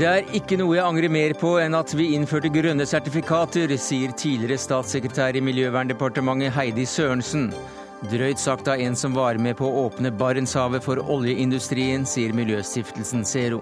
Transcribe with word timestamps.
Det 0.00 0.06
er 0.08 0.30
ikke 0.32 0.56
noe 0.56 0.78
jeg 0.78 0.88
angrer 0.88 1.12
mer 1.12 1.34
på 1.36 1.48
enn 1.60 1.74
at 1.76 1.90
vi 1.92 2.06
innførte 2.16 2.48
grønne 2.48 2.86
sertifikater, 2.88 3.74
sier 3.76 4.14
tidligere 4.16 4.56
statssekretær 4.56 5.36
i 5.36 5.42
Miljøverndepartementet 5.44 6.54
Heidi 6.56 6.86
Sørensen. 6.88 7.50
Drøyt 8.08 8.40
sagt 8.40 8.70
av 8.72 8.80
en 8.80 8.96
som 8.96 9.12
var 9.12 9.36
med 9.36 9.58
på 9.58 9.68
å 9.68 9.82
åpne 9.82 10.14
Barentshavet 10.22 10.86
for 10.86 11.04
oljeindustrien, 11.04 12.08
sier 12.08 12.32
Miljøstiftelsen 12.32 13.28
Zero. 13.28 13.60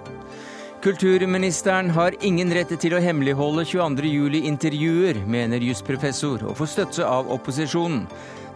Kulturministeren 0.85 1.91
har 1.99 2.15
ingen 2.23 2.55
rett 2.55 2.71
til 2.71 2.95
å 2.95 3.03
hemmeligholde 3.03 3.67
22.07-intervjuer, 3.73 5.25
mener 5.27 5.67
jusprofessor, 5.73 6.47
og 6.47 6.61
får 6.61 6.77
støtte 6.77 7.15
av 7.19 7.35
opposisjonen. 7.35 8.05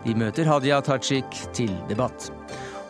De 0.07 0.15
møter 0.23 0.47
Hadia 0.47 0.79
Tajik 0.87 1.35
til 1.51 1.75
debatt. 1.91 2.31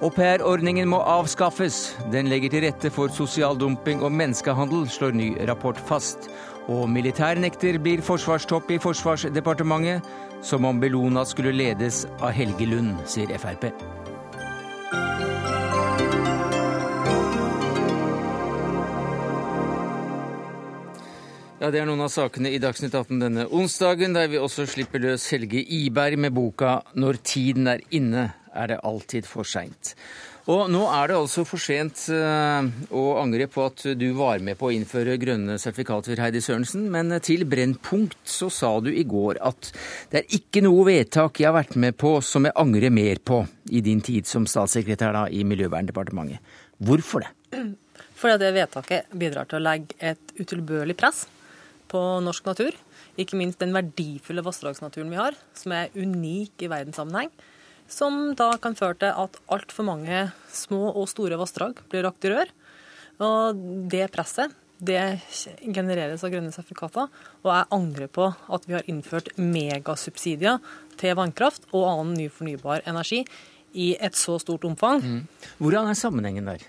Aupairordningen 0.02 0.88
må 0.90 0.98
avskaffes. 1.06 1.92
Den 2.10 2.26
legger 2.26 2.50
til 2.50 2.64
rette 2.64 2.90
for 2.90 3.12
sosial 3.14 3.54
dumping 3.54 4.00
og 4.02 4.10
menneskehandel, 4.10 4.88
slår 4.90 5.14
ny 5.14 5.28
rapport 5.46 5.78
fast. 5.78 6.26
Og 6.66 6.88
militærnekter 6.90 7.78
blir 7.78 8.02
forsvarstopp 8.02 8.72
i 8.74 8.80
Forsvarsdepartementet, 8.82 10.02
som 10.42 10.66
om 10.66 10.82
Bellona 10.82 11.22
skulle 11.22 11.54
ledes 11.54 12.02
av 12.18 12.34
Helge 12.34 12.66
Lund, 12.66 12.96
sier 13.06 13.30
Frp. 13.38 13.68
Ja, 21.62 21.70
Det 21.70 21.78
er 21.78 21.86
noen 21.86 22.02
av 22.02 22.10
sakene 22.10 22.50
i 22.50 22.58
Dagsnytt 22.58 22.90
18 22.90 23.22
denne 23.22 23.46
onsdagen, 23.54 24.18
der 24.18 24.26
vi 24.26 24.42
også 24.42 24.66
slipper 24.66 24.98
løs 24.98 25.30
Helge 25.30 25.62
Iberg 25.62 26.18
med 26.18 26.34
boka 26.34 26.82
'Når 26.96 27.22
tiden 27.22 27.68
er 27.68 27.78
inne, 27.92 28.41
er 28.54 28.72
det 28.72 28.82
alltid 28.84 29.26
for 29.28 29.48
seint'. 29.48 29.94
Og 30.50 30.66
nå 30.74 30.80
er 30.90 31.06
det 31.06 31.16
altså 31.20 31.44
for 31.46 31.62
sent 31.62 32.00
eh, 32.10 32.70
å 32.90 33.02
angre 33.20 33.46
på 33.46 33.62
at 33.68 33.84
du 33.94 34.08
var 34.18 34.42
med 34.42 34.58
på 34.58 34.68
å 34.68 34.72
innføre 34.74 35.14
grønne 35.22 35.54
sertifikater, 35.54 36.18
Heidi 36.18 36.42
Sørensen, 36.42 36.88
men 36.90 37.14
til 37.22 37.44
Brennpunkt 37.46 38.18
så 38.26 38.48
sa 38.50 38.72
du 38.82 38.90
i 38.90 39.04
går 39.06 39.38
at 39.38 39.70
det 40.10 40.24
er 40.24 40.34
ikke 40.40 40.64
noe 40.66 40.82
vedtak 40.88 41.38
jeg 41.38 41.46
har 41.46 41.54
vært 41.60 41.78
med 41.78 41.94
på 41.94 42.16
som 42.26 42.48
jeg 42.48 42.58
angrer 42.58 42.90
mer 42.90 43.22
på 43.22 43.44
i 43.70 43.84
din 43.86 44.02
tid 44.02 44.26
som 44.26 44.48
statssekretær 44.50 45.14
da, 45.14 45.28
i 45.30 45.44
Miljøverndepartementet. 45.46 46.42
Hvorfor 46.82 47.22
det? 47.22 47.30
Fordi 48.18 48.42
det 48.42 48.52
vedtaket 48.58 49.14
bidrar 49.18 49.46
til 49.46 49.60
å 49.60 49.66
legge 49.68 49.94
et 50.02 50.34
utilbørlig 50.42 50.98
press 50.98 51.28
på 51.92 52.02
norsk 52.24 52.50
natur. 52.50 52.74
Ikke 53.20 53.38
minst 53.38 53.62
den 53.62 53.74
verdifulle 53.76 54.42
vassdragsnaturen 54.42 55.10
vi 55.12 55.20
har, 55.20 55.38
som 55.54 55.74
er 55.76 55.94
unik 55.94 56.66
i 56.66 56.70
verdenssammenheng. 56.72 57.30
Som 57.92 58.32
da 58.38 58.54
kan 58.62 58.76
føre 58.78 58.96
til 59.02 59.12
at 59.24 59.38
altfor 59.52 59.86
mange 59.86 60.24
små 60.52 60.88
og 60.94 61.10
store 61.12 61.36
vassdrag 61.40 61.82
blir 61.92 62.06
lagt 62.06 62.24
i 62.24 62.32
rør. 62.32 62.52
Og 63.22 63.62
det 63.92 64.06
presset 64.14 64.54
det 64.82 65.20
genereres 65.62 66.24
av 66.24 66.32
grønne 66.32 66.50
sertifikater. 66.54 67.10
Og 67.44 67.50
jeg 67.52 67.70
angrer 67.76 68.10
på 68.10 68.26
at 68.32 68.64
vi 68.66 68.74
har 68.74 68.88
innført 68.90 69.30
megasubsidier 69.38 70.58
til 70.98 71.18
vannkraft 71.18 71.68
og 71.70 71.86
annen 71.86 72.16
ny 72.18 72.28
fornybar 72.32 72.82
energi 72.90 73.22
i 73.78 73.92
et 74.00 74.18
så 74.18 74.38
stort 74.42 74.66
omfang. 74.68 75.02
Mm. 75.02 75.50
Hvordan 75.62 75.90
er 75.92 75.98
sammenhengen 75.98 76.50
der? 76.50 76.64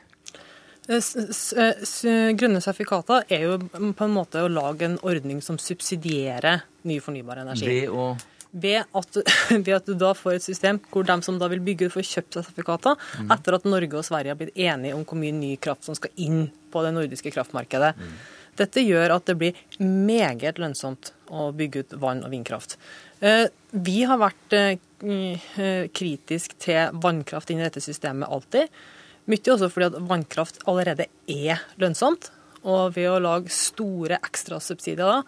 Eh, 0.91 2.35
grønne 2.35 2.59
sertifikater 2.61 3.23
er 3.31 3.47
jo 3.47 3.57
på 3.71 4.05
en 4.05 4.13
måte 4.13 4.43
å 4.43 4.51
lage 4.51 4.87
en 4.89 4.99
ordning 5.01 5.39
som 5.43 5.57
subsidierer 5.59 6.65
ny 6.89 6.99
fornybar 7.03 7.43
energi. 7.45 7.69
Ved 7.69 7.91
å 7.91 8.11
ved 8.53 8.83
at, 8.85 9.17
ved 9.65 9.73
at, 9.75 9.87
du 9.89 9.97
da 9.97 10.13
får 10.17 10.37
et 10.37 10.45
system 10.45 10.79
hvor 10.93 11.07
de 11.07 11.17
som 11.25 11.39
da 11.41 11.49
vil 11.51 11.63
bygge 11.65 11.89
ut, 11.89 11.95
får 11.95 12.07
kjøpt 12.09 12.39
sertifikater 12.39 12.95
mm. 12.99 13.33
etter 13.33 13.57
at 13.57 13.67
Norge 13.67 13.99
og 13.99 14.05
Sverige 14.07 14.33
har 14.33 14.39
blitt 14.39 14.57
enige 14.57 14.95
om 14.97 15.03
hvor 15.07 15.19
mye 15.19 15.35
ny 15.35 15.55
kraft 15.61 15.87
som 15.87 15.97
skal 15.97 16.13
inn 16.21 16.47
på 16.73 16.85
det 16.85 16.93
nordiske 16.95 17.33
kraftmarkedet. 17.33 17.93
Mm. 17.97 18.15
Dette 18.59 18.83
gjør 18.85 19.15
at 19.15 19.29
det 19.29 19.37
blir 19.39 19.61
meget 19.81 20.61
lønnsomt 20.61 21.11
å 21.33 21.49
bygge 21.57 21.83
ut 21.83 21.95
vann- 22.01 22.21
og 22.25 22.33
vindkraft. 22.33 22.77
Eh, 23.23 23.47
vi 23.71 24.03
har 24.05 24.21
vært 24.21 24.53
eh, 24.53 24.75
kritisk 25.89 26.53
til 26.61 26.93
vannkraft 27.01 27.49
inn 27.49 27.63
i 27.63 27.65
dette 27.65 27.81
systemet 27.81 28.29
alltid. 28.29 28.69
Mye 29.31 29.53
også 29.55 29.71
fordi 29.71 29.89
at 29.89 29.99
vannkraft 30.09 30.61
allerede 30.69 31.07
er 31.31 31.63
lønnsomt. 31.81 32.29
Og 32.63 32.93
ved 32.95 33.09
å 33.09 33.19
lage 33.19 33.51
store 33.51 34.21
ekstrasubsidier 34.23 35.03
da, 35.03 35.23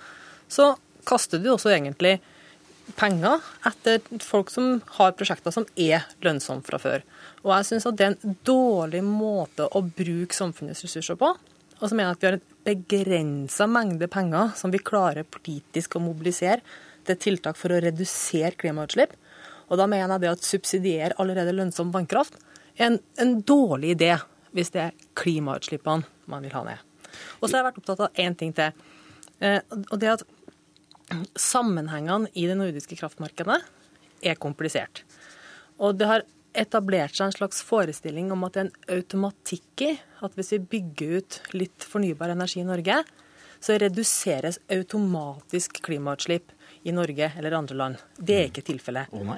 så 0.47 0.74
kaster 1.07 1.42
du 1.42 1.50
også 1.52 1.74
egentlig 1.74 2.19
penger 2.94 3.44
etter 3.66 4.01
folk 4.23 4.51
som 4.53 4.79
har 4.97 5.16
prosjekter 5.18 5.53
som 5.53 5.66
er 5.75 6.06
lønnsomme 6.25 6.66
fra 6.66 6.79
før. 6.81 7.03
Og 7.44 7.51
jeg 7.53 7.68
syns 7.69 7.88
at 7.90 7.97
det 7.97 8.07
er 8.07 8.16
en 8.16 8.38
dårlig 8.47 9.01
måte 9.06 9.68
å 9.68 9.81
bruke 9.85 10.35
samfunnets 10.35 10.85
ressurser 10.85 11.18
på. 11.19 11.34
Og 11.81 11.90
så 11.90 11.95
mener 11.97 12.13
jeg 12.13 12.16
at 12.16 12.24
vi 12.24 12.29
har 12.29 12.38
en 12.38 12.47
begrensa 12.66 13.68
mengde 13.69 14.09
penger 14.12 14.53
som 14.57 14.74
vi 14.74 14.81
klarer 14.81 15.28
politisk 15.28 15.97
å 15.97 16.03
mobilisere 16.03 16.62
til 17.06 17.19
tiltak 17.22 17.59
for 17.59 17.74
å 17.74 17.81
redusere 17.84 18.56
klimautslipp. 18.57 19.13
Og 19.69 19.79
da 19.81 19.88
mener 19.90 20.16
jeg 20.16 20.24
det 20.24 20.34
at 20.34 20.45
subsidiere 20.45 21.18
allerede 21.22 21.56
lønnsom 21.56 21.91
vannkraft 21.94 22.38
en, 22.81 23.00
en 23.22 23.38
dårlig 23.41 23.95
idé 23.95 24.13
hvis 24.56 24.72
det 24.74 24.84
er 24.88 24.97
klimautslippene 25.19 26.06
man 26.31 26.45
vil 26.45 26.56
ha 26.56 26.63
ned. 26.68 26.84
Og 27.40 27.47
så 27.47 27.56
har 27.56 27.62
jeg 27.62 27.68
vært 27.69 27.81
opptatt 27.81 28.06
av 28.07 28.22
én 28.22 28.35
ting 28.38 28.53
til. 28.56 28.72
Eh, 29.44 29.59
og 29.91 29.97
det 30.00 30.13
at 30.13 30.24
sammenhengene 31.38 32.32
i 32.34 32.48
det 32.50 32.58
nordiske 32.60 32.98
kraftmarkedet 33.00 33.60
er 34.26 34.40
komplisert. 34.42 35.04
Og 35.78 35.98
det 36.00 36.10
har 36.10 36.26
etablert 36.56 37.18
seg 37.18 37.30
en 37.30 37.36
slags 37.36 37.60
forestilling 37.66 38.32
om 38.32 38.46
at 38.48 38.56
det 38.56 38.62
er 38.62 38.68
en 38.70 38.98
automatikk 38.98 39.86
i 39.86 39.92
at 40.26 40.38
hvis 40.38 40.54
vi 40.56 40.62
bygger 40.76 41.20
ut 41.20 41.40
litt 41.58 41.86
fornybar 41.86 42.32
energi 42.34 42.62
i 42.64 42.68
Norge, 42.68 43.02
så 43.60 43.78
reduseres 43.82 44.60
automatisk 44.72 45.82
klimautslipp 45.86 46.54
i 46.86 46.94
Norge 46.96 47.32
eller 47.38 47.58
andre 47.58 47.78
land. 47.80 48.02
Det 48.18 48.38
er 48.38 48.50
ikke 48.50 48.66
tilfellet. 48.66 49.12
Oh, 49.16 49.36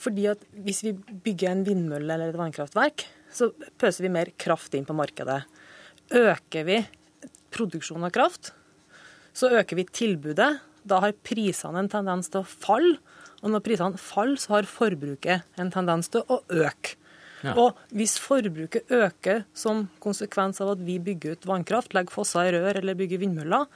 fordi 0.00 0.28
at 0.30 0.42
hvis 0.64 0.82
vi 0.86 0.92
bygger 0.94 1.52
en 1.52 1.64
vindmølle 1.66 2.14
eller 2.14 2.32
et 2.32 2.38
vannkraftverk, 2.38 3.06
så 3.32 3.50
pøser 3.80 4.06
vi 4.06 4.12
mer 4.12 4.30
kraft 4.38 4.76
inn 4.76 4.86
på 4.86 4.96
markedet. 4.96 5.42
Øker 6.14 6.68
vi 6.68 6.78
produksjonen 7.52 8.06
av 8.06 8.14
kraft, 8.14 8.52
så 9.36 9.50
øker 9.58 9.80
vi 9.80 9.88
tilbudet. 9.90 10.52
Da 10.86 11.00
har 11.02 11.16
prisene 11.26 11.82
en 11.82 11.90
tendens 11.92 12.30
til 12.32 12.42
å 12.42 12.48
falle. 12.48 12.96
Og 13.42 13.52
når 13.52 13.64
prisene 13.64 14.00
faller, 14.00 14.38
så 14.40 14.56
har 14.56 14.70
forbruket 14.70 15.60
en 15.60 15.72
tendens 15.74 16.08
til 16.12 16.24
å 16.32 16.40
øke. 16.46 16.96
Ja. 17.44 17.52
Og 17.60 17.76
hvis 17.94 18.16
forbruket 18.22 18.90
øker 18.90 19.44
som 19.54 19.86
konsekvens 20.02 20.62
av 20.64 20.72
at 20.72 20.82
vi 20.86 20.96
bygger 21.02 21.36
ut 21.36 21.46
vannkraft, 21.46 21.94
legger 21.94 22.14
fosser 22.14 22.48
i 22.48 22.54
rør 22.56 22.80
eller 22.80 22.96
bygger 22.98 23.20
vindmøller, 23.22 23.68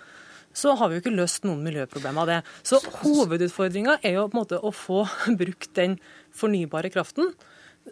så 0.56 0.72
har 0.74 0.88
vi 0.90 0.96
jo 0.96 1.04
ikke 1.04 1.14
løst 1.14 1.44
noen 1.46 1.62
miljøproblemer 1.62 2.24
av 2.24 2.30
det. 2.30 2.38
Så 2.66 2.80
hovedutfordringa 3.02 4.00
er 4.02 4.16
jo 4.16 4.26
på 4.26 4.34
en 4.34 4.40
måte 4.40 4.58
å 4.58 4.72
få 4.74 5.04
brukt 5.40 5.70
den 5.78 5.98
fornybare 6.34 6.90
kraften. 6.90 7.34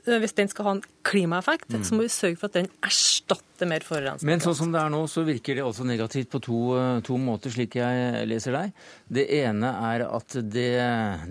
Eh, 0.04 0.18
hvis 0.22 0.34
den 0.36 0.50
skal 0.50 0.66
ha 0.66 0.72
en 0.76 0.82
klimaeffekt, 1.06 1.70
mm. 1.72 1.84
så 1.86 1.96
må 1.96 2.04
vi 2.04 2.12
sørge 2.12 2.38
for 2.40 2.50
at 2.50 2.58
den 2.58 2.68
erstatter 2.84 3.68
mer 3.70 3.84
forurensning. 3.86 4.28
Men 4.30 4.42
sånn 4.44 4.56
som 4.58 4.72
det 4.74 4.80
er 4.82 4.92
nå, 4.92 5.02
så 5.10 5.24
virker 5.26 5.58
det 5.58 5.64
også 5.64 5.86
negativt 5.88 6.30
på 6.32 6.40
to, 6.44 6.58
eh, 6.78 7.00
to 7.06 7.18
måter, 7.20 7.52
slik 7.54 7.78
jeg 7.80 8.26
leser 8.28 8.56
deg. 8.56 8.74
Det 9.18 9.26
ene 9.40 9.72
er 9.90 10.06
at 10.06 10.36
det, 10.54 10.72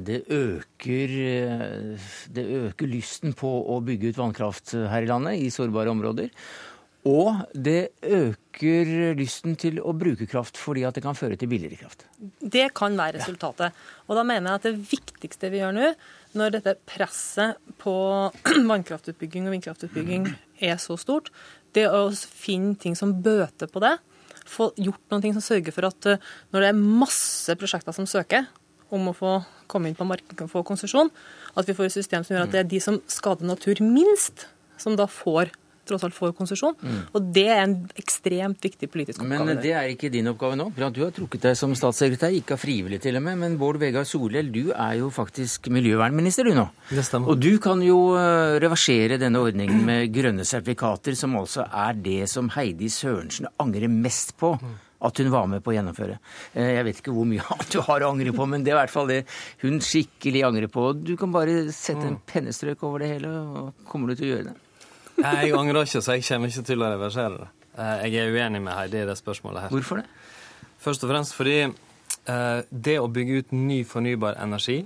det, 0.07 0.23
øker, 0.34 1.18
eh, 1.34 2.07
det 2.34 2.47
øker 2.63 2.91
lysten 2.91 3.38
på 3.38 3.51
å 3.75 3.79
bygge 3.85 4.12
ut 4.12 4.23
vannkraft 4.23 4.74
her 4.91 5.06
i 5.06 5.12
landet, 5.12 5.38
i 5.41 5.53
sårbare 5.53 5.94
områder. 5.94 6.34
Og 7.07 7.45
det 7.53 7.94
øker 8.03 9.16
lysten 9.16 9.56
til 9.59 9.78
å 9.79 9.94
bruke 9.95 10.28
kraft 10.28 10.57
fordi 10.59 10.84
at 10.88 10.97
det 10.97 11.03
kan 11.06 11.16
føre 11.16 11.38
til 11.39 11.50
billigere 11.51 11.79
kraft. 11.79 12.03
Det 12.41 12.68
kan 12.75 12.97
være 13.00 13.22
resultatet. 13.22 13.75
Og 14.09 14.18
da 14.18 14.25
mener 14.28 14.50
jeg 14.50 14.59
at 14.59 14.68
det 14.68 14.89
viktigste 14.91 15.51
vi 15.53 15.62
gjør 15.62 15.75
nå, 15.78 15.91
når 16.37 16.57
dette 16.57 16.75
presset 16.87 17.57
på 17.81 17.95
vannkraftutbygging 18.71 19.47
og 19.47 19.57
vindkraftutbygging 19.57 20.29
er 20.63 20.77
så 20.81 20.97
stort, 21.00 21.31
det 21.75 21.88
å 21.89 22.07
finne 22.13 22.77
ting 22.79 22.95
som 22.97 23.15
bøter 23.23 23.69
på 23.71 23.81
det. 23.83 23.97
Få 24.47 24.71
gjort 24.79 25.03
noen 25.12 25.25
ting 25.25 25.35
som 25.35 25.44
sørger 25.44 25.75
for 25.75 25.89
at 25.89 26.09
eh, 26.09 26.23
når 26.56 26.63
det 26.63 26.71
er 26.71 26.81
masse 27.03 27.57
prosjekter 27.59 27.95
som 27.95 28.07
søker 28.09 28.47
om 28.94 29.09
å 29.09 29.15
få 29.15 29.33
komme 29.67 29.89
inn 29.89 29.97
på 29.97 30.07
markedet 30.07 30.45
og 30.45 30.51
få 30.53 30.63
konsesjon, 30.67 31.09
at 31.59 31.67
vi 31.67 31.75
får 31.75 31.89
et 31.89 31.97
system 31.97 32.23
som 32.23 32.38
gjør 32.38 32.45
at 32.45 32.53
det 32.53 32.62
er 32.62 32.69
de 32.71 32.79
som 32.83 33.01
skader 33.12 33.50
natur 33.50 33.81
minst, 33.83 34.47
som 34.79 34.95
da 34.95 35.09
får 35.12 35.51
tross 35.89 36.06
alt 36.07 36.16
får 36.16 36.34
konsesjon. 36.38 36.75
Mm. 36.81 37.01
Og 37.18 37.30
det 37.36 37.45
er 37.54 37.63
en 37.63 37.75
ekstremt 38.00 38.63
viktig 38.63 38.89
politisk 38.94 39.22
oppgave. 39.24 39.48
Men 39.50 39.62
det 39.63 39.74
er 39.78 39.92
ikke 39.94 40.12
din 40.13 40.30
oppgave 40.31 40.57
nå. 40.60 40.69
Du 40.75 41.04
har 41.04 41.13
trukket 41.16 41.50
deg 41.50 41.57
som 41.60 41.75
statssekretær, 41.78 42.36
ikke 42.38 42.57
av 42.57 42.63
frivillig 42.63 43.01
til 43.04 43.19
og 43.19 43.25
med. 43.28 43.39
Men 43.44 43.60
Bård 43.62 43.80
Vegar 43.81 44.07
Solhjell, 44.07 44.51
du 44.54 44.74
er 44.74 44.98
jo 45.01 45.12
faktisk 45.13 45.69
miljøvernminister 45.74 46.48
du 46.48 46.56
nå. 46.57 46.68
Det 46.92 47.06
stemmer. 47.07 47.34
Og 47.34 47.42
du 47.42 47.54
kan 47.63 47.84
jo 47.86 48.00
eh, 48.19 48.57
reversere 48.63 49.19
denne 49.22 49.44
ordningen 49.44 49.86
med 49.88 50.12
grønne 50.16 50.48
sertifikater, 50.48 51.18
som 51.18 51.38
altså 51.39 51.68
er 51.68 51.98
det 51.98 52.25
som 52.31 52.51
Heidi 52.56 52.92
Sørensen 52.94 53.50
angrer 53.62 53.92
mest 53.92 54.36
på 54.39 54.56
at 55.00 55.18
hun 55.22 55.30
var 55.31 55.48
med 55.50 55.63
på 55.63 55.72
å 55.72 55.75
gjennomføre. 55.78 56.18
Eh, 56.54 56.74
jeg 56.78 56.86
vet 56.88 57.01
ikke 57.01 57.16
hvor 57.16 57.28
mye 57.30 57.44
annet 57.54 57.74
du 57.74 57.81
har 57.86 58.04
å 58.04 58.12
angre 58.13 58.34
på, 58.36 58.48
men 58.50 58.66
det 58.66 58.74
er 58.74 58.78
i 58.78 58.81
hvert 58.81 58.94
fall 58.94 59.12
det 59.12 59.24
hun 59.63 59.81
skikkelig 59.84 60.45
angrer 60.48 60.72
på. 60.74 60.89
Du 60.98 61.16
kan 61.19 61.34
bare 61.34 61.68
sette 61.75 62.07
en 62.10 62.22
pennestrøk 62.30 62.86
over 62.88 63.04
det 63.04 63.12
hele, 63.16 63.34
og 63.34 63.89
kommer 63.89 64.12
du 64.12 64.18
til 64.18 64.30
å 64.30 64.34
gjøre 64.36 64.50
det? 64.51 64.57
Jeg 65.17 65.53
angrer 65.57 65.87
ikke, 65.87 66.01
så 66.01 66.17
jeg 66.17 66.25
kommer 66.27 66.51
ikke 66.51 66.65
til 66.67 66.83
å 66.83 66.91
reversere 66.93 67.37
det. 67.41 67.47
Jeg 67.77 68.21
er 68.21 68.33
uenig 68.33 68.61
med 68.65 68.73
Heidi 68.73 69.01
i 69.01 69.07
det 69.09 69.17
spørsmålet 69.19 69.67
her. 69.67 69.73
Hvorfor 69.73 70.01
det? 70.01 70.05
Først 70.81 71.03
og 71.05 71.11
fremst 71.11 71.35
fordi 71.37 71.57
det 72.69 72.97
å 72.99 73.07
bygge 73.09 73.41
ut 73.41 73.55
ny 73.55 73.81
fornybar 73.87 74.37
energi, 74.43 74.81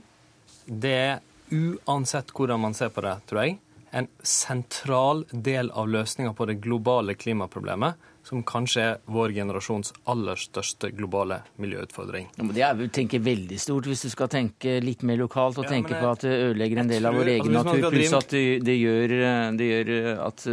det 0.66 0.94
er 0.94 1.20
uansett 1.52 2.32
hvordan 2.36 2.62
man 2.64 2.76
ser 2.78 2.92
på 2.94 3.04
det, 3.04 3.16
tror 3.28 3.44
jeg, 3.44 3.58
en 3.92 4.08
sentral 4.24 5.26
del 5.32 5.72
av 5.76 5.90
løsninga 5.92 6.32
på 6.38 6.48
det 6.48 6.62
globale 6.64 7.18
klimaproblemet, 7.20 7.98
som 8.28 8.44
kanskje 8.46 8.84
er 8.84 9.00
vår 9.12 9.34
generasjons 9.36 9.94
aller 10.12 10.40
største 10.40 10.92
globale 10.94 11.42
miljøutfordring. 11.62 12.28
Ja, 12.38 12.46
det 12.56 12.64
er 12.68 12.76
vel 12.78 12.92
tenke 12.94 13.20
veldig 13.24 13.58
stort 13.62 13.90
hvis 13.90 14.06
du 14.06 14.12
skal 14.14 14.30
tenke 14.32 14.78
litt 14.84 15.06
mer 15.08 15.20
lokalt 15.22 15.58
og 15.60 15.66
ja, 15.66 15.74
tenke 15.74 15.96
jeg, 15.96 16.04
på 16.04 16.12
at 16.12 16.26
det 16.26 16.36
ødelegger 16.50 16.84
en 16.84 16.92
del 16.92 17.10
av 17.10 17.18
vår 17.18 17.32
egen 17.36 17.58
altså, 17.58 17.76
natur, 17.78 17.96
pluss 17.96 18.16
at 18.20 18.36
det, 18.36 18.44
det, 18.68 18.78
gjør, 18.78 19.16
det 19.58 19.70
gjør 19.72 19.92
at, 20.28 20.46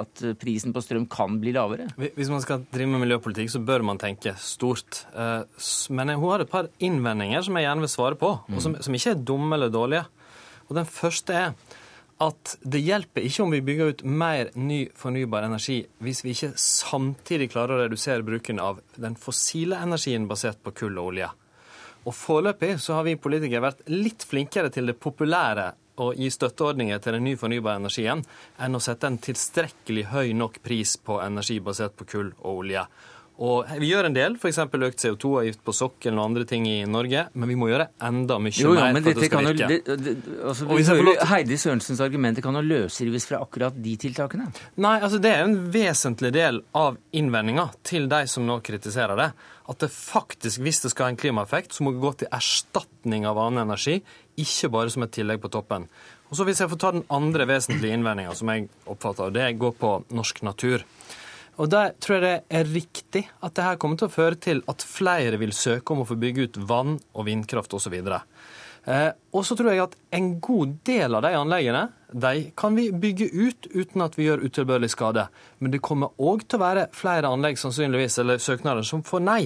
at, 0.00 0.24
prisen 0.40 0.74
på 0.74 0.84
strøm 0.84 1.06
kan 1.12 1.36
bli 1.42 1.52
lavere. 1.56 1.90
Hvis 2.16 2.32
man 2.32 2.42
skal 2.44 2.64
drive 2.72 2.94
med 2.94 3.04
miljøpolitikk, 3.04 3.52
så 3.52 3.62
bør 3.62 3.84
man 3.86 4.00
tenke 4.00 4.34
stort. 4.40 5.04
Eh, 5.12 5.68
men 5.92 6.14
hun 6.16 6.30
har 6.30 6.46
et 6.46 6.52
par 6.52 6.70
innvendinger 6.82 7.44
som 7.44 7.58
jeg 7.58 7.68
gjerne 7.68 7.84
vil 7.84 7.92
svare 7.92 8.18
på, 8.18 8.34
og 8.48 8.64
som, 8.64 8.78
som 8.80 8.96
ikke 8.96 9.14
er 9.14 9.24
dumme 9.32 9.58
eller 9.58 9.72
dårlige. 9.72 10.06
Og 10.68 10.76
Den 10.78 10.88
første 10.88 11.36
er 11.36 11.78
at 12.22 12.56
det 12.62 12.82
hjelper 12.84 13.24
ikke 13.26 13.44
om 13.44 13.52
vi 13.54 13.62
bygger 13.64 13.92
ut 13.92 14.02
mer 14.04 14.50
ny 14.58 14.84
fornybar 14.98 15.46
energi 15.46 15.80
hvis 16.04 16.22
vi 16.24 16.34
ikke 16.34 16.52
samtidig 16.60 17.50
klarer 17.52 17.76
å 17.76 17.84
redusere 17.84 18.26
bruken 18.26 18.60
av 18.62 18.80
den 18.94 19.16
fossile 19.18 19.80
energien 19.82 20.28
basert 20.30 20.62
på 20.62 20.74
kull 20.82 20.98
og 20.98 21.12
olje. 21.12 21.30
Og 22.02 22.14
Foreløpig 22.18 22.74
så 22.82 22.98
har 22.98 23.06
vi 23.06 23.18
politikere 23.20 23.62
vært 23.62 23.86
litt 23.90 24.26
flinkere 24.26 24.72
til 24.74 24.90
det 24.90 24.98
populære 25.02 25.68
å 26.02 26.10
gi 26.16 26.30
støtteordninger 26.32 27.02
til 27.02 27.18
den 27.18 27.26
nye 27.28 27.38
fornybare 27.38 27.82
energien 27.82 28.22
enn 28.62 28.76
å 28.76 28.82
sette 28.82 29.08
en 29.08 29.20
tilstrekkelig 29.22 30.08
høy 30.10 30.32
nok 30.36 30.58
pris 30.64 30.96
på 30.96 31.20
energi 31.22 31.60
basert 31.62 31.94
på 31.98 32.08
kull 32.14 32.32
og 32.40 32.64
olje. 32.64 32.86
Og 33.42 33.70
vi 33.82 33.88
gjør 33.90 34.06
en 34.06 34.14
del, 34.14 34.36
f.eks. 34.38 34.60
økt 34.62 35.02
CO2-avgift 35.02 35.62
på 35.66 35.74
sokkelen 35.74 36.20
og 36.20 36.28
andre 36.28 36.44
ting 36.46 36.66
i 36.70 36.84
Norge, 36.86 37.24
men 37.34 37.50
vi 37.50 37.56
må 37.58 37.72
gjøre 37.72 37.88
enda 38.06 38.36
mye 38.38 38.54
jo, 38.54 38.74
mer 38.76 38.94
for 39.00 39.10
at 39.10 39.18
det 39.18 39.30
skal 39.30 39.48
virke. 39.48 39.68
Jo, 39.72 39.78
det, 39.82 39.96
det, 40.06 40.34
altså, 40.52 40.68
vi 40.68 40.84
hører 40.86 41.24
Heidi 41.32 41.58
Sørensens 41.58 42.02
argumenter 42.04 42.44
kan 42.44 42.58
jo 42.60 42.62
løsrives 42.62 43.26
fra 43.26 43.40
akkurat 43.42 43.74
de 43.82 43.96
tiltakene? 44.04 44.46
Nei, 44.84 44.94
altså 45.00 45.18
det 45.22 45.32
er 45.34 45.42
en 45.48 45.56
vesentlig 45.74 46.30
del 46.36 46.62
av 46.78 47.00
innvendinga 47.18 47.66
til 47.88 48.06
de 48.12 48.22
som 48.30 48.46
nå 48.46 48.60
kritiserer 48.62 49.18
det. 49.18 49.32
At 49.72 49.82
det 49.82 49.90
faktisk, 49.94 50.62
hvis 50.62 50.82
det 50.84 50.92
skal 50.92 51.08
ha 51.08 51.14
en 51.14 51.18
klimaeffekt, 51.18 51.74
så 51.74 51.82
må 51.82 51.94
det 51.94 52.02
gå 52.02 52.12
til 52.22 52.30
erstatning 52.34 53.26
av 53.26 53.40
annen 53.42 53.64
energi, 53.64 53.98
ikke 54.38 54.70
bare 54.74 54.92
som 54.92 55.02
et 55.06 55.14
tillegg 55.18 55.42
på 55.42 55.50
toppen. 55.50 55.88
Og 56.30 56.38
så 56.38 56.46
Hvis 56.48 56.62
jeg 56.62 56.70
får 56.70 56.78
ta 56.80 56.92
den 56.94 57.04
andre 57.12 57.44
vesentlige 57.50 57.98
innvendinga, 57.98 58.32
som 58.38 58.48
jeg 58.48 58.70
oppfatter, 58.86 59.28
og 59.28 59.34
det 59.34 59.50
går 59.60 59.74
på 59.76 59.90
norsk 60.14 60.44
natur. 60.46 60.86
Og 61.60 61.68
Da 61.68 61.90
tror 62.00 62.16
jeg 62.16 62.24
det 62.24 62.58
er 62.58 62.70
riktig 62.72 63.26
at 63.42 63.54
det 63.54 63.64
her 63.66 63.76
kommer 63.80 64.00
til 64.00 64.08
å 64.08 64.14
føre 64.14 64.38
til 64.40 64.62
at 64.70 64.84
flere 64.86 65.36
vil 65.40 65.52
søke 65.52 65.92
om 65.92 66.02
å 66.02 66.08
få 66.08 66.16
bygge 66.16 66.48
ut 66.48 66.60
vann 66.68 66.96
og 67.12 67.26
vindkraft 67.28 67.74
osv. 67.76 67.94
Eh, 68.82 69.10
og 69.30 69.44
så 69.46 69.54
tror 69.54 69.70
jeg 69.70 69.84
at 69.84 69.98
en 70.16 70.30
god 70.42 70.78
del 70.88 71.14
av 71.14 71.22
de 71.22 71.34
anleggene 71.38 71.84
de 72.12 72.48
kan 72.58 72.74
vi 72.76 72.88
bygge 72.90 73.28
ut 73.30 73.68
uten 73.70 74.04
at 74.04 74.16
vi 74.18 74.26
gjør 74.26 74.42
utilbørlig 74.48 74.90
skade. 74.92 75.28
Men 75.60 75.74
det 75.74 75.84
kommer 75.84 76.16
òg 76.18 76.46
til 76.46 76.58
å 76.58 76.64
være 76.64 76.88
flere 76.96 77.30
anlegg 77.30 77.60
sannsynligvis, 77.60 78.18
eller 78.20 78.42
søknader 78.42 78.84
som 78.84 79.04
får 79.06 79.22
nei. 79.24 79.42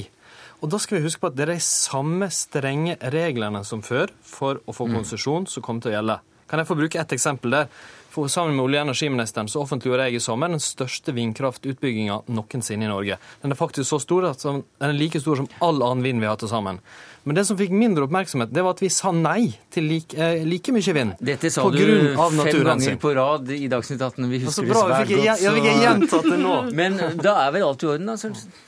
Og 0.64 0.70
da 0.73 0.81
skal 0.81 0.99
vi 0.99 1.05
huske 1.05 1.20
på 1.23 1.31
at 1.31 1.37
det 1.37 1.44
er 1.47 1.55
de 1.55 1.62
samme 1.62 2.31
strenge 2.32 2.97
reglene 3.12 3.61
som 3.67 3.85
før 3.85 4.11
for 4.25 4.62
å 4.64 4.75
få 4.75 4.88
mm. 4.88 4.97
konsesjon 5.00 5.47
som 5.50 5.62
kommer 5.62 5.85
til 5.85 5.93
å 5.93 5.99
gjelde. 5.99 6.19
Kan 6.47 6.62
jeg 6.62 6.69
få 6.69 6.79
bruke 6.79 7.00
ett 7.02 7.14
eksempel 7.14 7.55
der? 7.59 7.70
For 8.17 8.31
sammen 8.33 8.57
med 8.57 8.65
olje- 8.65 8.81
og 8.81 8.87
energiministeren 8.87 9.49
så 9.53 9.61
offentliggjorde 9.61 10.07
jeg 10.09 10.17
i 10.17 10.21
sommer 10.25 10.49
den 10.49 10.63
største 10.63 11.13
vindkraftutbygginga 11.13 12.23
noensinne 12.33 12.87
i 12.87 12.89
Norge. 12.89 13.19
Den 13.43 13.53
er 13.53 13.59
faktisk 13.59 13.91
så 13.91 13.99
stor 14.01 14.31
at 14.31 14.41
den 14.41 14.63
er 14.81 14.97
like 14.97 15.21
stor 15.21 15.37
som 15.43 15.51
all 15.61 15.83
annen 15.85 16.07
vind 16.07 16.25
vi 16.25 16.31
har 16.31 16.39
til 16.41 16.49
sammen. 16.49 16.81
Men 17.29 17.37
det 17.37 17.45
som 17.45 17.59
fikk 17.59 17.75
mindre 17.77 18.07
oppmerksomhet, 18.07 18.55
det 18.57 18.65
var 18.65 18.73
at 18.73 18.81
vi 18.81 18.89
sa 18.95 19.13
nei 19.13 19.51
til 19.75 19.85
like, 19.91 20.17
eh, 20.17 20.47
like 20.49 20.73
mye 20.73 20.97
vind. 20.97 21.17
Dette 21.21 21.51
sa 21.53 21.69
du 21.69 21.83
fem 22.17 22.65
ganger 22.65 22.97
på 23.03 23.13
rad 23.19 23.51
i 23.53 23.67
Dagsnytt 23.69 24.01
18. 24.01 24.31
Vi 24.31 24.45
husker 24.47 24.65
det 24.65 24.77
svært 24.79 25.11
godt. 25.11 25.11
Jeg, 25.11 25.43
jeg, 25.45 25.65
jeg 25.67 25.83
gjentatt 25.85 26.31
det 26.31 26.39
nå. 26.41 26.57
Men 26.73 26.97
da 27.21 27.37
er 27.45 27.53
vel 27.53 27.67
alt 27.69 27.85
i 27.85 27.91
orden, 27.93 28.09
da? 28.09 28.17
Sørensen? 28.17 28.62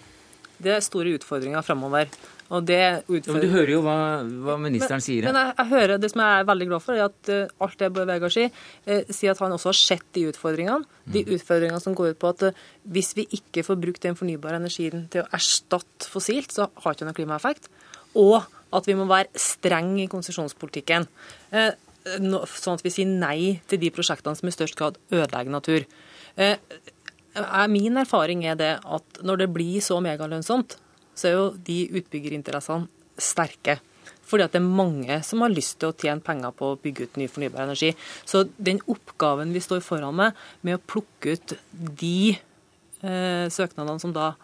Det 0.58 0.74
er 0.74 0.82
store 0.82 1.14
utfordringer 1.16 1.62
framover. 1.62 2.10
Og 2.48 2.64
det 2.64 2.80
utfører... 3.12 3.44
Du 3.44 3.50
hører 3.52 3.70
jo 3.74 3.80
hva, 3.84 3.96
hva 4.46 4.54
ministeren 4.60 5.02
men, 5.02 5.04
sier. 5.04 5.26
Men 5.28 5.36
jeg, 5.36 5.52
jeg, 5.58 5.68
hører 5.72 6.00
Det 6.00 6.08
som 6.14 6.22
jeg 6.24 6.40
er 6.40 6.46
veldig 6.48 6.68
glad 6.70 6.84
for, 6.84 6.96
er 6.96 7.10
at 7.10 7.32
uh, 7.32 7.64
alt 7.66 7.82
det 7.82 7.90
Bård 7.96 8.08
Vegar 8.08 8.32
sier, 8.32 8.54
uh, 8.88 9.10
sier 9.12 9.34
at 9.34 9.42
han 9.44 9.56
også 9.56 9.68
har 9.68 9.78
sett 9.80 10.06
de 10.16 10.24
utfordringene. 10.30 10.86
Mm. 11.04 11.10
De 11.16 11.24
utfordringene 11.36 11.82
som 11.84 11.96
går 11.98 12.14
ut 12.14 12.20
på 12.22 12.32
at 12.32 12.46
uh, 12.48 12.62
hvis 12.96 13.12
vi 13.18 13.26
ikke 13.36 13.66
får 13.68 13.80
brukt 13.82 14.06
den 14.06 14.16
fornybare 14.16 14.62
energien 14.62 15.04
til 15.12 15.26
å 15.26 15.28
erstatte 15.36 16.08
fossilt, 16.08 16.56
så 16.56 16.70
har 16.72 16.88
det 16.88 16.96
ikke 16.96 17.10
noen 17.10 17.20
klimaeffekt. 17.20 17.68
Og 18.16 18.40
at 18.40 18.88
vi 18.88 18.96
må 18.96 19.04
være 19.08 19.28
streng 19.40 19.94
i 20.00 20.08
konsesjonspolitikken. 20.12 21.06
Sånn 21.48 22.74
at 22.76 22.84
vi 22.84 22.92
sier 22.92 23.08
nei 23.08 23.60
til 23.68 23.80
de 23.80 23.88
prosjektene 23.92 24.36
som 24.36 24.48
i 24.48 24.52
størst 24.52 24.76
grad 24.76 24.98
ødelegger 25.08 25.52
natur. 25.52 25.86
Min 27.72 27.96
erfaring 28.00 28.44
er 28.44 28.58
det 28.60 28.74
at 28.84 29.22
når 29.24 29.40
det 29.40 29.48
blir 29.56 29.80
så 29.84 30.02
megalønnsomt, 30.04 30.76
så 31.18 31.28
er 31.28 31.36
jo 31.36 31.46
de 31.66 31.78
utbyggerinteressene 31.98 32.88
sterke. 33.18 33.78
Fordi 34.28 34.44
at 34.44 34.54
det 34.54 34.60
er 34.60 34.68
mange 34.68 35.20
som 35.24 35.42
har 35.44 35.52
lyst 35.52 35.78
til 35.80 35.90
å 35.90 35.96
tjene 35.96 36.24
penger 36.24 36.52
på 36.56 36.72
å 36.72 36.80
bygge 36.80 37.08
ut 37.08 37.20
ny 37.20 37.28
fornybar 37.32 37.64
energi. 37.64 37.94
Så 38.28 38.44
den 38.56 38.82
oppgaven 38.90 39.54
vi 39.54 39.62
står 39.64 39.80
foran 39.84 40.16
med, 40.18 40.36
med 40.66 40.76
å 40.76 40.84
plukke 40.84 41.36
ut 41.36 41.56
de 41.72 42.34
eh, 42.34 43.46
søknadene 43.52 44.02
som 44.02 44.12
da 44.16 44.34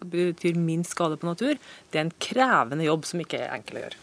betyr 0.00 0.56
minst 0.56 0.94
skade 0.94 1.18
på 1.20 1.28
natur, 1.28 1.60
det 1.92 2.00
er 2.00 2.06
en 2.06 2.16
krevende 2.16 2.86
jobb 2.86 3.04
som 3.04 3.20
ikke 3.20 3.42
er 3.42 3.52
enkel 3.58 3.78
å 3.78 3.84
gjøre. 3.84 4.00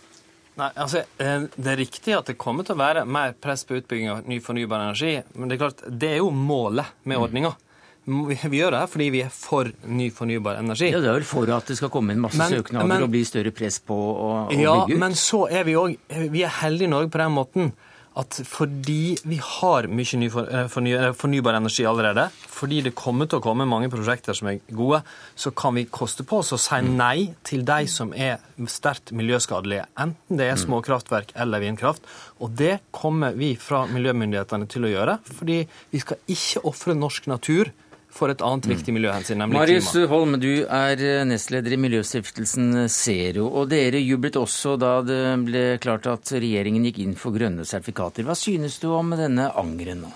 Nei, 0.61 0.67
altså, 0.75 1.01
eh, 1.17 1.47
Det 1.55 1.71
er 1.71 1.79
riktig 1.79 2.13
at 2.13 2.29
det 2.29 2.37
kommer 2.37 2.67
til 2.67 2.75
å 2.75 2.83
være 2.83 3.05
mer 3.09 3.33
press 3.33 3.63
på 3.65 3.79
utbygging 3.79 4.11
av 4.11 4.27
ny 4.29 4.37
fornybar 4.43 4.83
energi, 4.83 5.23
men 5.33 5.49
det 5.49 5.57
er 5.57 5.63
klart, 5.63 5.81
det 5.87 6.09
er 6.11 6.17
jo 6.21 6.29
målet 6.29 6.85
med 7.03 7.17
ordninga. 7.17 7.55
Mm. 7.55 7.70
Vi 8.05 8.57
gjør 8.57 8.73
det 8.73 8.81
fordi 8.89 9.09
vi 9.13 9.21
er 9.21 9.29
for 9.33 9.69
ny 9.85 10.09
fornybar 10.15 10.57
energi. 10.63 10.89
Ja, 10.89 10.99
Det 11.03 11.11
er 11.11 11.19
vel 11.19 11.27
for 11.27 11.49
at 11.53 11.69
det 11.69 11.77
skal 11.77 11.91
komme 11.93 12.15
inn 12.15 12.23
masse 12.23 12.39
men, 12.41 12.57
søknader 12.57 12.89
men, 12.89 13.05
og 13.05 13.13
bli 13.13 13.21
større 13.27 13.53
press 13.53 13.77
på 13.85 13.93
å, 13.93 14.31
å 14.49 14.49
ja, 14.49 14.49
bygge 14.49 14.73
ut? 14.89 14.95
Ja, 14.95 14.99
Men 15.05 15.15
så 15.19 15.45
er 15.51 15.67
vi 15.69 15.77
òg 15.77 15.95
Vi 16.33 16.43
er 16.43 16.59
heldige 16.63 16.89
i 16.89 16.93
Norge 16.95 17.13
på 17.13 17.21
den 17.21 17.35
måten 17.37 17.73
at 18.19 18.41
fordi 18.43 19.15
vi 19.23 19.37
har 19.39 19.87
mye 19.87 20.17
ny 20.19 20.27
for, 20.31 20.47
forny, 20.71 20.91
fornybar 21.15 21.55
energi 21.55 21.85
allerede, 21.87 22.25
fordi 22.51 22.81
det 22.83 22.93
kommer 22.97 23.29
til 23.29 23.39
å 23.39 23.43
komme 23.45 23.67
mange 23.69 23.87
prosjekter 23.91 24.35
som 24.35 24.49
er 24.51 24.59
gode, 24.67 24.99
så 25.39 25.53
kan 25.55 25.77
vi 25.77 25.85
koste 25.87 26.25
på 26.27 26.41
oss 26.41 26.51
å 26.51 26.59
si 26.59 26.81
nei 26.83 27.31
til 27.47 27.63
de 27.67 27.85
som 27.91 28.11
er 28.11 28.41
sterkt 28.67 29.13
miljøskadelige. 29.15 29.87
Enten 29.95 30.41
det 30.41 30.49
er 30.49 30.57
mm. 30.59 30.63
småkraftverk 30.65 31.31
eller 31.39 31.63
vindkraft. 31.63 32.03
Og 32.43 32.51
det 32.59 32.81
kommer 32.91 33.37
vi 33.37 33.53
fra 33.59 33.85
miljømyndighetene 33.87 34.67
til 34.71 34.89
å 34.89 34.91
gjøre, 34.91 35.17
fordi 35.39 35.61
vi 35.93 36.03
skal 36.03 36.19
ikke 36.35 36.65
ofre 36.67 36.97
norsk 36.97 37.31
natur 37.31 37.71
for 38.15 38.31
et 38.33 38.41
annet 38.45 38.67
viktig 38.69 38.93
miljøhensyn, 38.95 39.39
nemlig 39.41 39.59
Marius 39.59 39.91
klima. 39.91 40.01
Marius 40.01 40.11
Holm, 40.11 40.39
du 40.41 40.51
er 40.65 41.03
eh, 41.07 41.21
nestleder 41.27 41.75
i 41.75 41.79
miljøstiftelsen 41.81 42.89
Zero. 42.91 43.47
Og 43.47 43.69
dere 43.71 44.01
jublet 44.01 44.39
også 44.39 44.75
da 44.81 44.97
det 45.05 45.21
ble 45.47 45.63
klart 45.83 46.09
at 46.11 46.33
regjeringen 46.35 46.85
gikk 46.89 47.01
inn 47.05 47.15
for 47.19 47.35
grønne 47.35 47.65
sertifikater. 47.67 48.27
Hva 48.27 48.35
synes 48.37 48.79
du 48.83 48.91
om 48.95 49.15
denne 49.17 49.51
angeren 49.59 50.05
nå? 50.05 50.11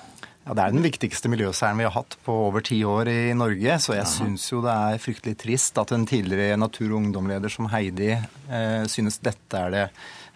Ja, 0.45 0.53
Det 0.53 0.61
er 0.61 0.73
den 0.75 0.85
viktigste 0.85 1.29
miljøseieren 1.33 1.79
vi 1.81 1.87
har 1.87 1.95
hatt 1.95 2.19
på 2.21 2.33
over 2.51 2.61
ti 2.61 2.77
år 2.85 3.09
i 3.09 3.33
Norge. 3.33 3.79
Så 3.81 3.95
jeg 3.97 4.05
syns 4.11 4.45
jo 4.51 4.61
det 4.61 4.75
er 4.75 5.01
fryktelig 5.01 5.39
trist 5.41 5.79
at 5.81 5.93
en 5.95 6.05
tidligere 6.05 6.59
natur- 6.61 6.91
og 6.91 6.99
ungdomleder 6.99 7.49
som 7.49 7.71
Heidi 7.73 8.11
eh, 8.13 8.83
synes 8.91 9.17
dette 9.25 9.57
er 9.57 9.73
det 9.73 9.87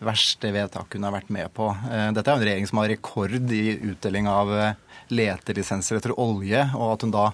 verste 0.03 0.51
vedtak 0.55 0.95
hun 0.95 1.07
har 1.07 1.15
vært 1.15 1.31
med 1.33 1.51
på. 1.55 1.69
Eh, 1.91 2.09
dette 2.15 2.31
er 2.31 2.37
en 2.37 2.45
regjering 2.45 2.69
som 2.69 2.81
har 2.81 2.91
rekord 2.91 3.51
i 3.55 3.63
utdeling 3.91 4.29
av 4.31 4.53
eh, 4.55 4.77
letelisenser 5.13 5.99
etter 5.99 6.15
olje, 6.19 6.63
og 6.77 6.93
at 6.93 7.05
hun 7.05 7.15
da 7.15 7.25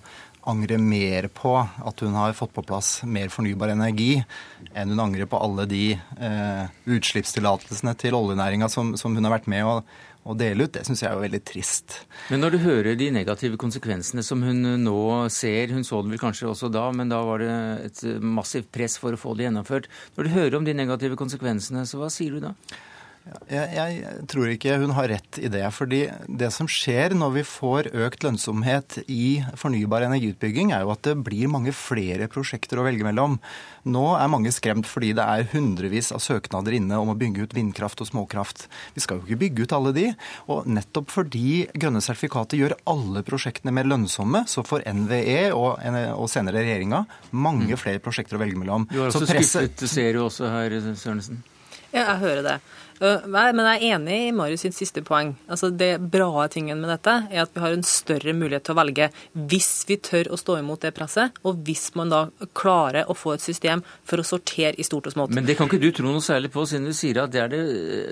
angrer 0.45 0.81
mer 0.81 1.27
på 1.33 1.55
at 1.57 2.01
hun 2.05 2.13
har 2.17 2.35
fått 2.37 2.53
på 2.53 2.63
plass 2.65 2.99
mer 3.09 3.31
fornybar 3.33 3.73
energi, 3.73 4.19
enn 4.77 4.93
hun 4.93 5.01
angrer 5.07 5.29
på 5.29 5.39
alle 5.41 5.65
de 5.69 5.85
eh, 5.95 6.75
utslippstillatelsene 6.85 7.95
til 8.01 8.17
oljenæringa 8.17 8.69
som, 8.69 8.93
som, 8.99 9.15
hun 9.17 9.25
har 9.25 9.39
vært 9.39 9.49
med 9.51 9.65
å, 9.65 9.79
å 10.25 10.33
dele 10.37 10.65
ut. 10.65 10.73
Det 10.73 10.83
syns 10.87 11.03
jeg 11.03 11.09
er 11.11 11.17
jo 11.17 11.23
veldig 11.25 11.41
trist. 11.45 11.99
Men 12.33 12.41
når 12.41 12.55
du 12.55 12.59
hører 12.63 12.97
de 12.97 13.11
negative 13.13 13.59
konsekvensene 13.61 14.23
som 14.25 14.41
hun 14.45 14.65
nå 14.81 14.97
ser, 15.33 15.73
hun 15.75 15.85
så 15.85 16.01
det 16.01 16.15
vel 16.15 16.23
kanskje 16.23 16.49
også 16.49 16.71
da, 16.73 16.87
men 16.95 17.13
da 17.13 17.21
var 17.27 17.43
det 17.43 17.53
et 17.85 18.03
massivt 18.25 18.71
press 18.73 18.97
for 19.01 19.13
å 19.13 19.21
få 19.21 19.35
det 19.37 19.47
gjennomført. 19.47 19.89
Når 20.17 20.27
du 20.27 20.33
hører 20.33 20.59
om 20.59 20.67
de 20.67 20.75
negative 20.77 21.19
konsekvensene, 21.19 21.85
så 21.85 22.01
hva 22.01 22.09
sier 22.13 22.37
du 22.37 22.47
da? 22.47 22.55
Jeg, 23.49 23.69
jeg, 23.73 24.25
tror 24.29 24.49
ikke 24.51 24.75
hun 24.77 24.91
har 24.93 25.07
rett 25.09 25.39
i 25.41 25.49
det. 25.49 25.63
fordi 25.73 26.03
det 26.29 26.51
som 26.53 26.67
skjer 26.69 27.15
når 27.17 27.31
vi 27.39 27.43
får 27.47 27.87
økt 28.05 28.25
lønnsomhet 28.25 28.99
i 29.09 29.41
fornybar 29.57 30.05
energiutbygging, 30.05 30.69
er 30.75 30.83
jo 30.85 30.91
at 30.93 31.01
det 31.07 31.15
blir 31.25 31.49
mange 31.49 31.73
flere 31.73 32.27
prosjekter 32.29 32.77
å 32.77 32.85
velge 32.85 33.07
mellom. 33.07 33.39
Nå 33.89 34.03
er 34.17 34.29
mange 34.29 34.53
skremt 34.53 34.85
fordi 34.89 35.13
det 35.17 35.25
er 35.25 35.49
hundrevis 35.55 36.11
av 36.13 36.21
søknader 36.21 36.77
inne 36.77 36.99
om 37.01 37.13
å 37.13 37.17
bygge 37.17 37.47
ut 37.47 37.57
vindkraft 37.57 38.05
og 38.05 38.11
småkraft. 38.11 38.67
Vi 38.93 39.01
skal 39.01 39.17
jo 39.17 39.25
ikke 39.25 39.41
bygge 39.41 39.65
ut 39.65 39.75
alle 39.79 39.95
de. 39.97 40.05
Og 40.45 40.69
nettopp 40.69 41.09
fordi 41.13 41.65
grønne 41.73 42.03
sertifikater 42.05 42.61
gjør 42.61 42.77
alle 42.93 43.25
prosjektene 43.25 43.73
mer 43.73 43.89
lønnsomme, 43.89 44.45
så 44.49 44.61
får 44.65 44.85
NVE 45.01 45.49
og, 45.57 45.81
og 46.13 46.29
senere 46.29 46.61
regjeringa 46.61 47.01
mange 47.33 47.73
mm. 47.73 47.81
flere 47.81 48.05
prosjekter 48.05 48.37
å 48.37 48.45
velge 48.45 48.61
mellom. 48.61 48.85
Du 48.93 49.01
har 49.01 49.09
også 49.09 49.25
skuffet, 49.33 49.85
ser 49.89 50.13
du 50.13 50.25
også 50.27 50.53
her, 50.53 50.77
Sørensen? 50.93 51.41
Ja, 51.95 52.09
jeg 52.11 52.17
hører 52.25 52.43
det. 52.43 52.55
Men 52.99 53.59
jeg 53.65 53.79
er 53.79 53.95
enig 53.95 54.17
i 54.27 54.33
Marius 54.35 54.63
sitt 54.65 54.77
siste 54.77 55.03
poeng. 55.05 55.33
Altså 55.51 55.69
Det 55.69 55.97
bra 55.99 56.45
tingen 56.51 56.79
med 56.81 56.91
dette 56.93 57.15
er 57.29 57.43
at 57.43 57.51
vi 57.55 57.63
har 57.63 57.75
en 57.75 57.83
større 57.85 58.33
mulighet 58.35 58.65
til 58.67 58.75
å 58.75 58.79
velge 58.79 59.09
hvis 59.35 59.71
vi 59.89 59.97
tør 59.99 60.31
å 60.31 60.39
stå 60.39 60.57
imot 60.61 60.85
det 60.85 60.93
presset, 60.95 61.35
og 61.43 61.59
hvis 61.65 61.89
man 61.97 62.13
da 62.13 62.21
klarer 62.57 63.09
å 63.11 63.15
få 63.17 63.35
et 63.35 63.43
system 63.43 63.83
for 64.07 64.21
å 64.21 64.25
sortere 64.27 64.75
i 64.79 64.85
stort 64.87 65.09
og 65.09 65.15
smått. 65.15 65.35
Men 65.35 65.47
det 65.47 65.57
kan 65.59 65.69
ikke 65.69 65.81
du 65.81 65.89
tro 65.95 66.07
noe 66.07 66.23
særlig 66.23 66.51
på, 66.53 66.63
siden 66.69 66.87
du 66.87 66.95
sier 66.95 67.19
at 67.23 67.33
det 67.33 67.41
er 67.43 67.51
det, 67.51 67.61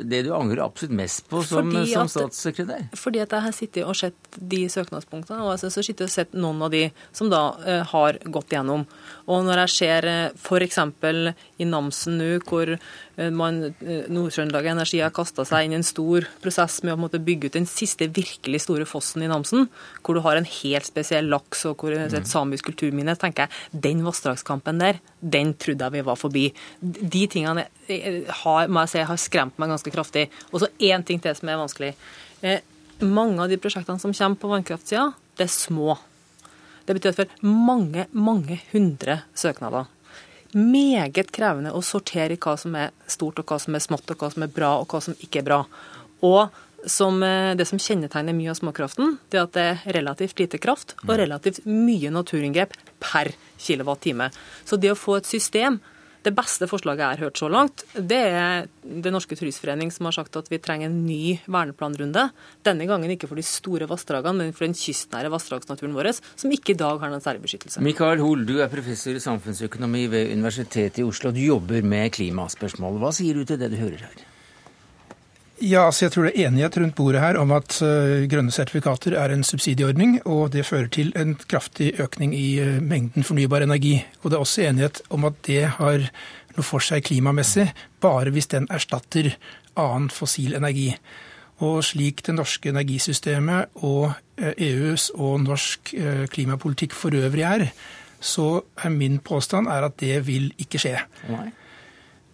det 0.09 0.23
du 0.27 0.33
angrer 0.35 0.63
absolutt 0.65 0.95
mest 0.99 1.27
på 1.31 1.43
som, 1.47 1.71
som 1.89 2.11
statssekretær? 2.11 2.89
Fordi 2.99 3.23
at 3.23 3.35
jeg 3.35 3.47
har 3.47 3.55
sittet 3.55 3.87
og 3.87 3.97
sett 3.97 4.39
de 4.53 4.63
søknadspunktene, 4.71 5.43
og 5.43 5.55
jeg 5.55 5.71
har 5.71 5.87
sittet 5.87 6.07
og 6.07 6.13
sett 6.13 6.35
noen 6.35 6.61
av 6.67 6.73
de 6.73 6.83
som 7.15 7.31
da 7.31 7.43
uh, 7.55 7.81
har 7.93 8.19
gått 8.25 8.53
gjennom. 8.55 8.85
Og 9.31 9.47
når 9.47 9.63
jeg 9.63 9.75
ser 9.77 10.09
uh, 10.09 10.13
eh, 10.13 10.37
f.eks. 10.37 10.79
i 11.61 11.67
Namsen 11.69 12.19
nå, 12.19 12.29
hvor 12.47 12.75
uh, 12.75 13.29
man 13.33 13.61
Nord-Trøndelag 13.83 14.72
Energi 14.73 14.99
har 15.03 15.13
kasta 15.15 15.45
seg 15.47 15.67
inn 15.67 15.75
i 15.75 15.79
en 15.79 15.85
stor 15.85 16.25
prosess 16.43 16.81
med 16.83 16.95
å 16.95 17.01
måtte 17.05 17.21
bygge 17.23 17.49
ut 17.49 17.57
den 17.57 17.67
siste 17.69 18.09
virkelig 18.13 18.63
store 18.65 18.87
fossen 18.89 19.23
i 19.25 19.29
Namsen, 19.31 19.69
hvor 20.03 20.17
du 20.17 20.23
har 20.25 20.39
en 20.39 20.49
helt 20.49 20.89
spesiell 20.89 21.29
laks 21.31 21.63
og 21.69 21.79
hvor 21.79 21.95
et 21.95 22.13
mm. 22.13 22.27
samisk 22.29 22.71
kulturminne, 22.71 23.15
tenker 23.19 23.47
jeg 23.47 23.83
den 23.85 24.03
vassdragskampen 24.05 24.81
der, 24.81 24.99
den 25.21 25.55
trodde 25.55 25.87
jeg 25.87 25.97
vi 25.97 26.05
var 26.09 26.19
forbi. 26.19 26.45
De 26.81 27.25
tingene 27.31 27.67
har, 28.43 28.69
må 28.69 28.85
jeg 28.85 28.93
si, 28.93 29.07
har 29.09 29.21
skremt 29.21 29.59
meg 29.61 29.73
ganske 29.73 29.93
kraftig. 29.93 30.27
Og 30.51 30.63
så 30.63 30.71
én 30.81 31.05
ting 31.05 31.21
til 31.23 31.35
som 31.37 31.51
er 31.51 31.61
vanskelig. 31.61 31.93
Eh, 32.43 32.63
mange 33.03 33.41
av 33.43 33.51
de 33.51 33.59
prosjektene 33.61 34.01
som 34.01 34.13
kommer 34.15 34.41
på 34.41 34.51
vannkraftsida, 34.51 35.11
det 35.37 35.47
er 35.47 35.53
små. 35.53 35.97
Det 36.83 36.97
betyr 36.97 37.13
at 37.13 37.21
for 37.21 37.43
mange, 37.47 38.07
mange 38.11 38.59
hundre 38.73 39.21
søknader 39.39 39.87
meget 40.57 41.31
krevende 41.35 41.73
å 41.73 41.81
sortere 41.85 42.35
i 42.35 42.41
hva 42.41 42.55
som 42.59 42.75
er 42.79 42.93
stort, 43.07 43.39
og 43.39 43.49
hva 43.49 43.59
som 43.61 43.75
er 43.75 43.83
smått, 43.83 44.09
og 44.11 44.21
hva 44.21 44.31
som 44.33 44.45
er 44.45 44.53
bra, 44.53 44.75
og 44.81 44.93
hva 44.93 45.01
som 45.03 45.17
ikke 45.19 45.41
er 45.41 45.47
bra. 45.47 45.63
Og 46.23 46.49
som, 46.85 47.21
eh, 47.23 47.55
det 47.55 47.67
som 47.67 47.79
kjennetegner 47.79 48.35
mye 48.35 48.51
av 48.51 48.59
småkraften, 48.59 49.17
det 49.29 49.39
er 49.39 49.43
at 49.43 49.53
det 49.53 49.63
er 49.63 49.93
relativt 49.99 50.39
lite 50.39 50.59
kraft 50.59 50.95
og 51.07 51.17
relativt 51.17 51.65
mye 51.65 52.11
naturinngrep 52.11 52.73
per 52.99 53.31
kilowattime. 53.57 54.31
Så 54.65 54.79
det 54.79 54.91
å 54.91 54.99
få 54.99 55.17
et 55.17 55.29
system 55.29 55.79
det 56.23 56.33
beste 56.35 56.67
forslaget 56.69 57.03
jeg 57.03 57.17
har 57.17 57.23
hørt 57.27 57.39
så 57.39 57.49
langt, 57.51 57.85
det 57.93 58.19
er 58.19 58.67
Det 58.83 59.11
Norske 59.13 59.35
Turistforening 59.39 59.91
som 59.93 60.07
har 60.09 60.15
sagt 60.15 60.35
at 60.39 60.49
vi 60.51 60.59
trenger 60.59 60.89
en 60.89 61.05
ny 61.05 61.37
verneplanrunde. 61.47 62.25
Denne 62.65 62.87
gangen 62.89 63.11
ikke 63.13 63.29
for 63.29 63.39
de 63.39 63.45
store 63.47 63.87
vassdragene, 63.89 64.49
men 64.49 64.55
for 64.55 64.67
den 64.67 64.75
kystnære 64.77 65.31
vassdragsnaturen 65.33 65.95
vår, 65.95 66.11
som 66.35 66.51
ikke 66.51 66.75
i 66.75 66.79
dag 66.79 66.99
har 66.99 67.11
noen 67.11 67.23
særbeskyttelse. 67.23 67.79
beskyttelse. 67.79 67.85
Mikael 67.85 68.19
Hoel, 68.23 68.45
du 68.45 68.59
er 68.59 68.71
professor 68.71 69.15
i 69.15 69.23
samfunnsøkonomi 69.23 70.07
ved 70.11 70.33
Universitetet 70.33 70.99
i 70.99 71.07
Oslo. 71.07 71.31
Du 71.31 71.41
jobber 71.43 71.81
med 71.81 72.11
klimaspørsmål. 72.11 72.99
Hva 72.99 73.11
sier 73.15 73.35
du 73.39 73.45
til 73.45 73.59
det 73.59 73.71
du 73.71 73.79
hører 73.79 74.03
her? 74.07 74.32
Ja, 75.61 75.85
altså 75.85 76.05
Jeg 76.05 76.11
tror 76.13 76.25
det 76.25 76.33
er 76.33 76.47
enighet 76.47 76.77
rundt 76.77 76.95
bordet 76.95 77.21
her 77.21 77.37
om 77.37 77.51
at 77.53 77.75
uh, 77.85 78.25
grønne 78.29 78.51
sertifikater 78.51 79.13
er 79.19 79.31
en 79.31 79.45
subsidieordning, 79.45 80.17
og 80.25 80.51
det 80.53 80.65
fører 80.65 80.89
til 80.89 81.13
en 81.15 81.35
kraftig 81.35 81.93
økning 82.01 82.33
i 82.35 82.57
uh, 82.59 82.81
mengden 82.81 83.23
fornybar 83.23 83.61
energi. 83.61 83.99
Og 84.23 84.31
det 84.31 84.37
er 84.37 84.45
også 84.45 84.65
enighet 84.65 85.01
om 85.13 85.25
at 85.29 85.37
det 85.45 85.61
har 85.77 86.09
noe 86.57 86.65
for 86.65 86.81
seg 86.83 87.05
klimamessig, 87.05 87.69
bare 88.01 88.33
hvis 88.33 88.49
den 88.49 88.67
erstatter 88.73 89.35
annen 89.77 90.09
fossil 90.13 90.57
energi. 90.57 90.89
Og 91.63 91.83
slik 91.85 92.25
det 92.25 92.35
norske 92.35 92.73
energisystemet 92.73 93.77
og 93.85 94.09
uh, 94.09 94.17
eh, 94.41 94.57
EUs 94.73 95.11
og 95.13 95.43
norsk 95.45 95.93
klimapolitikk 96.33 96.97
for 96.97 97.13
øvrig 97.13 97.45
er, 97.45 97.69
så 98.23 98.63
er 98.83 98.89
min 98.89 99.19
påstand 99.19 99.69
er 99.69 99.85
at 99.85 99.99
det 100.01 100.23
vil 100.25 100.49
ikke 100.57 100.81
skje. 100.81 100.97
Nei. 101.29 101.51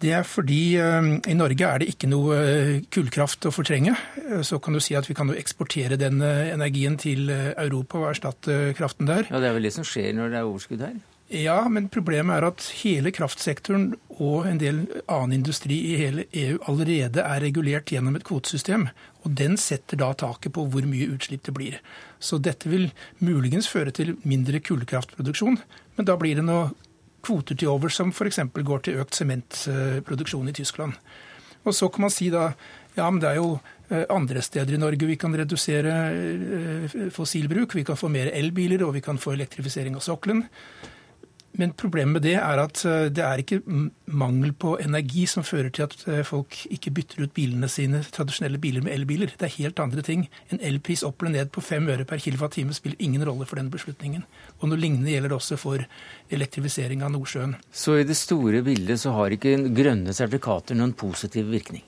Det 0.00 0.12
er 0.16 0.24
fordi 0.24 0.60
eh, 0.80 1.08
i 1.28 1.36
Norge 1.36 1.66
er 1.66 1.82
det 1.82 1.90
ikke 1.92 2.08
noe 2.08 2.38
eh, 2.40 2.74
kullkraft 2.92 3.50
å 3.50 3.52
fortrenge. 3.52 3.92
Eh, 4.22 4.40
så 4.46 4.56
kan 4.62 4.76
du 4.76 4.80
si 4.80 4.96
at 4.96 5.08
vi 5.10 5.16
kan 5.16 5.28
eksportere 5.34 6.00
den 6.00 6.22
energien 6.24 6.96
til 7.00 7.28
Europa 7.30 8.00
og 8.00 8.10
erstatte 8.14 8.72
kraften 8.78 9.10
der. 9.10 9.28
Ja, 9.28 9.42
Det 9.42 9.50
er 9.50 9.56
vel 9.58 9.68
det 9.68 9.76
som 9.76 9.86
skjer 9.86 10.14
når 10.16 10.32
det 10.32 10.40
er 10.40 10.48
overskudd 10.48 10.86
her? 10.86 10.96
Ja, 11.30 11.60
men 11.70 11.86
problemet 11.92 12.40
er 12.40 12.48
at 12.48 12.64
hele 12.80 13.12
kraftsektoren 13.14 13.92
og 14.16 14.48
en 14.50 14.58
del 14.58 14.80
annen 15.04 15.36
industri 15.36 15.76
i 15.92 15.98
hele 16.00 16.24
EU 16.34 16.56
allerede 16.66 17.22
er 17.22 17.44
regulert 17.44 17.92
gjennom 17.92 18.16
et 18.18 18.26
kvotesystem. 18.26 18.88
Og 19.22 19.36
den 19.38 19.54
setter 19.60 20.00
da 20.00 20.10
taket 20.18 20.56
på 20.56 20.64
hvor 20.72 20.88
mye 20.90 21.12
utslipp 21.12 21.44
det 21.46 21.54
blir. 21.54 21.78
Så 22.18 22.40
dette 22.42 22.72
vil 22.72 22.88
muligens 23.22 23.70
føre 23.70 23.94
til 23.94 24.16
mindre 24.24 24.58
kullkraftproduksjon, 24.64 25.60
men 25.96 26.08
da 26.08 26.18
blir 26.18 26.40
det 26.40 26.48
noe 26.48 26.72
kvoter 27.22 27.58
til 27.58 27.72
over 27.72 27.92
som 27.92 28.12
f.eks. 28.12 28.40
går 28.54 28.84
til 28.86 29.00
økt 29.02 29.18
sementproduksjon 29.18 30.48
i 30.48 30.56
Tyskland. 30.56 30.96
Og 31.64 31.76
så 31.76 31.88
kan 31.92 32.06
man 32.06 32.14
si 32.14 32.30
da 32.32 32.52
ja, 32.96 33.06
men 33.06 33.20
det 33.22 33.28
er 33.30 33.38
jo 33.38 33.50
eh, 33.90 34.06
andre 34.10 34.42
steder 34.42 34.74
i 34.74 34.80
Norge 34.80 35.06
vi 35.06 35.18
kan 35.20 35.34
redusere 35.36 35.96
eh, 36.10 36.96
fossilbruk. 37.14 37.76
Vi 37.78 37.84
kan 37.86 37.98
få 37.98 38.10
mer 38.12 38.32
elbiler, 38.34 38.82
og 38.86 38.96
vi 38.96 39.04
kan 39.04 39.20
få 39.20 39.36
elektrifisering 39.36 39.94
av 39.96 40.04
sokkelen. 40.04 40.42
Men 41.58 41.72
problemet 41.74 42.14
med 42.14 42.22
det 42.22 42.36
er 42.38 42.60
at 42.62 42.80
eh, 42.86 43.08
det 43.10 43.24
er 43.26 43.40
ikke 43.42 43.58
mangel 44.20 44.52
på 44.54 44.76
energi 44.82 45.24
som 45.30 45.44
fører 45.46 45.72
til 45.74 45.88
at 45.88 45.96
eh, 46.06 46.22
folk 46.26 46.60
ikke 46.70 46.92
bytter 46.94 47.24
ut 47.24 47.34
bilene 47.34 47.68
sine, 47.70 48.04
tradisjonelle 48.14 48.60
biler 48.62 48.84
med 48.86 48.94
elbiler. 48.94 49.34
Det 49.34 49.48
er 49.48 49.56
helt 49.56 49.82
andre 49.82 50.04
ting. 50.06 50.28
En 50.54 50.62
elpris 50.62 51.02
opp 51.06 51.22
eller 51.22 51.40
ned 51.40 51.52
på 51.54 51.64
fem 51.64 51.88
øre 51.90 52.06
per 52.06 52.22
kWt 52.22 52.62
spiller 52.76 53.02
ingen 53.02 53.26
rolle 53.26 53.48
for 53.50 53.58
den 53.58 53.72
beslutningen. 53.72 54.24
Og 54.60 54.70
noe 54.70 54.78
lignende 54.78 55.10
gjelder 55.10 55.34
det 55.34 55.40
også 55.40 55.58
for 55.60 55.86
elektrifisering 56.30 57.02
av 57.02 57.14
Nordsjøen. 57.16 57.56
Så 57.72 57.98
i 57.98 58.06
det 58.06 58.18
store 58.18 58.62
bildet 58.66 59.02
så 59.02 59.16
har 59.18 59.34
ikke 59.34 59.58
grønne 59.74 60.14
sertifikater 60.14 60.78
noen 60.78 60.94
positiv 60.94 61.50
virkning? 61.50 61.82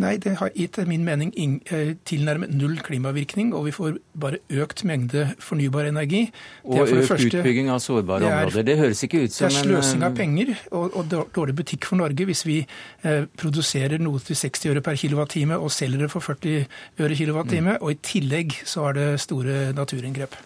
Nei, 0.00 0.14
det 0.16 0.36
har 0.40 0.52
etter 0.56 0.88
min 0.88 1.02
mening 1.04 1.32
eh, 1.68 1.92
tilnærmet 2.08 2.54
null 2.56 2.78
klimavirkning, 2.84 3.52
og 3.56 3.66
vi 3.68 3.74
får 3.76 3.98
bare 4.20 4.40
økt 4.62 4.84
mengde 4.88 5.26
fornybar 5.42 5.90
energi. 5.90 6.22
Og 6.64 6.86
økt 6.86 7.08
første, 7.10 7.42
utbygging 7.42 7.68
av 7.72 7.82
sårbare 7.84 8.24
det 8.24 8.30
er, 8.30 8.46
områder. 8.46 8.66
Det 8.70 8.76
høres 8.80 9.04
ikke 9.04 9.24
ut 9.26 9.36
som 9.36 9.50
en 9.50 9.52
Det 9.52 9.60
er 9.60 9.68
sløsing 9.68 10.04
av 10.06 10.12
eh, 10.12 10.16
penger 10.22 10.54
og, 10.70 10.96
og, 10.96 11.16
dårlig 11.36 11.56
butikk 11.60 11.90
for 11.90 12.00
Norge 12.00 12.28
hvis 12.30 12.46
vi 12.48 12.58
eh, 12.64 13.26
produserer 13.40 14.00
noe 14.00 14.22
til 14.24 14.38
60 14.40 14.72
øre 14.72 14.84
per 14.84 14.96
kilowattime 15.00 15.60
og 15.60 15.72
selger 15.74 16.06
det 16.06 16.12
for 16.14 16.24
40 16.24 16.64
øre 17.04 17.20
kilowattime, 17.20 17.76
mm. 17.76 17.82
og 17.84 17.92
i 17.92 18.00
tillegg 18.00 18.56
så 18.64 18.88
er 18.90 19.00
det 19.00 19.08
store 19.20 19.60
naturinngrep. 19.76 20.38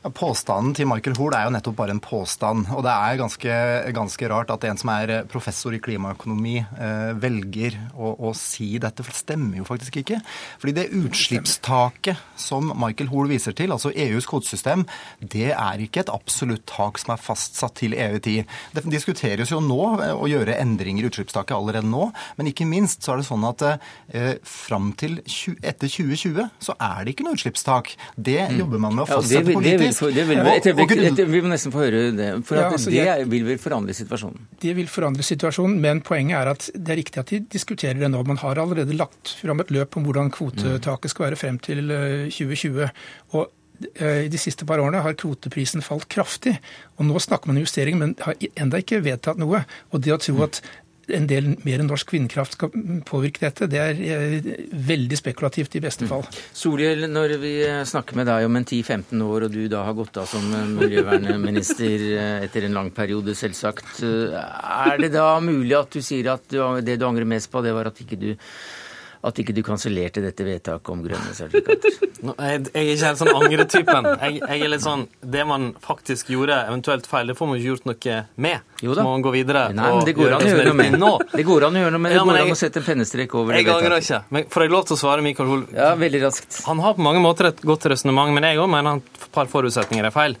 Påstanden 0.00 0.72
til 0.72 0.86
Michael 0.88 1.12
Hoel 1.18 1.34
er 1.36 1.42
jo 1.44 1.52
nettopp 1.52 1.74
bare 1.76 1.92
en 1.92 2.00
påstand. 2.00 2.70
Og 2.72 2.80
det 2.86 2.92
er 2.94 3.18
ganske, 3.20 3.56
ganske 3.92 4.28
rart 4.32 4.48
at 4.48 4.62
en 4.64 4.78
som 4.80 4.88
er 4.94 5.26
professor 5.28 5.74
i 5.76 5.80
klimaøkonomi, 5.82 6.54
eh, 6.56 7.10
velger 7.20 7.76
å, 7.92 8.14
å, 8.16 8.30
si 8.32 8.78
dette. 8.80 9.04
For 9.04 9.12
det 9.12 9.20
stemmer 9.20 9.58
jo 9.60 9.66
faktisk 9.68 9.98
ikke. 10.00 10.22
Fordi 10.62 10.74
det 10.78 10.86
utslippstaket 10.96 12.22
som 12.40 12.72
Michael 12.80 13.10
Hoel 13.12 13.28
viser 13.28 13.52
til, 13.52 13.74
altså 13.76 13.92
EUs 13.92 14.24
kvotesystem, 14.30 14.86
det 15.20 15.50
er 15.52 15.84
ikke 15.84 16.06
et 16.06 16.14
absolutt 16.14 16.64
tak 16.70 16.96
som 17.02 17.12
er 17.12 17.20
fastsatt 17.20 17.76
til 17.82 17.92
evig 17.92 18.24
tid. 18.24 18.56
Det 18.72 18.86
diskuteres 18.88 19.52
jo 19.52 19.60
nå 19.60 19.82
å 20.16 20.32
gjøre 20.32 20.56
endringer 20.64 21.04
i 21.04 21.12
utslippstaket 21.12 21.58
allerede 21.58 21.92
nå. 21.92 22.08
Men 22.40 22.48
ikke 22.48 22.64
minst 22.64 23.04
så 23.04 23.18
er 23.18 23.20
det 23.20 23.28
sånn 23.28 23.44
at 23.50 23.66
eh, 23.68 24.40
fram 24.48 24.94
til 24.96 25.20
20, 25.28 25.60
etter 25.60 25.92
2020 25.92 26.48
så 26.56 26.80
er 26.80 27.04
det 27.04 27.12
ikke 27.18 27.28
noe 27.28 27.36
utslippstak. 27.36 27.92
Det 28.16 28.40
mm. 28.48 28.58
jobber 28.64 28.84
man 28.88 28.96
med 28.96 29.04
å 29.04 29.10
fastsette 29.12 29.60
politisk 29.60 29.89
det 29.90 30.24
vil, 30.28 30.40
et 30.40 30.66
etter, 30.66 31.02
etter, 31.10 31.28
vi 31.30 31.40
må 31.44 31.50
nesten 31.52 31.72
få 31.74 31.84
høre 31.84 32.02
det. 32.16 32.28
For 32.48 32.58
ja, 32.58 32.66
altså, 32.70 32.92
det 32.92 33.28
vil 33.30 33.46
vel 33.48 33.60
forandre 33.62 33.94
situasjonen? 33.96 34.48
Det 34.62 34.74
vil 34.78 34.90
forandre 34.90 35.26
situasjonen, 35.26 35.78
men 35.82 36.02
poenget 36.06 36.38
er 36.40 36.50
at 36.52 36.66
det 36.74 36.94
er 36.94 37.00
riktig 37.00 37.22
at 37.22 37.32
de 37.32 37.40
diskuterer 37.52 38.00
det 38.00 38.10
nå. 38.12 38.22
Man 38.28 38.40
har 38.42 38.60
allerede 38.62 38.96
lagt 38.96 39.34
fram 39.40 39.62
et 39.64 39.72
løp 39.74 39.96
om 39.98 40.06
hvordan 40.08 40.32
kvotetaket 40.34 41.14
skal 41.14 41.28
være 41.28 41.40
frem 41.40 41.58
til 41.64 41.82
2020. 41.90 42.84
Eh, 42.84 43.08
og 43.38 43.48
eh, 43.96 44.26
i 44.26 44.30
de 44.32 44.40
siste 44.40 44.68
par 44.68 44.82
årene 44.82 45.02
har 45.04 45.18
kvoteprisen 45.20 45.84
falt 45.86 46.08
kraftig. 46.12 46.56
og 46.98 47.08
Nå 47.08 47.22
snakker 47.22 47.50
man 47.50 47.60
om 47.60 47.66
justering, 47.66 47.98
men 48.00 48.14
har 48.24 48.38
enda 48.54 48.82
ikke 48.82 49.02
vedtatt 49.06 49.40
noe. 49.42 49.64
Og 49.90 50.04
det 50.04 50.14
å 50.16 50.22
tro 50.22 50.38
at 50.46 50.62
en 51.16 51.26
del 51.30 51.52
mer 51.66 51.82
norsk 51.86 52.14
vindkraft 52.14 52.56
skal 52.56 52.72
påvirke 53.06 53.44
dette, 53.46 53.68
det 53.70 53.80
er 53.82 54.00
eh, 54.00 54.50
veldig 54.90 55.18
spekulativt 55.18 55.76
i 55.78 55.82
beste 55.84 56.08
fall. 56.10 56.24
Mm. 56.26 56.40
Solhjell, 56.62 57.06
når 57.10 57.36
vi 57.42 57.54
snakker 57.88 58.18
med 58.20 58.30
deg 58.30 58.48
om 58.48 58.60
en 58.60 58.66
10-15 58.66 59.24
år, 59.26 59.46
og 59.46 59.54
du 59.54 59.62
da 59.72 59.84
har 59.88 59.96
gått 59.98 60.20
av 60.20 60.28
som 60.30 60.46
miljøvernminister 60.76 62.06
eh, 62.10 62.36
etter 62.48 62.68
en 62.68 62.78
lang 62.80 62.92
periode, 62.94 63.36
selvsagt, 63.38 64.02
er 64.02 65.00
det 65.00 65.12
da 65.14 65.32
mulig 65.44 65.76
at 65.78 65.92
du 65.94 66.02
sier 66.04 66.32
at 66.34 66.46
det 66.50 66.98
du 67.00 67.08
angrer 67.08 67.28
mest 67.28 67.50
på, 67.52 67.62
det 67.64 67.74
var 67.76 67.90
at 67.90 68.00
ikke 68.02 68.20
du 68.20 68.30
at 69.20 69.38
ikke 69.42 69.52
du 69.52 69.60
kansellerte 69.64 70.22
dette 70.24 70.44
vedtaket 70.46 70.90
om 70.92 71.02
grønne 71.04 71.34
sertifikater? 71.36 71.98
Jeg, 72.20 72.66
jeg, 72.68 72.72
er 72.76 72.88
ikke 72.92 73.06
helt 73.08 73.18
sånn 73.20 73.30
angretypen. 73.32 74.06
Jeg, 74.20 74.34
jeg, 74.42 74.60
er 74.60 74.68
litt 74.68 74.82
sånn 74.84 75.06
Det 75.32 75.40
man 75.48 75.70
faktisk 75.80 76.28
gjorde 76.34 76.58
eventuelt 76.68 77.06
feil, 77.08 77.30
det 77.32 77.36
får 77.38 77.48
man 77.48 77.56
ikke 77.56 77.70
gjort 77.70 77.86
noe 77.88 78.16
med. 78.44 78.66
Jo 78.84 78.92
da. 78.92 78.98
Så 79.00 79.06
må 79.06 79.14
man 79.14 79.24
gå 79.24 79.32
videre. 79.38 79.62
Nei, 79.72 79.86
men 79.96 80.04
det 80.04 80.14
går 80.18 80.34
an 80.36 80.44
å 80.44 80.50
gjøre 80.50 80.66
noe 80.68 80.78
med 80.82 80.98
Nå. 81.00 81.10
Det 81.32 81.46
går 81.48 81.66
an 81.70 81.78
å 81.80 81.84
gjøre 81.86 81.94
noe 81.96 82.04
med 82.04 82.12
det. 82.12 82.18
Ja, 82.18 82.26
går 82.28 82.40
an 82.42 82.52
å 82.52 82.60
sette 82.60 82.82
en 82.82 82.86
pennestrek 82.90 83.38
over 83.40 83.56
det 83.56 83.62
vedtaket. 83.62 83.72
Jeg 83.72 83.88
angrer 83.88 84.04
ikke. 84.04 84.20
Men 84.36 84.46
får 84.52 84.66
jeg 84.66 84.74
lov 84.76 84.84
til 84.90 84.98
å 84.98 85.00
svare 85.00 85.24
Mikael 85.24 85.52
Hoel? 85.54 85.64
Ja, 85.72 85.90
veldig 86.04 86.22
raskt. 86.26 86.60
Han 86.68 86.84
har 86.84 87.00
på 87.00 87.08
mange 87.08 87.24
måter 87.24 87.48
et 87.54 87.64
godt 87.72 87.88
resonnement, 87.88 88.36
men 88.36 88.50
jeg 88.50 88.60
òg 88.60 88.68
mener 88.76 89.00
at 89.00 89.24
et 89.24 89.30
par 89.32 89.48
forutsetninger 89.48 90.12
er 90.12 90.16
feil. 90.20 90.36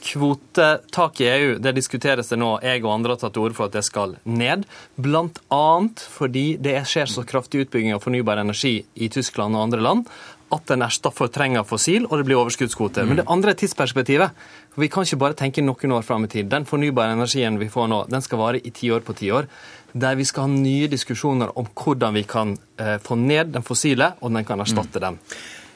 Kvotetak 0.00 1.20
i 1.20 1.28
EU 1.28 1.54
det 1.62 1.74
diskuteres 1.76 2.32
det 2.32 2.40
nå. 2.40 2.54
Jeg 2.64 2.82
og 2.84 2.94
andre 2.94 3.14
har 3.14 3.22
tatt 3.22 3.36
til 3.36 3.46
orde 3.46 3.58
for 3.58 3.68
at 3.68 3.76
det 3.76 3.84
skal 3.86 4.16
ned. 4.24 4.66
Annet 5.00 6.04
fordi 6.18 6.44
det 6.62 6.78
skjer 6.88 7.10
så 7.10 7.24
kraftig 7.28 7.66
utbygging 7.66 7.94
av 7.96 8.04
fornybar 8.04 8.40
energi 8.40 8.78
i 8.94 9.10
Tyskland 9.12 9.56
og 9.56 9.68
andre 9.68 9.84
land 9.84 10.06
at 10.50 10.66
den 10.66 10.82
erstatter 10.82 11.14
fortrenger 11.14 11.66
fossil, 11.66 12.06
og 12.08 12.18
det 12.18 12.26
blir 12.26 12.40
overskuddskvoter. 12.40 13.06
Men 13.06 13.20
det 13.20 13.26
andre 13.30 13.52
er 13.52 13.60
tidsperspektivet. 13.60 14.40
Vi 14.80 14.88
kan 14.90 15.06
ikke 15.06 15.20
bare 15.22 15.38
tenke 15.38 15.62
noen 15.62 15.94
år 15.94 16.06
fram 16.06 16.26
i 16.26 16.30
tid. 16.32 16.48
Den 16.50 16.66
fornybare 16.66 17.14
energien 17.14 17.58
vi 17.60 17.70
får 17.70 17.86
nå, 17.90 18.00
den 18.10 18.24
skal 18.24 18.42
vare 18.42 18.58
i 18.58 18.72
ti 18.74 18.90
år 18.90 19.04
på 19.06 19.14
ti 19.18 19.30
år. 19.34 19.46
Der 19.92 20.18
vi 20.18 20.26
skal 20.26 20.46
ha 20.46 20.52
nye 20.52 20.90
diskusjoner 20.90 21.54
om 21.58 21.70
hvordan 21.70 22.18
vi 22.18 22.24
kan 22.26 22.56
eh, 22.78 22.98
få 23.02 23.18
ned 23.18 23.54
den 23.54 23.66
fossile, 23.66 24.14
og 24.20 24.34
den 24.34 24.46
kan 24.46 24.62
erstatte 24.62 25.02
den. 25.02 25.18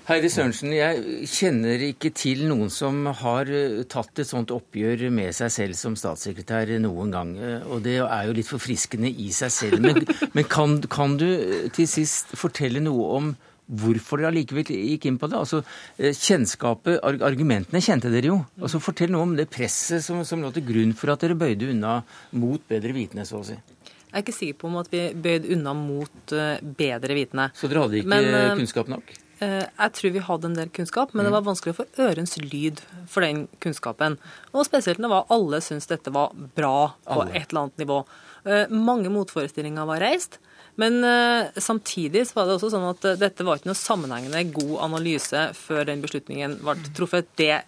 Heidi 0.04 0.28
Sørensen, 0.28 0.68
jeg 0.76 1.28
kjenner 1.32 1.80
ikke 1.86 2.10
til 2.12 2.42
noen 2.50 2.68
som 2.72 3.06
har 3.22 3.48
eh, 3.48 3.78
tatt 3.88 4.20
et 4.20 4.28
sånt 4.28 4.50
oppgjør 4.52 5.06
med 5.16 5.32
seg 5.32 5.48
selv 5.54 5.78
som 5.78 5.94
statssekretær 5.96 6.74
noen 6.84 7.14
gang. 7.14 7.30
eh, 7.40 7.64
Og 7.72 7.80
det 7.86 7.94
er 8.02 8.26
jo 8.28 8.34
litt 8.36 8.50
forfriskende 8.50 9.08
i 9.08 9.30
seg 9.32 9.54
selv. 9.54 9.80
Men, 9.80 10.02
men 10.36 10.44
kan, 10.44 10.76
kan 10.92 11.16
du 11.16 11.24
eh, 11.30 11.70
til 11.72 11.88
sist 11.88 12.36
fortelle 12.36 12.84
noe 12.84 13.06
om 13.16 13.32
hvorfor 13.64 14.20
dere 14.20 14.28
allikevel 14.34 14.68
gikk 14.76 15.08
inn 15.08 15.16
på 15.16 15.30
det? 15.32 15.40
Altså, 15.40 15.62
Kjennskapet, 15.96 17.00
argumentene 17.00 17.80
kjente 17.80 18.12
dere 18.12 18.34
jo. 18.34 18.38
Altså, 18.60 18.82
Fortell 18.84 19.14
noe 19.16 19.24
om 19.24 19.32
det 19.40 19.48
presset 19.56 20.04
som, 20.04 20.20
som 20.28 20.44
lå 20.44 20.52
til 20.52 20.68
grunn 20.68 20.92
for 20.92 21.14
at 21.16 21.24
dere 21.24 21.38
bøyde 21.46 21.72
unna 21.72 22.02
mot 22.36 22.60
bedre 22.68 22.92
vitende, 22.92 23.24
så 23.24 23.40
å 23.40 23.46
si. 23.48 23.56
Jeg 23.56 24.20
er 24.20 24.20
ikke 24.20 24.36
sikker 24.36 24.60
på 24.60 24.68
om 24.68 24.82
at 24.84 24.92
vi 24.92 25.06
bøyde 25.16 25.56
unna 25.56 25.72
mot 25.74 26.36
bedre 26.76 27.16
vitende. 27.16 27.48
Så 27.56 27.72
dere 27.72 27.88
hadde 27.88 28.02
ikke 28.04 28.12
Men, 28.20 28.58
kunnskap 28.60 28.92
nok? 28.92 29.16
Eh, 29.44 29.66
Jeg 29.78 29.92
tror 29.98 30.14
vi 30.14 30.22
hadde 30.28 30.50
en 30.50 30.56
del 30.58 30.70
kunnskap, 30.74 31.12
men 31.14 31.26
det 31.28 31.32
var 31.34 31.44
vanskelig 31.46 31.74
å 31.74 31.80
få 31.82 31.86
ørens 32.08 32.36
lyd 32.40 32.80
for 33.10 33.26
den 33.26 33.44
kunnskapen. 33.64 34.16
Og 34.54 34.66
spesielt 34.68 35.02
når 35.02 35.24
alle 35.34 35.60
syntes 35.64 35.90
dette 35.90 36.12
var 36.14 36.32
bra 36.56 36.94
på 37.04 37.20
Alle. 37.22 37.34
et 37.36 37.50
eller 37.52 37.66
annet 37.66 37.84
nivå. 37.84 38.00
Eh, 38.46 38.66
Mange 38.70 39.10
motforestillinger 39.12 39.86
var 39.88 40.00
reist. 40.04 40.38
Men 40.76 41.04
eh, 41.06 41.52
samtidig 41.62 42.24
så 42.26 42.34
var 42.40 42.48
det 42.48 42.54
også 42.56 42.68
sånn 42.72 42.88
at 42.88 43.04
dette 43.20 43.44
var 43.46 43.60
ikke 43.60 43.68
noe 43.70 43.78
sammenhengende 43.78 44.40
god 44.56 44.72
analyse 44.88 45.42
før 45.54 45.84
den 45.86 46.00
beslutningen 46.02 46.56
ble 46.64 46.74
truffet. 46.96 47.28
Det, 47.38 47.60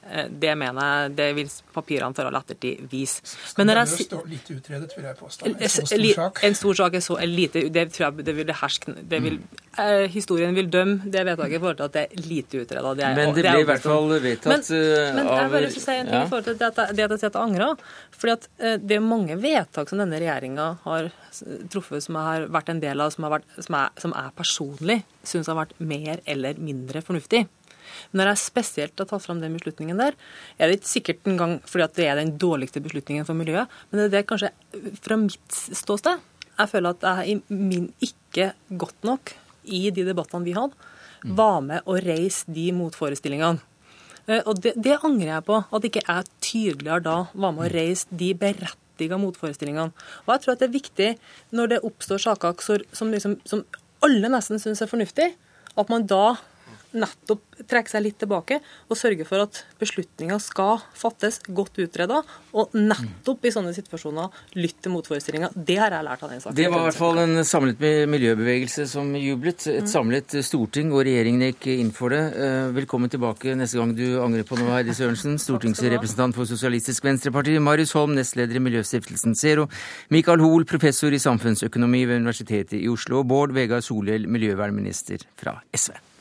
det 0.43 0.57
mener 0.59 0.89
jeg 1.05 1.13
det 1.21 1.29
vil 1.39 1.53
papirene 1.77 2.17
for 2.19 2.27
all 2.27 2.41
ettertid 2.41 2.83
vise. 2.91 3.23
Men 3.61 3.71
når 3.71 3.83
jeg 3.85 4.09
står 4.09 4.27
litt 4.33 4.51
utredet, 4.57 4.91
vil 4.97 5.07
jeg 5.07 5.19
påstå. 5.21 5.53
En 5.55 5.71
stor 5.77 6.09
sak. 6.19 6.43
en 6.51 6.59
stor 6.59 6.81
sak 6.83 6.99
er 6.99 7.05
så 7.07 7.19
lite 7.31 7.63
Det 7.71 7.87
tror 7.95 8.09
jeg 8.09 8.27
det 8.27 8.35
vil 8.41 8.53
herske 8.65 8.97
det 9.15 9.23
vil, 9.23 9.39
eh, 9.39 9.66
Historien 10.13 10.55
vil 10.57 10.71
dømme 10.73 11.11
det 11.13 11.23
vedtaket 11.29 11.59
i 11.59 11.61
forhold 11.61 11.77
til 11.77 11.85
at 11.87 11.97
det 11.97 12.05
er 12.07 12.23
lite 12.29 12.61
utreda. 12.63 12.93
Det 12.97 13.11
Men 13.19 13.35
det 13.37 13.43
ble 13.45 13.61
i 13.61 13.67
hvert 13.69 13.85
fall 13.85 14.09
vedtatt 14.15 14.49
men, 14.49 14.63
eh, 14.73 15.11
men 15.17 15.27
jeg 15.27 15.35
av 15.35 15.51
vil 15.53 15.57
bare 15.57 15.71
si 15.75 15.91
en 15.93 16.07
ting 16.07 16.15
Ja. 16.15 16.23
i 16.25 16.31
forhold 16.31 16.47
til 16.49 16.57
det 16.57 16.69
at 16.71 16.81
jeg, 16.81 16.97
det 16.97 17.05
at 17.05 17.11
jeg 17.11 17.21
sier 17.21 17.33
at 17.33 17.37
jeg 17.37 17.43
angrer. 17.43 17.85
Fordi 18.17 18.33
at 18.33 18.49
eh, 18.59 18.77
det 18.81 18.97
er 18.97 19.05
mange 19.05 19.37
vedtak 19.43 19.93
som 19.93 20.01
denne 20.01 20.21
regjeringa 20.23 20.69
har 20.87 21.11
truffet, 21.69 22.03
som 22.07 22.17
jeg 22.17 22.31
har 22.31 22.49
vært 22.57 22.73
en 22.73 22.81
del 22.81 23.05
av, 23.05 23.13
som, 23.13 23.27
har 23.29 23.37
vært, 23.37 23.53
som, 23.61 23.77
jeg, 23.77 24.03
som 24.07 24.17
jeg 24.17 24.35
personlig 24.41 24.99
syns 25.25 25.47
har 25.53 25.61
vært 25.61 25.77
mer 25.79 26.21
eller 26.27 26.55
mindre 26.59 27.03
fornuftig. 27.05 27.45
Men 28.11 28.23
når 28.23 28.33
jeg 28.33 28.43
spesielt 28.47 28.99
har 28.99 29.07
tatt 29.07 29.23
fram 29.23 29.41
den 29.41 29.55
beslutningen 29.59 30.01
der, 30.01 30.17
er 30.59 30.69
det 30.69 30.81
ikke 30.81 30.91
sikkert 30.95 31.29
engang 31.31 31.59
fordi 31.69 31.85
at 31.85 31.95
det 31.99 32.09
er 32.11 32.17
den 32.19 32.33
dårligste 32.41 32.81
beslutningen 32.83 33.27
for 33.29 33.39
miljøet, 33.39 33.69
men 33.91 34.01
det 34.01 34.07
er 34.09 34.15
det 34.17 34.27
kanskje 34.31 34.51
fra 35.05 35.17
mitt 35.21 35.61
ståsted. 35.77 36.25
Jeg 36.57 36.73
føler 36.73 36.97
at 36.97 37.05
jeg 37.05 37.37
i 37.37 37.43
min 37.53 37.91
ikke 38.01 38.53
godt 38.81 39.05
nok 39.05 39.35
i 39.67 39.91
de 39.91 40.05
debattene 40.07 40.47
vi 40.47 40.55
hadde, 40.57 40.75
var 41.37 41.61
med 41.65 41.87
å 41.89 41.97
reise 41.99 42.45
de 42.53 42.69
motforestillingene. 42.77 43.59
Eh, 44.27 44.43
Og 44.47 44.61
det, 44.63 44.75
det 44.77 44.99
angrer 45.03 45.33
jeg 45.37 45.47
på, 45.47 45.61
at 45.73 45.87
ikke 45.89 46.05
jeg 46.07 46.31
tydeligere 46.41 47.03
da 47.03 47.17
var 47.35 47.55
med 47.57 47.67
å 47.67 47.73
reise 47.73 48.07
de 48.11 48.33
berettiga 48.35 49.19
motforestillingene. 49.19 49.93
Og 50.27 50.35
jeg 50.35 50.45
tror 50.45 50.55
at 50.55 50.63
det 50.63 50.69
er 50.69 50.77
viktig 50.77 51.09
når 51.57 51.73
det 51.73 51.83
oppstår 51.87 52.23
saker 52.23 52.85
som, 52.93 53.11
liksom, 53.11 53.39
som 53.45 53.65
alle 54.05 54.31
nesten 54.31 54.61
syns 54.63 54.83
er 54.85 54.91
fornuftig, 54.91 55.33
at 55.77 55.91
man 55.93 56.07
da 56.07 56.37
nettopp 56.97 57.43
trekke 57.69 57.93
seg 57.93 58.05
litt 58.05 58.19
tilbake 58.21 58.59
og 58.91 58.99
sørge 58.99 59.27
for 59.29 59.45
at 59.47 59.63
beslutninger 59.81 60.41
skal 60.43 60.83
fattes 60.97 61.41
godt 61.47 61.79
utreda, 61.83 62.23
og 62.57 62.75
nettopp 62.77 63.47
i 63.47 63.53
sånne 63.55 63.73
situasjoner 63.77 64.33
lytte 64.57 64.87
til 64.87 64.95
motforestillinger. 64.95 65.55
Det 65.57 65.79
har 65.81 65.95
jeg 65.95 66.07
lært 66.07 66.25
av 66.25 66.33
den 66.33 66.43
saken. 66.43 66.57
Det 66.59 66.69
var 66.73 66.83
i 66.83 66.89
hvert 66.89 66.99
fall 66.99 67.21
en 67.23 67.45
samlet 67.47 67.85
miljøbevegelse 68.13 68.87
som 68.91 69.13
jublet. 69.19 69.67
Et 69.73 69.91
samlet 69.91 70.39
storting, 70.47 70.93
og 70.95 71.05
regjeringen 71.07 71.47
gikk 71.51 71.69
inn 71.77 71.93
for 71.97 72.15
det. 72.15 72.23
Eh, 72.37 72.73
Velkommen 72.77 73.13
tilbake 73.13 73.55
neste 73.59 73.81
gang 73.81 73.95
du 73.97 74.19
angrer 74.23 74.47
på 74.49 74.59
noe, 74.61 74.73
Heidi 74.75 74.97
Sørensen. 74.97 75.39
Stortingsrepresentant 75.41 76.37
for 76.37 76.49
Sosialistisk 76.49 77.07
Venstreparti. 77.07 77.57
Marius 77.63 77.95
Holm, 77.97 78.17
nestleder 78.19 78.59
i 78.59 78.65
Miljøstiftelsen 78.67 79.37
Zero. 79.39 79.69
Mikael 80.13 80.43
Hoel, 80.45 80.67
professor 80.69 81.13
i 81.13 81.23
samfunnsøkonomi 81.23 82.05
ved 82.09 82.23
Universitetet 82.25 82.81
i 82.81 82.89
Oslo. 82.93 83.23
Og 83.23 83.31
Bård 83.31 83.57
Vegar 83.57 83.85
Solhjell, 83.85 84.29
miljøvernminister 84.31 85.25
fra 85.41 85.59
SV. 85.75 86.16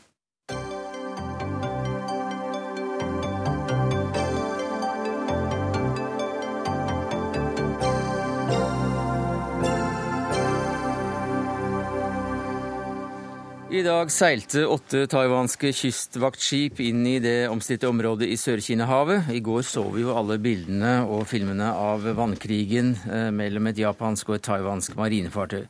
I 13.75 13.81
dag 13.83 14.07
seilte 14.13 14.61
åtte 14.71 15.01
taiwanske 15.11 15.73
kystvaktskip 15.75 16.77
inn 16.79 17.01
i 17.09 17.17
det 17.19 17.49
omstridte 17.51 17.89
området 17.89 18.29
i 18.31 18.37
Sør-Kina-havet. 18.39 19.27
I 19.35 19.41
går 19.43 19.65
så 19.67 19.81
vi 19.91 20.05
jo 20.05 20.13
alle 20.15 20.37
bildene 20.39 20.93
og 21.03 21.25
filmene 21.27 21.73
av 21.75 22.05
vannkrigen 22.15 22.93
eh, 23.03 23.25
mellom 23.35 23.67
et 23.67 23.81
japansk 23.81 24.29
og 24.29 24.37
et 24.37 24.45
taiwansk 24.47 24.95
marinefartøy. 24.95 25.65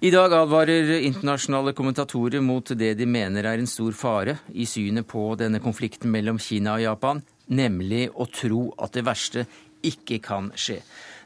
I 0.00 0.12
dag 0.14 0.32
advarer 0.38 0.88
internasjonale 1.02 1.74
kommentatorer 1.76 2.40
mot 2.40 2.72
det 2.80 2.94
de 2.96 3.04
mener 3.04 3.44
er 3.50 3.60
en 3.60 3.68
stor 3.68 3.92
fare 3.98 4.38
i 4.56 4.64
synet 4.64 5.10
på 5.10 5.26
denne 5.42 5.60
konflikten 5.60 6.08
mellom 6.14 6.40
Kina 6.40 6.78
og 6.78 6.84
Japan, 6.86 7.20
nemlig 7.52 8.06
å 8.14 8.24
tro 8.32 8.62
at 8.80 8.96
det 8.96 9.04
verste 9.04 9.44
ikke 9.84 10.22
kan 10.24 10.48
skje. 10.56 10.78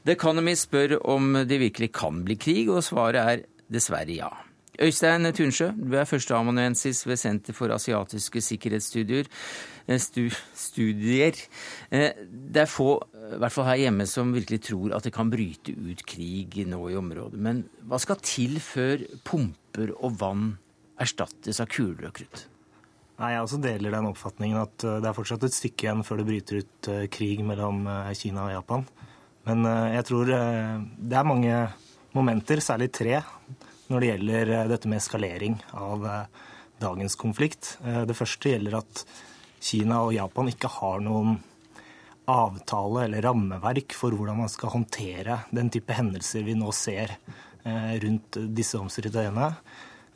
The 0.03 0.19
Economist 0.19 0.67
spør 0.67 0.97
om 1.15 1.45
det 1.47 1.61
virkelig 1.63 1.93
kan 1.95 2.25
bli 2.27 2.35
krig, 2.35 2.75
og 2.75 2.83
svaret 2.83 3.23
er 3.23 3.47
dessverre 3.71 4.19
ja. 4.19 4.33
Øystein 4.83 5.23
Tunsjø, 5.31 5.69
du 5.79 5.93
er 5.95 6.07
førsteamanuensis 6.09 7.05
ved 7.07 7.19
Senter 7.21 7.55
for 7.55 7.71
asiatiske 7.71 8.41
sikkerhetsstudier. 8.43 9.29
eh, 9.87 9.99
Stu, 9.99 10.31
studier. 10.55 11.35
Eh, 11.93 12.11
Det 12.53 12.57
er 12.63 12.67
få, 12.67 13.01
i 13.35 13.39
hvert 13.39 13.53
fall 13.53 13.65
her 13.67 13.77
hjemme, 13.77 14.07
som 14.07 14.33
virkelig 14.35 14.61
tror 14.63 14.97
at 14.97 15.05
det 15.05 15.13
kan 15.13 15.31
bryte 15.31 15.71
ut 15.71 16.05
krig 16.05 16.67
nå 16.67 16.91
i 16.91 16.97
området. 16.97 17.39
Men 17.39 17.69
hva 17.87 18.01
skal 18.01 18.17
til 18.17 18.59
før 18.59 18.99
pumper 19.25 19.95
og 20.03 20.19
vann 20.19 20.59
erstattes 20.99 21.61
av 21.61 21.67
kuler 21.67 22.09
og 22.09 22.15
krutt? 22.15 22.47
Nei, 23.21 23.31
Jeg 23.31 23.43
også 23.43 23.63
deler 23.63 23.91
den 23.93 24.07
oppfatningen 24.07 24.59
at 24.61 24.85
eh, 24.85 25.01
det 25.01 25.07
er 25.07 25.15
fortsatt 25.15 25.45
et 25.45 25.55
stykke 25.55 25.87
igjen 25.87 26.03
før 26.03 26.17
det 26.17 26.27
bryter 26.27 26.65
ut 26.65 27.11
krig 27.11 27.45
mellom 27.45 27.87
Kina 28.15 28.49
og 28.49 28.53
Japan. 28.59 28.87
Men 29.47 29.63
jeg 29.93 30.05
tror 30.07 30.25
det 30.27 31.13
er 31.17 31.23
mange 31.23 31.69
momenter, 32.15 32.57
særlig 32.57 32.91
tre, 32.91 33.23
når 33.89 34.01
det 34.01 34.11
gjelder 34.13 34.53
eh, 34.53 34.67
dette 34.71 34.91
med 34.91 35.01
eskalering 35.01 35.57
av 35.77 36.07
eh, 36.09 36.45
dagens 36.83 37.17
konflikt. 37.21 37.77
Eh, 37.85 38.03
Det 38.09 38.17
første 38.17 38.53
gjelder 38.53 38.79
at 38.81 39.05
Kina 39.65 40.03
og 40.05 40.15
Japan 40.17 40.51
ikke 40.53 40.71
har 40.81 41.03
noen 41.05 41.39
avtale 42.31 43.05
eller 43.05 43.25
rammeverk 43.25 43.93
for 43.97 44.17
hvordan 44.17 44.39
man 44.41 44.53
skal 44.53 44.73
håndtere 44.73 45.43
den 45.53 45.69
type 45.73 45.93
hendelser 45.93 46.45
vi 46.47 46.55
nå 46.57 46.71
ser 46.73 47.19
rundt 47.65 48.37
disse 48.57 48.77
omstridte 48.77 49.23
øyene. 49.25 49.51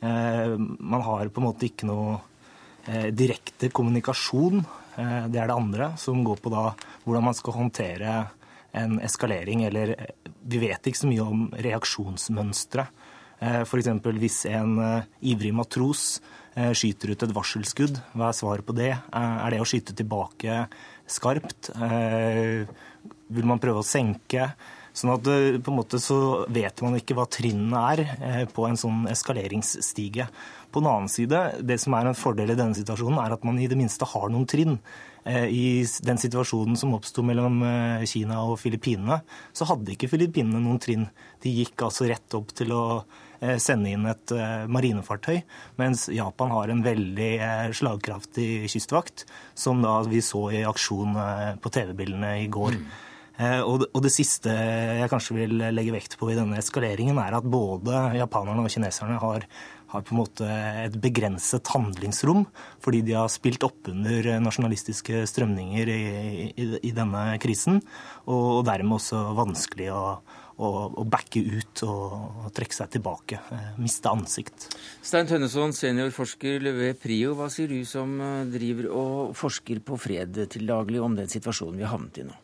Man 0.01 1.03
har 1.05 1.29
på 1.29 1.41
en 1.41 1.45
måte 1.47 1.65
ikke 1.65 1.85
noe 1.89 2.19
direkte 3.13 3.69
kommunikasjon. 3.73 4.61
Det 4.97 5.37
er 5.37 5.49
det 5.49 5.55
andre, 5.55 5.91
som 6.01 6.21
går 6.25 6.41
på 6.41 6.53
da 6.53 6.63
hvordan 7.05 7.25
man 7.25 7.37
skal 7.37 7.57
håndtere 7.57 8.15
en 8.77 8.99
eskalering, 9.05 9.65
eller 9.65 9.95
vi 10.45 10.61
vet 10.61 10.89
ikke 10.89 11.03
så 11.03 11.09
mye 11.09 11.25
om 11.25 11.47
reaksjonsmønstre. 11.57 12.85
F.eks. 13.39 13.89
hvis 14.19 14.41
en 14.51 14.73
eh, 14.83 15.07
ivrig 15.31 15.53
matros 15.55 16.19
eh, 16.55 16.73
skyter 16.75 17.13
ut 17.13 17.23
et 17.23 17.35
varselskudd, 17.35 18.01
hva 18.13 18.29
er 18.31 18.35
svaret 18.39 18.67
på 18.67 18.75
det? 18.75 18.91
Eh, 18.91 19.37
Er 19.45 19.55
det 19.55 19.61
å 19.63 19.67
skyte 19.69 19.95
tilbake 19.95 20.65
skarpt? 21.09 21.71
Eh, 21.75 22.67
Vil 23.29 23.45
man 23.47 23.61
prøve 23.61 23.79
å 23.83 23.85
senke? 23.87 24.51
Sånn 24.91 25.13
at 25.13 25.27
eh, 25.31 25.59
på 25.63 25.71
en 25.71 25.77
måte 25.79 25.99
så 26.03 26.45
vet 26.51 26.81
man 26.83 26.97
ikke 26.97 27.15
hva 27.15 27.27
trinnene 27.31 27.83
er 27.93 28.01
eh, 28.19 28.45
på 28.51 28.65
en 28.67 28.75
sånn 28.79 29.05
eskaleringsstige. 29.11 30.25
På 30.69 30.81
den 30.83 30.89
annen 30.91 31.09
side, 31.09 31.39
det 31.65 31.79
som 31.81 31.95
er 31.97 32.09
en 32.09 32.17
fordel 32.17 32.51
i 32.51 32.57
denne 32.59 32.75
situasjonen, 32.77 33.21
er 33.23 33.37
at 33.37 33.45
man 33.47 33.57
i 33.61 33.69
det 33.69 33.77
minste 33.79 34.05
har 34.09 34.27
noen 34.33 34.45
trinn. 34.49 34.75
Eh, 35.23 35.45
I 35.47 35.63
den 36.05 36.19
situasjonen 36.21 36.75
som 36.77 36.93
oppsto 36.97 37.23
mellom 37.25 37.61
Kina 38.09 38.41
og 38.43 38.59
Filippinene, 38.61 39.21
så 39.55 39.69
hadde 39.69 39.95
ikke 39.95 40.09
Filippinene 40.11 40.61
noen 40.65 40.81
trinn. 40.83 41.07
De 41.45 41.53
gikk 41.61 41.85
altså 41.87 42.09
rett 42.09 42.35
opp 42.37 42.51
til 42.57 42.73
å 42.75 42.83
sende 43.61 43.93
inn 43.93 44.07
et 44.09 44.33
marinefartøy, 44.67 45.41
mens 45.79 46.07
Japan 46.11 46.51
har 46.51 46.71
en 46.71 46.81
veldig 46.83 47.29
slagkraftig 47.77 48.67
kystvakt, 48.71 49.23
som 49.55 49.79
da 49.83 49.99
vi 50.07 50.19
så 50.25 50.49
i 50.51 50.65
aksjon 50.67 51.15
på 51.63 51.71
TV-bildene 51.77 52.33
i 52.43 52.49
går. 52.51 52.75
Mm. 52.75 52.89
Eh, 53.39 53.61
og 53.63 54.01
det 54.03 54.11
siste 54.11 54.51
jeg 54.51 55.09
kanskje 55.11 55.37
vil 55.37 55.61
legge 55.71 55.93
vekt 55.95 56.17
på 56.19 56.27
i 56.31 56.35
denne 56.35 56.59
eskaleringen, 56.59 57.19
er 57.21 57.37
at 57.37 57.47
både 57.47 58.01
japanerne 58.17 58.65
og 58.65 58.73
kineserne 58.73 59.15
har, 59.21 59.45
har 59.93 60.03
på 60.03 60.13
en 60.13 60.19
måte 60.19 60.49
et 60.83 60.97
begrenset 60.99 61.71
handlingsrom, 61.71 62.43
fordi 62.83 63.01
de 63.07 63.15
har 63.15 63.31
spilt 63.31 63.63
oppunder 63.63 64.27
nasjonalistiske 64.43 65.23
strømninger 65.31 65.93
i, 65.93 66.01
i, 66.51 66.67
i, 66.83 66.91
denne 66.95 67.23
krisen, 67.39 67.79
og, 68.27 68.65
dermed 68.67 68.99
også 68.99 69.23
vanskelig 69.39 69.87
å, 69.95 70.03
å, 70.59 70.69
å 70.99 71.05
backe 71.07 71.41
ut 71.41 71.83
og, 71.87 72.03
og, 72.43 72.49
trekke 72.55 72.75
seg 72.75 72.91
tilbake. 72.97 73.39
Eh, 73.55 73.69
miste 73.79 74.11
ansikt. 74.11 74.67
Stein 75.05 75.29
Tønneson, 75.29 75.73
seniorforsker 75.75 76.67
ved 76.75 76.99
PRIO. 76.99 77.33
Hva 77.39 77.47
sier 77.53 77.71
du 77.71 77.79
som 77.87 78.17
eh, 78.23 78.43
driver 78.51 78.91
og 78.91 79.33
forsker 79.39 79.81
på 79.85 79.99
fred 80.01 80.43
til 80.51 80.67
daglig 80.69 81.01
om 81.03 81.15
den 81.17 81.31
situasjonen 81.31 81.79
vi 81.79 81.87
har 81.87 81.95
havnet 81.95 82.21
i 82.21 82.27
nå? 82.27 82.37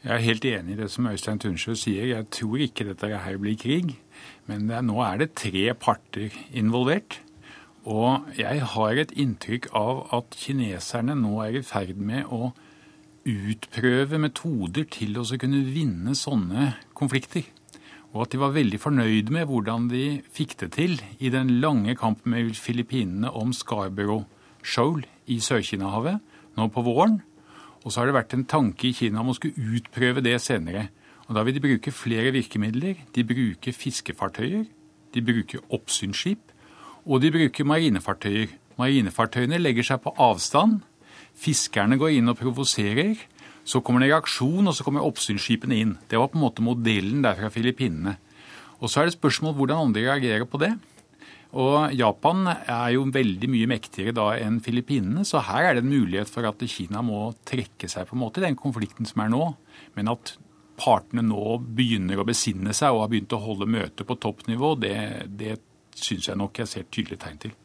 Jeg 0.00 0.14
er 0.14 0.24
helt 0.24 0.46
enig 0.48 0.72
i 0.72 0.78
det 0.78 0.86
som 0.88 1.08
Øystein 1.10 1.40
Tunsjø 1.40 1.74
sier. 1.76 2.06
Jeg 2.08 2.28
tror 2.32 2.62
ikke 2.64 2.86
dette 2.88 3.10
her 3.24 3.40
blir 3.40 3.58
krig. 3.60 3.98
Men 4.48 4.68
det 4.68 4.78
er, 4.78 4.86
nå 4.86 5.02
er 5.04 5.20
det 5.20 5.34
tre 5.36 5.66
parter 5.76 6.36
involvert. 6.56 7.18
Og 7.88 8.28
jeg 8.36 8.64
har 8.74 9.00
et 9.00 9.12
inntrykk 9.16 9.70
av 9.76 10.02
at 10.16 10.36
kineserne 10.36 11.16
nå 11.16 11.38
er 11.44 11.60
i 11.60 11.64
ferd 11.64 12.00
med 12.00 12.28
å 12.32 12.52
utprøve 13.30 14.18
metoder 14.20 14.86
til 14.90 15.16
å 15.20 15.24
kunne 15.24 15.62
vinne 15.70 16.14
sånne 16.18 16.74
konflikter. 16.96 17.46
Og 18.10 18.24
at 18.24 18.32
de 18.32 18.40
var 18.42 18.54
veldig 18.56 18.80
fornøyd 18.82 19.30
med 19.30 19.46
hvordan 19.46 19.86
de 19.92 20.04
fikk 20.34 20.56
det 20.64 20.72
til 20.74 20.96
i 21.22 21.30
den 21.30 21.60
lange 21.62 21.94
kampen 21.98 22.34
med 22.34 22.54
Filippinene 22.58 23.30
om 23.30 23.54
Scarborough 23.54 24.26
Shoal 24.62 25.04
i 25.30 25.38
Sør-Kina-havet 25.42 26.18
nå 26.58 26.66
på 26.74 26.82
våren. 26.84 27.20
Og 27.84 27.92
så 27.92 28.00
har 28.00 28.10
det 28.10 28.16
vært 28.18 28.34
en 28.36 28.48
tanke 28.50 28.90
i 28.90 28.94
Kina 28.96 29.22
om 29.22 29.30
å 29.32 29.36
skulle 29.38 29.76
utprøve 29.78 30.24
det 30.24 30.36
senere. 30.42 30.88
Og 31.28 31.36
Da 31.36 31.44
vil 31.46 31.54
de 31.54 31.62
bruke 31.62 31.94
flere 31.94 32.32
virkemidler. 32.34 33.06
De 33.14 33.24
bruker 33.24 33.72
fiskefartøyer, 33.72 34.66
de 35.14 35.22
bruker 35.22 35.62
oppsynsskip, 35.70 36.40
og 37.06 37.22
de 37.22 37.30
bruker 37.30 37.64
marinefartøyer. 37.64 38.50
Marinefartøyene 38.76 39.60
legger 39.62 39.86
seg 39.86 40.02
på 40.02 40.12
avstand. 40.18 40.80
Fiskerne 41.40 41.98
går 42.00 42.18
inn 42.18 42.32
og 42.32 42.38
provoserer. 42.40 43.16
Så 43.64 43.82
kommer 43.84 44.02
det 44.02 44.10
reaksjon, 44.10 44.66
og 44.66 44.74
så 44.76 44.84
kommer 44.84 45.04
oppsynsskipene 45.06 45.78
inn. 45.78 45.96
Det 46.10 46.18
var 46.20 46.30
på 46.32 46.38
en 46.38 46.44
måte 46.44 46.64
modellen 46.64 47.22
der 47.24 47.38
fra 47.38 47.50
Filippinene. 47.52 48.16
Og 48.80 48.88
så 48.88 49.02
er 49.02 49.08
det 49.08 49.16
spørsmål 49.18 49.56
hvordan 49.58 49.88
andre 49.88 50.06
reagerer 50.08 50.48
på 50.48 50.60
det. 50.62 50.72
Og 51.50 51.90
Japan 51.98 52.46
er 52.52 52.92
jo 52.94 53.08
veldig 53.10 53.48
mye 53.50 53.68
mektigere 53.72 54.14
da 54.14 54.28
enn 54.38 54.60
Filippinene, 54.62 55.24
så 55.26 55.42
her 55.48 55.66
er 55.66 55.76
det 55.76 55.82
en 55.82 55.90
mulighet 55.90 56.30
for 56.30 56.46
at 56.46 56.62
Kina 56.70 57.02
må 57.02 57.32
trekke 57.48 57.90
seg 57.90 58.06
på 58.06 58.14
en 58.14 58.22
måte 58.22 58.38
i 58.38 58.46
den 58.46 58.58
konflikten 58.58 59.08
som 59.08 59.24
er 59.24 59.32
nå. 59.32 59.42
Men 59.98 60.12
at 60.12 60.36
partene 60.80 61.24
nå 61.26 61.58
begynner 61.76 62.22
å 62.22 62.28
besinne 62.28 62.72
seg 62.76 62.94
og 62.94 63.04
har 63.04 63.10
begynt 63.12 63.34
å 63.36 63.42
holde 63.42 63.68
møter 63.68 64.06
på 64.06 64.16
toppnivå, 64.22 64.76
det, 64.80 64.94
det 65.40 65.58
syns 66.04 66.28
jeg 66.28 66.38
nok 66.40 66.62
jeg 66.62 66.70
ser 66.70 66.86
tydelige 66.92 67.20
tegn 67.22 67.40
til. 67.44 67.56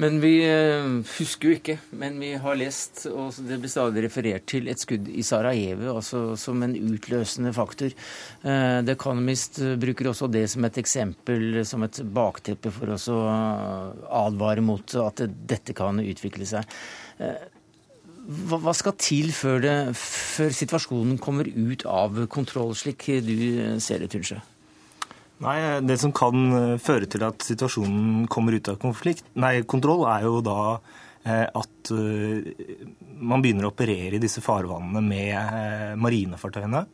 Men 0.00 0.16
vi 0.22 0.32
eh, 0.46 0.86
husker 1.18 1.50
jo 1.50 1.56
ikke, 1.58 1.76
men 2.00 2.16
vi 2.22 2.30
har 2.40 2.56
lest, 2.56 3.02
og 3.10 3.36
det 3.44 3.58
blir 3.60 3.72
stadig 3.72 4.04
referert 4.06 4.46
til, 4.48 4.70
et 4.70 4.80
skudd 4.80 5.10
i 5.12 5.24
Sarajevo 5.26 5.96
altså 5.98 6.22
som 6.40 6.62
en 6.64 6.74
utløsende 6.78 7.52
faktor. 7.56 7.92
Eh, 7.92 8.80
The 8.86 8.96
Economist 8.96 9.60
bruker 9.82 10.10
også 10.12 10.30
det 10.32 10.46
som 10.52 10.64
et 10.68 10.80
eksempel, 10.80 11.62
som 11.68 11.84
et 11.84 12.00
bakteppe 12.16 12.72
for 12.74 12.96
å 12.96 13.22
advare 14.22 14.64
mot 14.64 14.96
at 15.04 15.24
dette 15.28 15.76
kan 15.76 16.00
utvikle 16.00 16.48
seg. 16.48 16.78
Eh, 17.20 17.48
hva 18.30 18.72
skal 18.76 18.94
til 19.00 19.32
før, 19.34 19.58
det, 19.64 19.74
før 19.98 20.52
situasjonen 20.54 21.18
kommer 21.20 21.48
ut 21.50 21.84
av 21.88 22.24
kontroll, 22.30 22.76
slik 22.78 23.08
du 23.26 23.78
ser 23.82 24.04
det, 24.04 24.12
Tunsjø? 24.14 24.38
Nei, 25.40 25.80
Det 25.80 25.96
som 26.00 26.12
kan 26.12 26.52
eh, 26.52 26.78
føre 26.80 27.08
til 27.08 27.24
at 27.24 27.44
situasjonen 27.44 28.26
kommer 28.32 28.56
ut 28.56 28.68
av 28.68 28.80
konflikt, 28.80 29.24
nei, 29.40 29.62
kontroll, 29.64 30.04
er 30.10 30.26
jo 30.26 30.42
da 30.44 30.60
eh, 31.24 31.46
at 31.46 31.92
eh, 31.96 32.50
man 33.16 33.40
begynner 33.40 33.68
å 33.68 33.72
operere 33.72 34.18
i 34.18 34.20
disse 34.20 34.44
farvannene 34.44 35.00
med 35.00 35.96
marinefartøyene. 36.00 36.84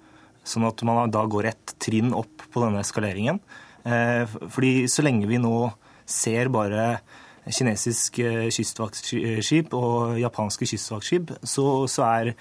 Sånn 0.46 0.66
at 0.68 0.82
man 0.86 1.10
da 1.10 1.24
går 1.26 1.50
et 1.50 1.74
trinn 1.82 2.12
opp 2.14 2.44
på 2.52 2.62
denne 2.62 2.82
eskaleringen. 2.84 3.40
Fordi 3.86 4.86
så 4.90 5.02
lenge 5.02 5.26
vi 5.30 5.38
nå 5.38 5.54
ser 6.06 6.50
bare 6.54 7.00
kinesisk 7.46 8.18
kystvaktskip 8.54 9.74
og 9.78 10.18
japanske 10.18 10.66
kystvaktskip, 10.70 11.32
så, 11.46 11.66
så 11.90 12.06
er 12.06 12.32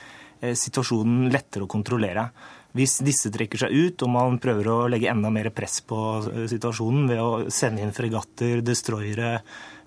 situasjonen 0.58 1.30
lettere 1.34 1.66
å 1.66 1.70
kontrollere. 1.70 2.28
Hvis 2.76 2.98
disse 3.08 3.32
trekker 3.32 3.66
seg 3.66 3.72
ut, 3.74 4.04
og 4.04 4.12
man 4.12 4.38
prøver 4.44 4.68
å 4.72 4.78
legge 4.92 5.08
enda 5.12 5.32
mer 5.32 5.52
press 5.56 5.80
på 5.88 6.00
eh, 6.28 6.46
situasjonen 6.52 7.08
ved 7.12 7.24
å 7.24 7.32
sende 7.54 7.86
inn 7.86 7.96
fregatter, 7.96 8.60
destroyere 8.66 9.38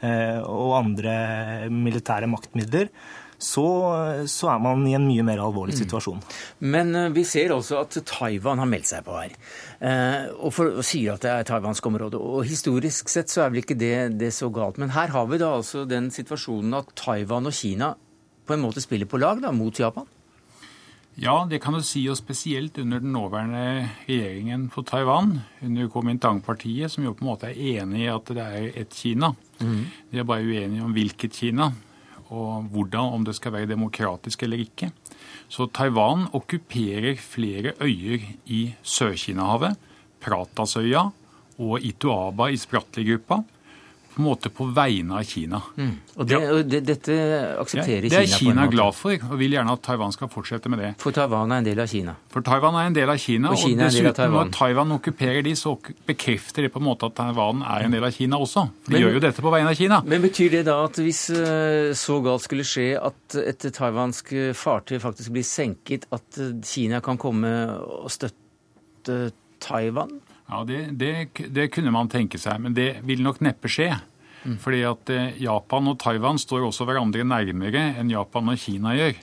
eh, 0.00 0.40
og 0.40 0.76
andre 0.80 1.16
militære 1.72 2.30
maktmidler, 2.32 2.88
så, 3.38 3.64
så, 4.26 4.48
er 4.50 4.58
man 4.58 4.82
i 4.90 4.96
en 4.98 5.04
mye 5.06 5.22
mer 5.22 5.38
alvorlig 5.44 5.76
mm. 5.76 5.80
situasjon. 5.84 6.18
Mm. 6.18 6.70
Men 6.74 6.90
uh, 6.96 7.04
vi 7.14 7.22
ser 7.28 7.54
også 7.54 7.78
at 7.78 8.00
Taiwan 8.08 8.58
har 8.58 8.66
meldt 8.66 8.90
seg 8.90 9.06
på 9.06 9.14
her, 9.14 9.36
uh, 9.78 10.34
og, 10.40 10.50
for, 10.56 10.72
og, 10.80 10.82
sier 10.86 11.14
at 11.14 11.22
det 11.22 11.30
er 11.30 11.46
taiwansk 11.52 11.86
område. 11.86 12.18
Og 12.18 12.42
Historisk 12.48 13.12
sett 13.12 13.30
så 13.30 13.44
er 13.44 13.54
vel 13.54 13.62
ikke 13.62 13.78
det, 13.78 13.94
det, 14.18 14.32
så 14.34 14.50
galt. 14.50 14.80
Men 14.82 14.90
her 14.96 15.14
har 15.14 15.30
vi 15.30 15.38
da 15.38 15.54
altså 15.60 15.86
den 15.88 16.10
situasjonen 16.14 16.80
at 16.80 16.90
Taiwan 16.98 17.46
og 17.46 17.54
Kina 17.54 17.94
på 18.48 18.56
en 18.56 18.64
måte 18.64 18.82
spiller 18.82 19.06
på 19.06 19.20
lag 19.22 19.38
da, 19.44 19.54
mot 19.54 19.78
Japan? 19.78 20.08
Ja, 21.18 21.40
det 21.50 21.58
kan 21.58 21.74
du 21.74 21.82
si, 21.82 22.04
og 22.06 22.14
spesielt 22.14 22.76
under 22.78 23.00
den 23.02 23.10
nåværende 23.10 23.88
regjeringen 24.06 24.68
på 24.70 24.84
Taiwan, 24.86 25.40
under 25.66 25.88
Kuomintang-partiet, 25.90 26.92
som 26.92 27.08
jo 27.08 27.14
på 27.18 27.24
en 27.24 27.30
måte 27.32 27.48
er 27.50 27.58
enig 27.80 28.04
i 28.04 28.12
at 28.12 28.30
det 28.30 28.44
er 28.44 28.68
ett 28.78 28.94
Kina. 28.94 29.32
Mm. 29.58 29.80
De 30.12 30.20
er 30.22 30.28
bare 30.28 30.46
uenige 30.46 30.84
om 30.86 30.94
hvilket 30.94 31.34
Kina, 31.34 31.72
og 32.30 32.68
hvordan, 32.70 33.16
om 33.16 33.26
det 33.26 33.34
skal 33.34 33.56
være 33.56 33.72
demokratisk 33.72 34.46
eller 34.46 34.62
ikke. 34.62 34.92
Så 35.50 35.66
Taiwan 35.74 36.28
okkuperer 36.38 37.18
flere 37.18 37.74
øyer 37.82 38.22
i 38.46 38.62
Sør-Kina-havet, 38.86 39.74
Pratasøya 40.22 41.08
og 41.58 41.82
Ituaba 41.82 42.46
i 42.52 42.62
Spratly-gruppa 42.62 43.42
på 44.18 44.22
en 44.22 44.26
måte 44.26 44.50
på 44.50 44.64
vegne 44.74 45.14
av 45.14 45.22
Kina. 45.22 45.60
Mm. 45.78 45.90
Og, 46.16 46.26
det, 46.26 46.38
og 46.50 46.64
det, 46.66 46.80
Dette 46.88 47.14
aksepterer 47.62 48.08
ja, 48.08 48.10
Kina? 48.10 48.24
Det 48.24 48.24
er 48.24 48.40
Kina 48.40 48.64
glad 48.72 48.96
for, 48.98 49.14
og 49.14 49.38
vil 49.38 49.54
gjerne 49.54 49.76
at 49.78 49.82
Taiwan 49.86 50.14
skal 50.14 50.30
fortsette 50.32 50.72
med 50.72 50.82
det. 50.82 50.90
For 50.98 51.14
Taiwan 51.14 51.54
er 51.54 51.62
en 51.62 51.68
del 51.68 51.82
av 51.84 51.86
Kina? 51.92 52.16
For 52.34 52.42
Taiwan 52.42 52.74
er 52.80 52.90
en 52.90 52.96
del 52.96 53.12
av 53.12 53.20
Kina. 53.22 53.52
Og, 53.54 53.62
Kina 53.62 53.86
og 53.86 53.94
dessuten, 53.94 54.16
Taiwan. 54.18 54.50
når 54.50 54.52
Taiwan 54.58 54.96
okkuperer 54.96 55.46
de, 55.46 55.54
så 55.58 55.76
bekrefter 56.10 56.66
det 56.66 56.72
på 56.74 56.82
en 56.82 56.88
måte 56.88 57.06
at 57.06 57.14
Taiwan 57.20 57.62
er 57.62 57.86
en 57.86 57.94
del 57.94 58.08
av 58.08 58.18
Kina 58.18 58.42
også. 58.42 58.66
For 58.82 58.90
de 58.90 58.98
men, 58.98 59.06
gjør 59.06 59.18
jo 59.20 59.24
dette 59.28 59.46
på 59.46 59.54
vegne 59.54 59.70
av 59.70 59.78
Kina. 59.78 60.02
Men 60.02 60.26
Betyr 60.26 60.54
det 60.58 60.64
da 60.66 60.80
at 60.88 60.98
hvis 60.98 61.24
eh, 61.30 61.94
så 61.96 62.18
galt 62.26 62.42
skulle 62.48 62.66
skje 62.66 62.88
at 62.98 63.38
et 63.38 63.70
taiwansk 63.78 64.34
fartøy 64.58 64.98
faktisk 65.02 65.36
blir 65.38 65.46
senket, 65.46 66.10
at 66.10 66.42
eh, 66.42 66.56
Kina 66.66 66.98
kan 67.04 67.22
komme 67.22 67.54
og 68.02 68.10
støtte 68.10 69.28
Taiwan? 69.62 70.18
Ja, 70.48 70.64
det, 70.64 70.78
det, 70.96 71.28
det, 71.52 71.68
kunne 71.74 71.92
man 71.92 72.08
tenke 72.08 72.40
seg, 72.40 72.56
men 72.64 72.72
det 72.76 73.02
vil 73.04 73.20
nok 73.20 73.42
neppe 73.44 73.68
skje. 73.68 73.90
Mm. 74.44 74.58
Fordi 74.62 74.82
at 74.86 75.12
eh, 75.14 75.38
Japan 75.42 75.90
og 75.92 75.98
Taiwan 76.02 76.38
står 76.40 76.68
også 76.68 76.86
hverandre 76.88 77.26
nærmere 77.26 77.84
enn 77.98 78.12
Japan 78.12 78.52
og 78.52 78.60
Kina 78.62 78.94
gjør. 78.96 79.18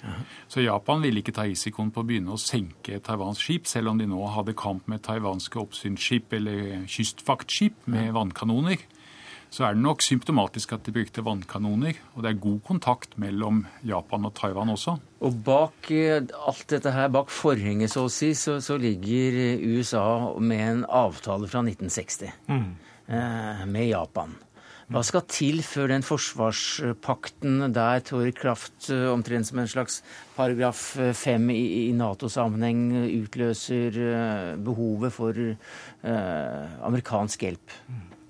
Så 0.52 0.66
Japan 0.66 1.06
ville 1.06 1.22
ikke 1.22 1.36
ta 1.36 1.46
risikoen 1.48 1.94
på 1.94 2.04
å 2.04 2.08
begynne 2.08 2.36
å 2.36 2.42
senke 2.42 3.00
Taiwans 3.04 3.44
skip, 3.44 3.70
selv 3.70 3.94
om 3.94 4.02
de 4.02 4.10
nå 4.10 4.20
hadde 4.36 4.58
kamp 4.58 4.90
med 4.92 5.04
taiwanske 5.06 5.62
oppsynsskip 5.62 6.36
eller 6.40 6.84
kystvaktskip 6.92 7.88
med 7.92 8.12
vannkanoner. 8.16 8.84
Så 9.56 9.64
er 9.64 9.76
det 9.76 9.86
nok 9.86 10.02
symptomatisk 10.04 10.74
at 10.76 10.84
de 10.84 10.92
brukte 10.96 11.24
vannkanoner. 11.24 12.00
Og 12.16 12.26
det 12.26 12.34
er 12.34 12.42
god 12.44 12.58
kontakt 12.68 13.14
mellom 13.22 13.62
Japan 13.88 14.28
og 14.28 14.34
Taiwan 14.36 14.74
også. 14.74 14.98
Og 15.24 15.38
bak 15.46 15.92
eh, 15.96 16.26
alt 16.48 16.66
dette 16.74 16.92
her, 16.92 17.12
bak 17.14 17.32
forhenget 17.32 17.94
så 17.94 18.08
å 18.10 18.12
si, 18.12 18.34
så, 18.36 18.58
så 18.64 18.76
ligger 18.82 19.38
USA 19.64 20.08
med 20.44 20.66
en 20.66 20.84
avtale 20.90 21.48
fra 21.48 21.64
1960 21.64 22.34
mm. 22.50 22.68
eh, 23.08 23.64
med 23.70 23.88
Japan. 23.94 24.36
Hva 24.94 25.02
skal 25.02 25.24
til 25.32 25.64
før 25.66 25.90
den 25.90 26.04
forsvarspakten 26.06 27.72
der 27.74 28.04
tår 28.06 28.30
kraft 28.38 28.92
eh, 28.94 29.08
omtrent 29.10 29.50
som 29.50 29.62
en 29.62 29.70
slags 29.70 30.02
paragraf 30.36 30.82
fem 31.18 31.50
i, 31.50 31.88
i 31.88 31.94
Nato-sammenheng 31.98 32.84
utløser 33.24 33.98
behovet 34.62 35.16
for 35.16 35.40
eh, 35.42 36.76
amerikansk 36.86 37.48
hjelp? 37.48 37.78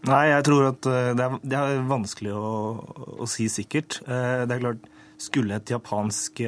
Nei, 0.05 0.23
jeg 0.29 0.45
tror 0.47 0.69
at 0.69 0.85
det 0.85 1.25
er, 1.25 1.35
det 1.41 1.59
er 1.59 1.83
vanskelig 1.89 2.35
å, 2.37 2.53
å, 3.17 3.27
si 3.27 3.49
sikkert. 3.49 3.97
Det 4.05 4.53
er 4.53 4.61
klart, 4.61 4.83
skulle 5.17 5.57
et 5.57 5.71
japansk 5.73 6.43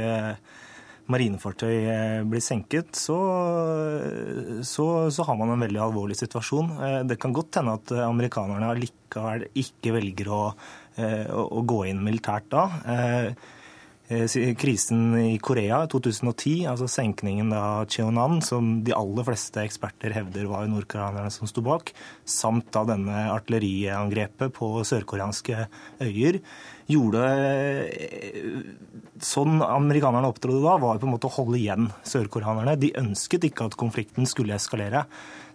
marinefartøy 1.12 1.76
eh, 1.76 2.22
blir 2.28 2.44
senket, 2.44 2.96
så, 3.00 3.18
så, 4.68 4.88
så, 5.14 5.26
har 5.28 5.38
man 5.40 5.54
en 5.54 5.64
veldig 5.64 5.82
alvorlig 5.88 6.18
situasjon. 6.20 6.74
Eh, 6.84 7.00
det 7.08 7.20
kan 7.22 7.36
godt 7.36 7.60
hende 7.60 7.78
at 7.80 7.94
amerikanerne 8.04 8.74
likevel 8.82 9.48
ikke 9.58 9.96
velger 9.96 10.34
eh, 10.34 11.28
å, 11.32 11.46
å 11.60 11.64
gå 11.68 11.84
inn 11.92 12.04
militært 12.06 12.50
da. 12.54 12.68
Krisen 14.08 15.18
i 15.20 15.38
Korea 15.44 15.82
i 15.84 15.90
2010, 15.92 16.52
altså 16.72 16.88
senkningen 16.88 17.50
av 17.52 17.90
Cheonan, 17.92 18.38
som 18.46 18.78
de 18.88 18.94
aller 18.96 19.26
fleste 19.28 19.60
eksperter 19.68 20.16
hevder 20.16 20.48
var 20.48 20.70
nordkoreanerne 20.72 21.32
som 21.34 21.50
sto 21.50 21.60
bak, 21.66 21.92
samt 22.24 22.70
da 22.72 22.86
denne 22.88 23.26
artilleriangrepet 23.34 24.56
på 24.56 24.70
sørkoreanske 24.88 25.68
øyer, 26.08 26.40
gjorde 26.88 27.26
Sånn 29.18 29.58
amerikanerne 29.66 30.30
opptrådte 30.30 30.62
da, 30.62 30.76
var 30.80 31.00
på 31.02 31.08
en 31.08 31.14
måte 31.16 31.26
å 31.28 31.34
holde 31.40 31.58
igjen 31.58 31.88
sørkoreanerne. 32.06 32.76
De 32.78 32.92
ønsket 33.02 33.48
ikke 33.50 33.66
at 33.66 33.78
konflikten 33.80 34.30
skulle 34.30 34.54
eskalere. 34.54 35.08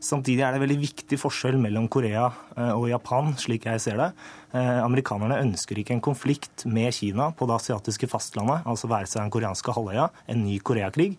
Samtidig 0.03 0.43
er 0.43 0.55
det 0.55 0.63
veldig 0.65 0.81
viktig 0.83 1.17
forskjell 1.21 1.61
mellom 1.63 1.85
Korea 1.93 2.25
eh, 2.57 2.73
og 2.75 2.89
Japan, 2.91 3.31
slik 3.39 3.69
jeg 3.69 3.83
ser 3.85 4.01
det. 4.01 4.09
Eh, 4.51 4.81
amerikanerne 4.83 5.39
ønsker 5.45 5.79
ikke 5.79 5.95
en 5.95 6.03
konflikt 6.03 6.65
med 6.67 6.91
Kina 6.97 7.29
på 7.39 7.47
det 7.47 7.55
asiatiske 7.61 8.11
fastlandet, 8.11 8.67
altså 8.67 8.91
være 8.91 9.07
seg 9.07 9.23
den 9.23 9.33
koreanske 9.35 9.77
halvøya, 9.77 10.09
en 10.35 10.43
ny 10.43 10.59
Koreakrig. 10.59 11.15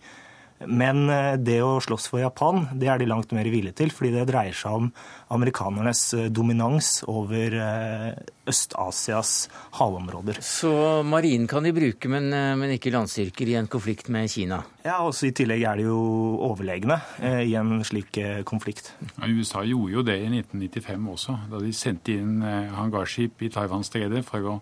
Men 0.68 1.08
eh, 1.10 1.34
det 1.42 1.60
å 1.64 1.80
slåss 1.84 2.08
for 2.12 2.22
Japan, 2.24 2.68
det 2.80 2.90
er 2.92 3.02
de 3.02 3.10
langt 3.10 3.34
mer 3.36 3.48
villige 3.52 3.78
til, 3.82 3.92
fordi 3.94 4.14
det 4.16 4.28
dreier 4.30 4.56
seg 4.58 4.78
om 4.78 4.90
amerikanernes 5.34 6.02
eh, 6.18 6.30
dominans 6.34 6.90
over 7.12 7.58
eh, 7.58 8.10
Øst-Asias 8.50 9.48
havområder. 9.80 10.42
Så 10.44 10.72
marinen 11.08 11.48
kan 11.50 11.64
de 11.64 11.74
bruke, 11.76 12.12
men, 12.12 12.28
men, 12.30 12.74
ikke 12.76 12.92
landstyrker 12.92 13.48
i 13.48 13.56
en 13.60 13.70
konflikt 13.72 14.10
med 14.12 14.28
Kina? 14.32 14.60
Ja, 14.84 14.98
også 15.06 15.30
I 15.30 15.36
tillegg 15.38 15.64
er 15.68 15.80
de 15.80 15.88
jo 15.88 16.00
overlegne 16.44 17.00
i 17.24 17.54
en 17.56 17.78
slik 17.88 18.20
konflikt. 18.44 18.92
Ja, 19.16 19.30
USA 19.32 19.64
gjorde 19.64 19.96
jo 19.96 20.04
det 20.04 20.18
i 20.26 20.28
1995 20.28 21.08
også, 21.16 21.38
da 21.54 21.64
de 21.64 21.72
sendte 21.78 22.18
inn 22.20 22.44
hangarskip 22.44 23.48
i 23.48 23.52
Taiwanstredet 23.54 24.26
for 24.28 24.52
å 24.52 24.58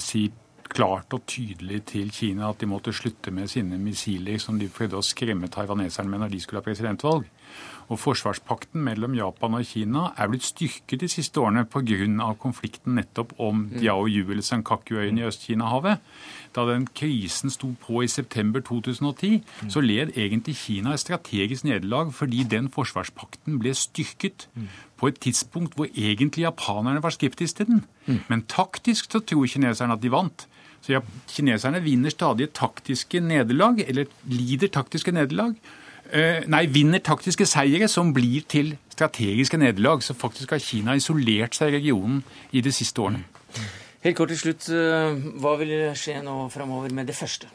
si 0.00 0.30
klart 0.72 1.12
og 1.12 1.26
tydelig 1.28 1.82
til 1.92 2.10
Kina 2.14 2.48
at 2.48 2.60
de 2.62 2.68
måtte 2.70 2.94
slutte 2.96 3.32
med 3.34 3.50
sine 3.52 3.78
missiler 3.80 4.40
som 4.40 4.58
de 4.60 4.70
prøvde 4.72 4.98
å 4.98 5.04
skremme 5.04 5.50
taiwaneserne 5.52 6.10
med 6.10 6.24
når 6.24 6.32
de 6.32 6.40
skulle 6.40 6.62
ha 6.62 6.66
presidentvalg. 6.66 7.28
Og 7.92 7.98
Forsvarspakten 8.00 8.80
mellom 8.80 9.12
Japan 9.18 9.58
og 9.58 9.66
Kina 9.68 10.06
er 10.16 10.30
blitt 10.30 10.46
styrket 10.46 11.02
de 11.02 11.08
siste 11.12 11.40
årene 11.40 11.66
pga. 11.68 12.34
konflikten 12.40 12.94
nettopp 12.94 13.34
om 13.38 13.66
mm. 13.66 13.80
Diaoyu 13.80 14.30
eller 14.30 14.42
Sankaku-øyene 14.42 15.20
i 15.20 15.26
Øst-Kina-havet. 15.28 15.98
Da 16.54 16.64
den 16.68 16.86
krisen 16.86 17.50
sto 17.50 17.74
på 17.80 18.02
i 18.02 18.06
september 18.08 18.60
2010, 18.60 19.42
mm. 19.62 19.70
så 19.70 19.80
led 19.80 20.16
egentlig 20.16 20.56
Kina 20.56 20.92
et 20.92 21.00
strategisk 21.00 21.64
nederlag 21.64 22.14
fordi 22.14 22.44
den 22.44 22.70
forsvarspakten 22.70 23.58
ble 23.58 23.74
styrket 23.74 24.48
mm. 24.54 24.68
på 24.96 25.06
et 25.06 25.20
tidspunkt 25.20 25.74
hvor 25.74 25.86
egentlig 25.96 26.46
japanerne 26.46 27.02
var 27.02 27.10
skeptiske 27.10 27.56
til 27.56 27.66
den. 27.66 27.84
Men 28.28 28.42
taktisk 28.48 29.12
så 29.12 29.20
tror 29.20 29.46
kineserne 29.46 29.92
at 29.92 30.02
de 30.02 30.10
vant. 30.10 30.48
Så 30.82 30.96
ja, 30.96 31.02
kineserne 31.30 31.82
vinner 31.84 32.10
stadig 32.10 32.50
taktiske 32.58 33.20
nederlag, 33.22 33.80
eller 33.86 34.10
lider 34.26 34.72
taktiske 34.72 35.14
nederlag. 35.14 35.54
Eh, 36.12 36.42
nei, 36.50 36.66
vinner 36.68 37.00
taktiske 37.00 37.46
seire 37.48 37.86
som 37.88 38.10
blir 38.12 38.42
til 38.50 38.74
strategiske 38.92 39.60
nederlag. 39.62 40.02
Så 40.02 40.16
faktisk 40.18 40.52
har 40.52 40.60
Kina 40.60 40.98
isolert 40.98 41.56
seg 41.56 41.70
i 41.70 41.78
regionen 41.78 42.20
i 42.52 42.60
de 42.60 42.74
siste 42.74 43.00
årene. 43.00 43.22
Helt 44.02 44.18
kort 44.18 44.34
til 44.34 44.40
slutt, 44.42 44.68
eh, 44.74 45.14
hva 45.38 45.56
vil 45.60 45.94
skje 45.94 46.18
nå 46.26 46.50
framover 46.50 46.90
med 46.90 47.06
det 47.06 47.14
første? 47.14 47.46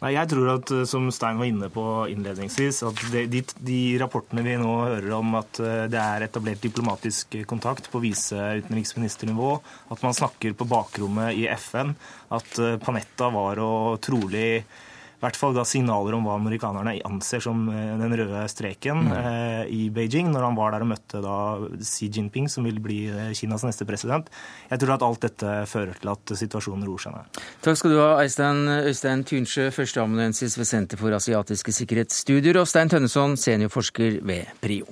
Nei, 0.00 0.14
jeg 0.14 0.30
tror 0.30 0.48
at, 0.54 0.70
eh, 0.72 0.86
som 0.88 1.10
Stein 1.12 1.40
var 1.40 1.48
inne 1.50 1.68
på 1.72 1.84
innledningsvis, 2.08 2.78
at 2.88 3.00
de, 3.12 3.26
de, 3.28 3.42
de, 3.60 3.80
rapportene 4.00 4.44
vi 4.46 4.56
nå 4.60 4.72
hører 4.86 5.10
om 5.18 5.34
at 5.36 5.60
eh, 5.60 5.82
det 5.92 6.00
er 6.00 6.24
etablert 6.24 6.62
diplomatisk 6.64 7.36
kontakt 7.50 7.90
på 7.92 8.00
viseutenriksministernivå, 8.06 9.50
at 9.92 10.04
man 10.06 10.16
snakker 10.16 10.56
på 10.56 10.68
bakrommet 10.70 11.36
i 11.36 11.44
FN, 11.52 11.92
at 12.32 12.62
eh, 12.62 12.78
Panetta 12.80 13.28
var 13.34 13.60
og 13.60 14.00
trolig 14.04 14.62
hvert 15.20 15.36
fall 15.36 15.54
ga 15.56 15.64
signaler 15.68 16.16
om 16.16 16.24
hva 16.26 16.36
amerikanerne 16.38 16.96
anser 17.06 17.42
som 17.44 17.66
eh, 17.72 17.92
den 18.00 18.14
røde 18.16 18.44
streken 18.50 19.04
mm. 19.04 19.12
eh, 19.18 19.72
i 19.76 19.82
Beijing, 19.92 20.30
når 20.32 20.46
han 20.48 20.56
var 20.58 20.74
der 20.74 20.84
og 20.86 20.90
møtte 20.94 21.20
da 21.24 21.36
Xi 21.76 22.08
Jinping, 22.08 22.48
som 22.52 22.66
vil 22.68 22.80
bli 22.82 23.02
eh, 23.12 23.32
Kinas 23.36 23.64
neste 23.66 23.86
president. 23.88 24.30
Jeg 24.70 24.82
tror 24.82 24.96
at 24.96 25.04
alt 25.06 25.26
dette 25.26 25.58
fører 25.70 26.00
til 26.00 26.12
at 26.14 26.34
situasjonen 26.40 26.88
roer 26.88 27.04
seg 27.04 27.16
ned. 27.18 27.42
Takk 27.64 27.80
skal 27.80 27.94
du 27.94 28.00
ha, 28.00 28.10
Øystein, 28.24 28.64
Øystein 28.88 29.26
Tunsjø, 29.28 29.68
førsteamanuensis 29.76 30.56
ved 30.58 30.68
Senter 30.70 31.00
for 31.00 31.14
asiatiske 31.16 31.76
sikkerhetsstudier, 31.82 32.60
og 32.62 32.68
Stein 32.70 32.92
Tønneson, 32.92 33.36
seniorforsker 33.40 34.20
ved 34.24 34.56
PRIO. 34.64 34.88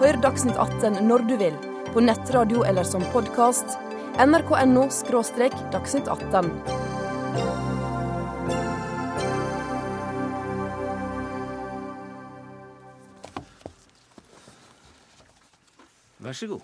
Hør 0.00 0.16
Dagsnytt 0.24 0.56
18 0.56 1.02
når 1.08 1.26
du 1.28 1.36
vil, 1.40 1.56
på 1.92 2.04
nettradio 2.04 2.64
eller 2.68 2.88
som 2.88 3.04
podkast. 3.12 3.76
nrk.no– 4.20 4.88
dagsnytt 5.74 6.08
18. 6.08 7.69
Vær 16.20 16.36
så 16.36 16.46
god. 16.50 16.60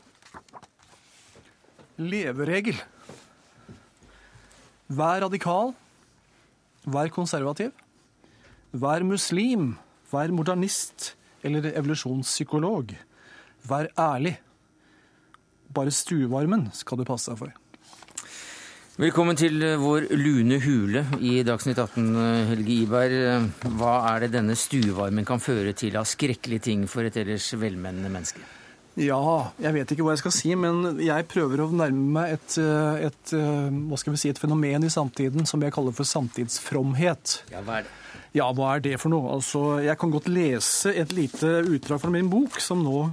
Leveregel. 1.97 2.77
Vær 4.93 5.23
radikal. 5.25 5.73
Vær 6.85 7.09
konservativ. 7.09 7.73
Vær 8.77 9.05
muslim. 9.09 9.71
Vær 10.13 10.33
modernist 10.35 11.15
eller 11.43 11.71
evolusjonspsykolog. 11.73 12.93
Vær 13.65 13.89
ærlig. 13.99 14.35
Bare 15.73 15.91
stuevarmen 15.91 16.69
skal 16.77 17.01
du 17.01 17.07
passe 17.09 17.33
deg 17.33 17.41
for. 17.41 17.55
Velkommen 18.97 19.37
til 19.37 19.61
vår 19.81 20.07
lune 20.17 20.61
hule 20.65 21.03
i 21.21 21.43
Dagsnytt 21.45 21.81
18, 21.83 22.07
Helge 22.53 22.77
Iberg. 22.77 23.49
Hva 23.77 23.97
er 24.13 24.25
det 24.25 24.31
denne 24.37 24.57
stuevarmen 24.57 25.29
kan 25.29 25.41
føre 25.41 25.73
til 25.77 25.97
av 26.01 26.09
skrekkelige 26.09 26.69
ting 26.71 26.87
for 26.89 27.09
et 27.09 27.17
ellers 27.25 27.51
velmenende 27.57 28.13
menneske? 28.13 28.45
Ja, 28.97 29.53
jeg 29.61 29.75
vet 29.77 29.93
ikke 29.93 30.07
hva 30.07 30.15
jeg 30.15 30.23
skal 30.23 30.33
si, 30.33 30.55
men 30.57 30.97
jeg 31.05 31.27
prøver 31.29 31.67
å 31.67 31.69
nærme 31.69 32.05
meg 32.15 32.33
et, 32.39 32.57
eh, 32.63 33.05
et, 33.11 33.33
eh, 33.37 33.69
hva 33.91 33.99
skal 34.01 34.15
vi 34.15 34.21
si, 34.23 34.31
et 34.33 34.41
fenomen 34.41 34.87
i 34.89 34.93
samtiden 34.93 35.45
som 35.47 35.61
jeg 35.61 35.75
kaller 35.75 35.93
for 35.93 36.09
samtidsfromhet. 36.09 37.43
Ja, 37.53 37.61
hva 37.61 37.83
er 37.83 37.83
det? 37.85 37.93
Ja, 38.37 38.49
hva 38.53 38.75
er 38.75 38.81
det 38.81 38.97
for 39.01 39.13
noe? 39.13 39.35
Altså, 39.37 39.83
jeg 39.85 39.99
kan 40.01 40.11
godt 40.13 40.29
lese 40.33 40.95
et 40.97 41.13
lite 41.13 41.61
utdrag 41.69 42.01
fra 42.01 42.11
min 42.13 42.31
bok, 42.33 42.57
som 42.61 42.83
nå 42.85 43.05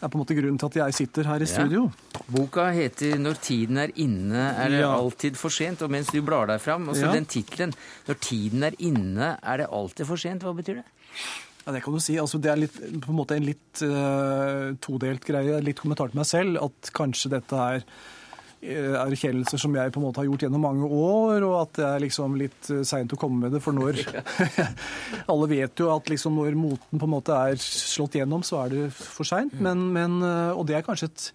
er 0.00 0.08
på 0.08 0.16
en 0.16 0.22
måte 0.22 0.36
grunnen 0.36 0.58
til 0.60 0.70
at 0.70 0.78
jeg 0.80 0.96
sitter 0.96 1.28
her 1.28 1.44
i 1.44 1.48
studio. 1.48 1.90
Ja. 1.90 2.24
Boka 2.32 2.70
heter 2.72 3.18
'Når 3.20 3.40
tiden 3.44 3.76
er 3.76 3.92
inne, 3.96 4.56
er 4.56 4.68
det 4.68 4.80
ja. 4.80 4.96
alltid 4.96 5.36
for 5.36 5.50
sent'. 5.50 5.82
Og 5.82 5.90
mens 5.90 6.08
du 6.08 6.22
blar 6.22 6.46
deg 6.46 6.60
fram, 6.60 6.88
også 6.88 7.06
ja. 7.08 7.12
den 7.12 7.26
tittelen 7.26 7.74
'Når 8.08 8.20
tiden 8.20 8.62
er 8.62 8.72
inne, 8.78 9.36
er 9.42 9.56
det 9.58 9.68
alltid 9.68 10.06
for 10.06 10.16
sent', 10.16 10.40
hva 10.40 10.56
betyr 10.56 10.80
det? 10.80 10.84
Ja, 11.70 11.74
Det 11.76 11.84
kan 11.84 11.94
du 11.94 12.00
si. 12.02 12.18
Altså, 12.18 12.38
det 12.42 12.50
er 12.50 12.64
litt, 12.64 12.78
på 13.00 13.12
en 13.12 13.18
måte 13.20 13.36
en 13.38 13.46
litt 13.46 13.82
uh, 13.86 14.74
todelt 14.82 15.22
greie. 15.26 15.60
Litt 15.62 15.78
kommentar 15.78 16.10
til 16.10 16.18
meg 16.18 16.26
selv. 16.26 16.58
At 16.66 16.90
kanskje 16.96 17.30
dette 17.36 17.60
er 17.62 17.84
uh, 17.84 18.96
erkjennelser 19.04 19.60
som 19.62 19.76
jeg 19.78 19.92
på 19.94 20.02
en 20.02 20.06
måte 20.08 20.18
har 20.18 20.26
gjort 20.26 20.46
gjennom 20.48 20.66
mange 20.66 20.88
år, 20.90 21.46
og 21.46 21.54
at 21.60 21.76
det 21.78 21.86
er 21.86 22.02
liksom 22.06 22.34
litt 22.40 22.72
uh, 22.74 22.82
seint 22.82 23.14
å 23.14 23.20
komme 23.20 23.44
med 23.44 23.54
det. 23.54 23.62
For 23.62 23.76
når 23.76 24.02
Alle 25.30 25.50
vet 25.52 25.84
jo 25.84 25.92
at 25.94 26.10
liksom 26.10 26.40
når 26.40 26.58
moten 26.58 26.98
på 26.98 27.06
en 27.06 27.14
måte 27.14 27.38
er 27.38 27.62
slått 27.62 28.18
gjennom, 28.18 28.42
så 28.42 28.64
er 28.64 28.74
det 28.74 28.84
for 28.98 29.28
seint. 29.28 29.54
Mm. 29.54 29.64
Men, 29.68 29.88
men, 29.94 30.20
og 30.56 30.66
det 30.66 30.80
er 30.80 30.86
kanskje 30.86 31.12
et 31.12 31.32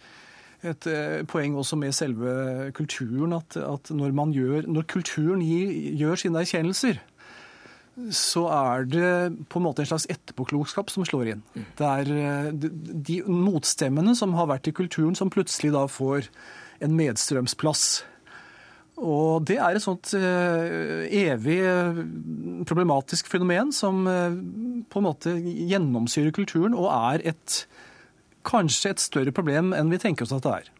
et 0.65 0.85
poeng 1.29 1.53
også 1.61 1.77
med 1.77 1.93
selve 1.93 2.71
kulturen, 2.73 3.35
at, 3.37 3.53
at 3.59 3.91
når, 3.93 4.15
gjør, 4.33 4.63
når, 4.65 4.87
kulturen 4.89 5.43
gir, 5.45 5.69
gjør 5.99 6.17
sine 6.17 6.41
erkjennelser, 6.41 6.97
så 8.11 8.41
er 8.51 8.87
det 8.91 9.11
på 9.47 9.59
en 9.61 9.65
måte 9.67 9.83
en 9.83 9.87
slags 9.87 10.07
etterpåklokskap 10.11 10.89
som 10.91 11.05
slår 11.07 11.29
inn. 11.31 11.43
Det 11.79 11.85
er 11.87 12.09
eh, 12.11 12.49
de 12.55 13.21
motstemmene 13.29 14.15
som 14.19 14.35
har 14.35 14.49
vært 14.51 14.67
i 14.67 14.75
kulturen, 14.75 15.15
som 15.15 15.31
plutselig 15.31 15.71
da 15.75 15.85
får 15.87 16.27
en 16.83 16.97
medstrømsplass. 16.97 17.85
Og 18.99 19.43
det 19.47 19.57
er 19.59 19.75
et 19.75 19.83
sånt 19.83 20.13
uh, 20.15 21.03
evig 21.11 21.57
problematisk 22.67 23.27
fenomen 23.27 23.73
som 23.75 24.05
på 24.07 25.01
en 25.01 25.07
måte 25.07 25.33
gjennomsyrer 25.35 26.31
kulturen, 26.35 26.75
og 26.79 26.87
er 26.95 27.25
et, 27.33 27.57
kanskje 28.47 28.93
et 28.93 29.03
større 29.03 29.33
problem 29.35 29.73
enn 29.75 29.91
vi 29.91 29.99
tenker 29.99 30.23
oss 30.23 30.35
at 30.35 30.47
det 30.47 30.53
er. 30.61 30.71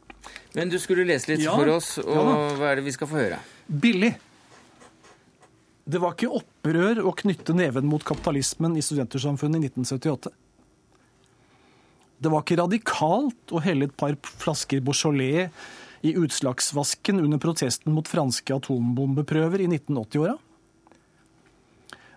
Men 0.56 0.72
du 0.72 0.78
skulle 0.80 1.04
lese 1.08 1.34
litt 1.34 1.44
Ja. 1.44 1.56
for 1.60 1.68
oss, 1.76 1.98
og 2.00 2.16
Ja 2.16 2.24
hva 2.56 2.72
er 2.72 2.80
det 2.80 2.86
vi 2.88 2.96
skal 2.96 3.12
få 3.12 3.20
høre? 3.20 3.40
Billig. 3.68 4.14
Det 5.86 6.02
var 6.02 6.16
ikke 6.16 6.34
opprør 6.34 7.04
å 7.06 7.14
knytte 7.14 7.54
neven 7.54 7.86
mot 7.86 8.02
kapitalismen 8.02 8.74
i 8.74 8.82
Studentersamfunnet 8.82 9.62
i 9.62 9.70
1978. 9.70 10.32
Det 12.18 12.32
var 12.32 12.42
ikke 12.42 12.58
radikalt 12.58 13.54
å 13.54 13.62
helle 13.62 13.86
et 13.86 13.98
par 14.00 14.16
flasker 14.42 14.82
Beaujolais 14.82 15.52
i 16.06 16.16
utslagsvasken 16.18 17.22
under 17.22 17.42
protesten 17.42 17.94
mot 17.94 18.10
franske 18.10 18.58
atombombeprøver 18.58 19.62
i 19.62 19.70
1980-åra. 19.70 20.36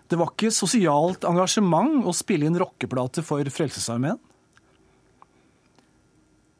Det 0.09 0.17
var 0.17 0.33
ikke 0.33 0.49
sosialt 0.53 1.27
engasjement 1.29 2.07
å 2.09 2.15
spille 2.17 2.49
inn 2.49 2.57
rockeplate 2.57 3.21
for 3.25 3.45
Frelsesarmeen. 3.53 4.17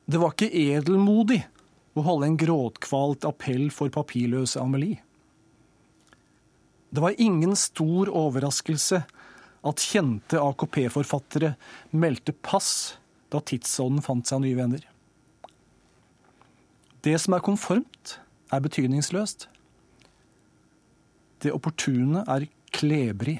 Det 0.05 0.21
var 0.21 0.35
ikke 0.35 0.53
edelmodig 0.53 1.41
å 1.97 2.05
holde 2.05 2.29
en 2.29 2.37
gråtkvalt 2.37 3.25
appell 3.25 3.71
for 3.73 3.89
papirløse 3.93 4.61
Amelie. 4.61 5.01
Det 6.89 7.01
var 7.03 7.15
ingen 7.21 7.55
stor 7.55 8.09
overraskelse 8.09 9.03
at 9.69 9.83
kjente 9.83 10.39
AKP-forfattere 10.41 11.53
meldte 11.91 12.33
pass 12.33 12.97
da 13.29 13.41
tidsånden 13.45 14.01
fant 14.01 14.29
seg 14.29 14.41
nye 14.41 14.57
venner. 14.57 14.81
Det 17.05 17.15
som 17.21 17.35
er 17.35 17.43
konformt, 17.45 18.17
er 18.49 18.63
betydningsløst. 18.65 19.45
Det 21.39 21.53
opportune 21.53 22.23
er 22.27 22.47
klebrig. 22.75 23.37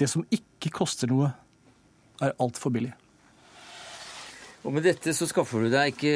Det 0.00 0.08
som 0.10 0.24
ikke 0.32 0.72
koster 0.74 1.10
noe, 1.12 1.30
er 2.22 2.34
altfor 2.40 2.72
billig. 2.74 2.94
Og 4.64 4.72
med 4.72 4.86
dette 4.86 5.12
så 5.12 5.26
skaffer 5.28 5.66
du 5.66 5.68
deg 5.72 5.90
ikke 5.92 6.12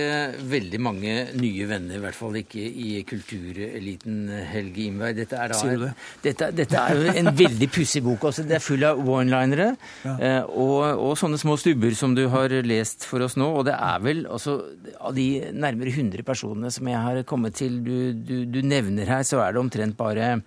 veldig 0.48 0.78
mange 0.80 1.14
nye 1.36 1.66
venner, 1.68 1.98
i 1.98 2.00
hvert 2.00 2.16
fall 2.16 2.38
ikke 2.40 2.62
i 2.64 3.02
kultureliten, 3.08 4.22
Helge 4.48 4.86
Imberg. 4.86 5.18
Dette 5.18 5.36
er, 5.36 5.52
da, 5.52 5.74
det? 5.82 5.90
Dette, 6.24 6.48
dette 6.56 6.80
er 6.80 6.96
jo 6.96 7.12
en 7.20 7.28
veldig 7.36 7.68
pussig 7.74 8.02
bok. 8.06 8.24
Også. 8.30 8.46
Det 8.48 8.56
er 8.56 8.64
full 8.64 8.86
av 8.88 9.02
one-linere 9.04 9.68
ja. 10.06 10.40
og, 10.48 10.80
og 10.96 11.12
sånne 11.20 11.40
små 11.40 11.58
stubber 11.60 11.92
som 11.98 12.16
du 12.16 12.24
har 12.32 12.56
lest 12.64 13.04
for 13.08 13.26
oss 13.26 13.36
nå. 13.36 13.50
Og 13.60 13.68
det 13.68 13.76
er 13.76 14.00
vel 14.04 14.24
altså 14.28 14.58
Av 14.98 15.12
de 15.16 15.28
nærmere 15.52 15.92
100 15.92 16.24
personene 16.26 16.72
som 16.72 16.88
jeg 16.88 17.04
har 17.04 17.20
kommet 17.28 17.58
til 17.58 17.82
du, 17.84 17.96
du, 18.16 18.36
du 18.48 18.62
nevner 18.64 19.12
her, 19.12 19.28
så 19.28 19.42
er 19.44 19.52
det 19.52 19.60
omtrent 19.60 19.98
bare 19.98 20.38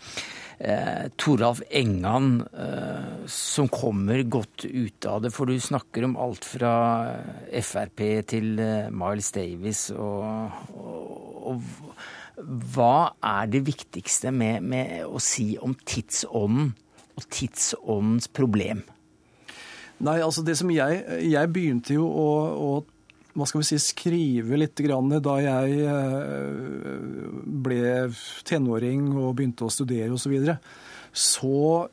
eh, 0.61 1.09
Toralf 1.17 1.61
Engan 1.69 2.41
eh, 2.53 3.25
som 3.29 3.69
kommer 3.71 4.23
godt 4.23 4.65
ut 4.65 5.05
av 5.09 5.23
det. 5.25 5.33
For 5.33 5.49
du 5.49 5.57
snakker 5.59 6.05
om 6.07 6.17
alt 6.21 6.45
fra 6.47 6.73
Frp 7.51 8.03
til 8.31 8.61
eh, 8.61 8.91
Miles 8.93 9.31
Davis 9.35 9.89
og, 9.95 10.63
og, 10.77 11.51
og 11.51 12.47
Hva 12.75 13.11
er 13.33 13.51
det 13.51 13.65
viktigste 13.67 14.31
med, 14.33 14.63
med 14.65 15.03
å 15.05 15.21
si 15.21 15.53
om 15.61 15.75
tidsånden 15.85 16.73
og 17.17 17.27
tidsåndens 17.29 18.31
problem? 18.31 18.85
Nei, 20.01 20.17
altså 20.23 20.41
det 20.41 20.55
som 20.57 20.71
jeg 20.73 21.03
Jeg 21.29 21.49
begynte 21.53 21.93
jo 21.93 22.07
å, 22.07 22.29
å 22.57 22.69
hva 23.31 23.47
skal 23.47 23.61
vi 23.61 23.69
si, 23.69 23.79
skrive 23.79 24.59
litt 24.59 24.79
grann 24.83 25.11
da 25.23 25.37
jeg 25.39 25.79
eh, 25.87 27.31
ble 27.63 28.11
tenåring 28.47 29.07
og 29.15 29.35
begynte 29.39 29.67
å 29.67 29.73
studere 29.73 30.11
osv. 30.11 30.25
Så, 30.25 30.31
videre. 30.33 30.57
så 31.15 31.87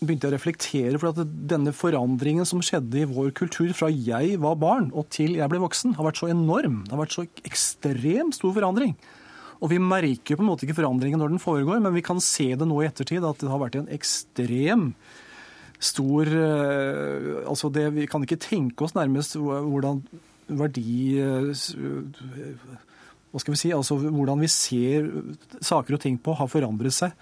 begynte 0.00 0.26
jeg 0.26 0.32
å 0.32 0.36
reflektere 0.38 1.00
for 1.00 1.12
at 1.12 1.32
denne 1.50 1.74
forandringen 1.76 2.48
som 2.48 2.62
skjedde 2.64 3.02
i 3.02 3.08
vår 3.08 3.34
kultur 3.36 3.72
fra 3.76 3.90
jeg 3.92 4.38
var 4.40 4.56
barn 4.60 4.88
og 4.96 5.10
til 5.12 5.36
jeg 5.36 5.52
ble 5.52 5.60
voksen, 5.60 5.96
har 5.98 6.08
vært 6.08 6.20
så 6.22 6.30
enorm. 6.32 6.82
Det 6.86 6.96
har 6.96 7.02
vært 7.02 7.16
så 7.18 7.26
ekstremt 7.44 8.38
stor 8.38 8.54
forandring. 8.56 8.94
Og 9.60 9.68
vi 9.74 9.80
merker 9.82 10.38
på 10.38 10.44
en 10.44 10.48
måte 10.48 10.64
ikke 10.64 10.78
forandringen 10.78 11.20
når 11.20 11.34
den 11.34 11.42
foregår, 11.42 11.82
men 11.84 11.92
vi 11.92 12.04
kan 12.04 12.22
se 12.24 12.48
det 12.56 12.68
nå 12.68 12.80
i 12.80 12.88
ettertid 12.88 13.26
at 13.28 13.42
det 13.42 13.50
har 13.52 13.60
vært 13.60 13.76
en 13.82 13.90
ekstrem 13.92 14.94
stor 15.80 16.28
eh, 16.28 17.40
Altså 17.48 17.70
det, 17.72 17.86
vi 17.96 18.06
kan 18.10 18.24
ikke 18.24 18.40
tenke 18.40 18.84
oss 18.84 18.96
nærmest 18.96 19.38
hvordan 19.40 20.02
verdi 20.50 21.20
eh, 21.20 21.52
Hva 23.30 23.42
skal 23.42 23.54
vi 23.54 23.60
si? 23.60 23.70
Altså 23.74 23.96
hvordan 24.00 24.42
vi 24.44 24.50
ser 24.52 25.08
saker 25.64 25.96
og 25.96 26.02
ting 26.04 26.18
på, 26.20 26.36
har 26.36 26.50
forandret 26.50 26.96
seg 26.96 27.16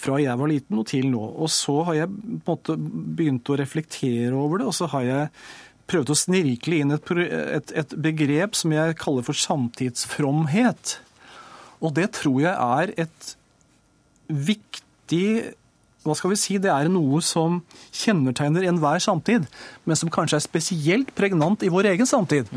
fra 0.00 0.20
jeg 0.22 0.38
var 0.38 0.48
liten 0.48 0.78
og 0.78 0.86
til 0.88 1.08
nå. 1.10 1.20
Og 1.42 1.50
så 1.52 1.80
har 1.88 1.96
jeg 1.98 2.12
på 2.12 2.22
en 2.38 2.44
måte 2.46 2.76
begynt 2.78 3.50
å 3.50 3.58
reflektere 3.58 4.30
over 4.38 4.60
det, 4.60 4.68
og 4.70 4.76
så 4.76 4.86
har 4.92 5.06
jeg 5.06 5.32
prøvd 5.90 6.12
å 6.12 6.18
snirkle 6.18 6.78
inn 6.78 6.94
et, 6.94 7.10
et, 7.18 7.72
et 7.82 7.94
begrep 7.98 8.54
som 8.56 8.72
jeg 8.74 8.98
kaller 9.00 9.26
for 9.26 9.36
samtidsfromhet. 9.36 10.94
Og 11.80 11.96
det 11.96 12.10
tror 12.20 12.38
jeg 12.44 12.54
er 12.54 12.94
et 13.06 13.32
viktig 14.30 15.26
hva 16.04 16.16
skal 16.16 16.32
vi 16.32 16.38
si, 16.40 16.56
Det 16.58 16.70
er 16.72 16.88
noe 16.88 17.20
som 17.24 17.60
kjennetegner 17.92 18.64
enhver 18.68 19.02
samtid, 19.02 19.46
men 19.84 19.96
som 19.96 20.12
kanskje 20.12 20.38
er 20.38 20.46
spesielt 20.46 21.14
pregnant 21.14 21.62
i 21.62 21.72
vår 21.72 21.92
egen 21.92 22.08
samtid. 22.08 22.48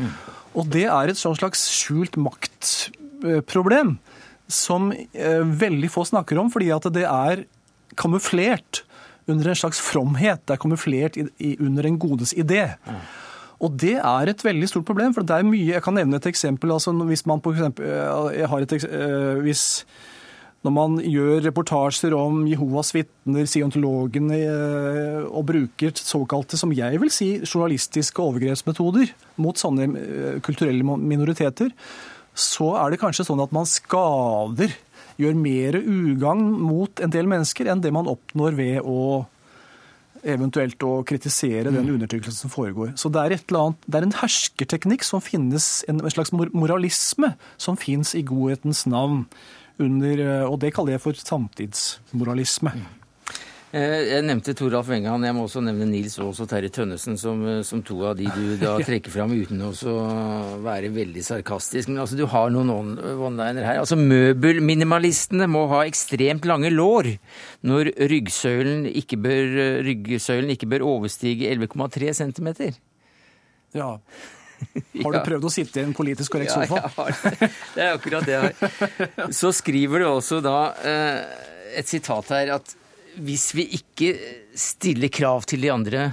Og 0.54 0.70
det 0.70 0.86
er 0.86 1.10
et 1.10 1.20
sånn 1.20 1.36
slags 1.36 1.66
skjult 1.68 2.16
maktproblem 2.16 3.98
som 4.48 4.92
eh, 4.92 5.42
veldig 5.42 5.90
få 5.92 6.04
snakker 6.08 6.38
om, 6.40 6.50
fordi 6.52 6.70
at 6.74 6.88
det 6.94 7.04
er 7.08 7.44
kamuflert 7.96 8.84
under 9.30 9.50
en 9.50 9.58
slags 9.58 9.80
fromhet. 9.80 10.42
Det 10.44 10.56
er 10.56 10.62
kamuflert 10.62 11.16
under 11.58 11.88
en 11.88 11.98
godes 12.00 12.34
idé. 12.36 12.66
Og 13.64 13.76
det 13.80 13.96
er 13.96 14.28
et 14.30 14.44
veldig 14.44 14.68
stort 14.68 14.86
problem, 14.88 15.14
for 15.16 15.24
det 15.24 15.36
er 15.38 15.46
mye 15.46 15.72
Jeg 15.72 15.82
kan 15.84 15.94
nevne 15.96 16.18
et 16.18 16.26
eksempel. 16.26 16.72
altså 16.72 16.92
Hvis 16.92 17.24
man 17.26 17.40
på 17.40 17.54
eksempel, 17.54 17.86
eh, 17.86 18.40
jeg 18.40 18.48
har 18.48 18.60
et, 18.60 18.72
eh, 18.72 19.40
hvis 19.40 19.84
når 20.64 20.72
man 20.72 20.96
gjør 21.02 21.42
reportasjer 21.44 22.14
om 22.16 22.44
Jehovas 22.48 22.94
vitner, 22.96 23.44
siontologene, 23.48 24.38
eh, 24.40 25.20
og 25.28 25.44
bruker 25.50 25.92
såkalte, 25.98 26.56
som 26.60 26.72
jeg 26.72 27.00
vil 27.02 27.12
si, 27.12 27.28
journalistiske 27.44 28.24
overgrepsmetoder 28.24 29.12
mot 29.44 29.60
sånne 29.60 29.90
eh, 30.00 30.40
kulturelle 30.44 30.96
minoriteter, 30.96 31.74
så 32.34 32.72
er 32.80 32.90
det 32.90 33.02
kanskje 33.02 33.28
sånn 33.28 33.44
at 33.44 33.52
man 33.54 33.68
skader, 33.68 34.72
gjør 35.20 35.36
mer 35.38 35.76
ugagn 35.78 36.48
mot 36.58 36.98
en 37.04 37.12
del 37.12 37.28
mennesker 37.30 37.68
enn 37.70 37.84
det 37.84 37.92
man 37.94 38.08
oppnår 38.10 38.56
ved 38.58 38.80
å 38.82 39.22
eventuelt 40.24 40.80
å 40.86 41.02
kritisere 41.06 41.72
den 41.72 41.90
undertrykkelsen 41.92 42.46
som 42.46 42.52
foregår. 42.52 42.94
Så 43.00 43.10
det 43.12 43.20
er, 43.20 43.34
et 43.36 43.44
eller 43.50 43.68
annet, 43.68 43.84
det 43.86 43.98
er 43.98 44.06
en 44.06 44.16
herskerteknikk 44.22 45.04
som 45.06 45.22
finnes, 45.24 45.68
en 45.90 46.00
slags 46.12 46.32
moralisme 46.32 47.34
som 47.60 47.78
finnes 47.80 48.14
i 48.16 48.24
godhetens 48.26 48.84
navn. 48.90 49.26
Under, 49.82 50.20
eh, 50.22 50.44
og 50.46 50.60
det 50.62 50.70
kaller 50.74 50.94
jeg 50.94 51.02
for 51.02 51.12
samtidsmoralisme. 51.18 52.74
Mm. 52.78 52.84
Jeg 53.74 54.22
nevnte 54.22 54.52
Toralf 54.54 54.86
Wengan. 54.86 55.24
Jeg 55.26 55.34
må 55.34 55.48
også 55.48 55.58
nevne 55.66 55.88
Nils 55.90 56.14
Aas 56.22 56.38
og 56.38 56.46
Terje 56.46 56.68
Tønnesen 56.70 57.16
som, 57.18 57.40
eh, 57.50 57.62
som 57.66 57.80
to 57.82 57.96
av 58.06 58.14
de 58.20 58.28
du 58.30 58.52
da 58.60 58.76
trekker 58.86 59.10
fram 59.10 59.32
uten 59.34 59.58
å 59.66 59.72
være 60.62 60.92
veldig 60.94 61.24
sarkastisk. 61.26 61.88
Men 61.90 62.04
altså, 62.04 62.14
du 62.20 62.22
har 62.30 62.52
noen 62.54 62.70
on- 62.70 62.94
one-liner 63.26 63.66
her. 63.66 63.80
Altså, 63.82 63.98
Møbelminimalistene 63.98 65.48
må 65.50 65.64
ha 65.72 65.82
ekstremt 65.88 66.46
lange 66.46 66.70
lår 66.70 67.16
når 67.66 67.90
ryggsøylen 68.14 68.86
ikke 68.94 69.18
bør, 69.26 69.58
ryggsøylen 69.90 70.54
ikke 70.54 70.70
bør 70.70 70.86
overstige 70.92 71.50
11,3 71.50 72.14
cm. 72.14 72.54
Ja. 73.74 73.96
Har 75.04 75.16
du 75.16 75.20
prøvd 75.26 75.48
å 75.48 75.52
sitte 75.52 75.82
i 75.82 75.84
en 75.86 75.94
politisk 75.96 76.34
korrekt 76.34 76.54
sofa? 76.54 76.80
Ja, 76.80 77.06
jeg 77.08 77.18
har 77.20 77.38
det. 77.40 77.50
Det 77.74 77.84
er 77.84 77.92
akkurat 77.98 78.26
det 78.28 78.34
jeg 78.34 78.46
har. 78.46 79.32
Så 79.34 79.52
skriver 79.56 80.04
du 80.04 80.08
også 80.08 80.40
da 80.44 80.58
eh, 80.86 81.20
et 81.80 81.90
sitat 81.90 82.32
her 82.34 82.54
at 82.58 82.74
hvis 83.14 83.48
vi 83.54 83.66
ikke 83.78 84.10
stiller 84.58 85.10
krav 85.12 85.46
til 85.50 85.62
de 85.62 85.70
andre, 85.70 86.04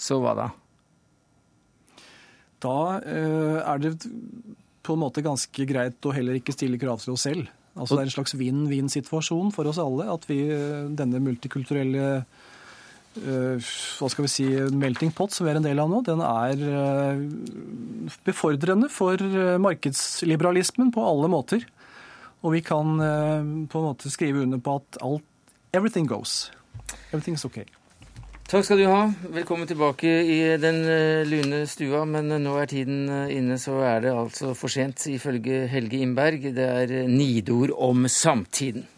så 0.00 0.20
hva 0.22 0.34
da? 0.38 0.48
Da 2.60 2.76
eh, 3.00 3.58
er 3.60 3.82
det 3.82 3.94
på 4.80 4.96
en 4.96 5.02
måte 5.02 5.24
ganske 5.24 5.66
greit 5.68 6.06
å 6.08 6.14
heller 6.16 6.38
ikke 6.38 6.54
stille 6.56 6.80
krav 6.80 7.02
til 7.02 7.14
oss 7.14 7.26
selv. 7.28 7.48
Altså 7.76 7.96
Det 7.96 8.02
er 8.02 8.08
en 8.08 8.16
slags 8.16 8.34
vinn-vinn-situasjon 8.36 9.52
for 9.54 9.68
oss 9.70 9.78
alle 9.80 10.08
at 10.12 10.24
vi, 10.28 10.42
eh, 10.52 10.88
denne 10.96 11.20
multikulturelle 11.22 12.24
hva 13.18 14.08
skal 14.12 14.26
vi 14.26 14.30
si, 14.30 14.46
melting 14.70 15.10
pot 15.16 15.34
som 15.34 15.46
vi 15.46 15.50
er 15.52 15.58
en 15.58 15.66
del 15.66 15.80
av 15.82 15.90
nå, 15.90 15.98
den 16.06 16.20
er 16.22 16.60
eh, 16.62 17.24
befordrende 18.26 18.90
for 18.92 19.18
eh, 19.18 19.58
markedsliberalismen 19.58 20.92
på 20.94 21.08
alle 21.08 21.30
måter. 21.32 21.66
Og 22.46 22.54
vi 22.54 22.62
kan 22.64 23.02
eh, 23.02 23.50
på 23.68 23.82
en 23.82 23.88
måte 23.90 24.12
skrive 24.14 24.46
under 24.46 24.62
på 24.62 24.78
at 24.78 25.02
alt 25.02 25.26
Everything 25.72 26.06
goes. 26.06 26.50
Everything 27.12 27.34
is 27.34 27.44
okay. 27.44 27.64
Takk 28.50 28.64
skal 28.66 28.80
du 28.82 28.86
ha. 28.90 29.04
Velkommen 29.30 29.68
tilbake 29.70 30.08
i 30.26 30.38
den 30.58 30.80
eh, 30.82 31.22
lune 31.22 31.60
stua. 31.70 32.02
Men 32.02 32.32
eh, 32.34 32.40
nå 32.42 32.56
er 32.58 32.66
tiden 32.72 33.04
eh, 33.06 33.36
inne, 33.36 33.58
så 33.62 33.76
er 33.86 34.02
det 34.02 34.10
altså 34.10 34.56
for 34.58 34.72
sent, 34.72 35.06
ifølge 35.06 35.68
Helge 35.70 36.02
Imberg. 36.02 36.48
Det 36.56 36.66
er 36.66 36.96
eh, 37.04 37.06
nidord 37.06 37.70
om 37.78 38.08
samtiden. 38.10 38.88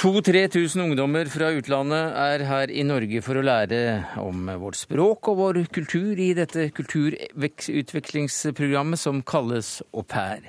2000-3000 0.00 0.80
ungdommer 0.80 1.28
fra 1.28 1.50
utlandet 1.52 2.14
er 2.16 2.40
her 2.48 2.70
i 2.72 2.80
Norge 2.88 3.20
for 3.20 3.36
å 3.36 3.44
lære 3.44 4.16
om 4.22 4.48
vårt 4.62 4.78
språk 4.80 5.28
og 5.28 5.36
vår 5.36 5.68
kultur 5.76 6.16
i 6.16 6.32
dette 6.38 6.70
kulturutvekslingsprogrammet 6.72 8.96
som 8.96 9.20
kalles 9.20 9.84
au 9.92 10.00
pair. 10.00 10.40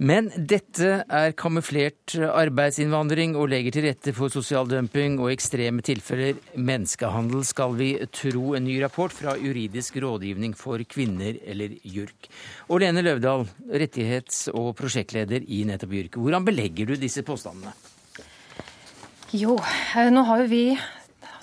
Men 0.00 0.32
dette 0.32 1.04
er 1.04 1.36
kamuflert 1.36 2.16
arbeidsinnvandring 2.24 3.36
og 3.36 3.52
legger 3.52 3.76
til 3.76 3.84
rette 3.90 4.16
for 4.16 4.32
sosial 4.32 4.64
dumping 4.72 5.20
og 5.20 5.28
ekstreme 5.34 5.84
tilfeller 5.84 6.40
menneskehandel, 6.56 7.44
skal 7.44 7.76
vi 7.76 8.00
tro 8.08 8.56
en 8.56 8.64
ny 8.64 8.80
rapport 8.80 9.12
fra 9.12 9.36
Juridisk 9.36 10.00
rådgivning 10.00 10.56
for 10.56 10.80
kvinner, 10.88 11.36
eller 11.44 11.76
JURK. 11.84 12.32
Og 12.72 12.80
Lene 12.80 13.04
Løvdahl, 13.04 13.44
rettighets- 13.76 14.48
og 14.56 14.72
prosjektleder 14.80 15.44
i 15.44 15.68
nettopp 15.68 15.92
JURK. 16.00 16.16
Hvordan 16.16 16.48
belegger 16.48 16.88
du 16.88 16.96
disse 16.96 17.20
påstandene? 17.20 17.76
Jo, 19.30 19.60
eh, 19.94 20.08
nå 20.10 20.24
har 20.26 20.40
jo 20.42 20.46
vi 20.50 20.64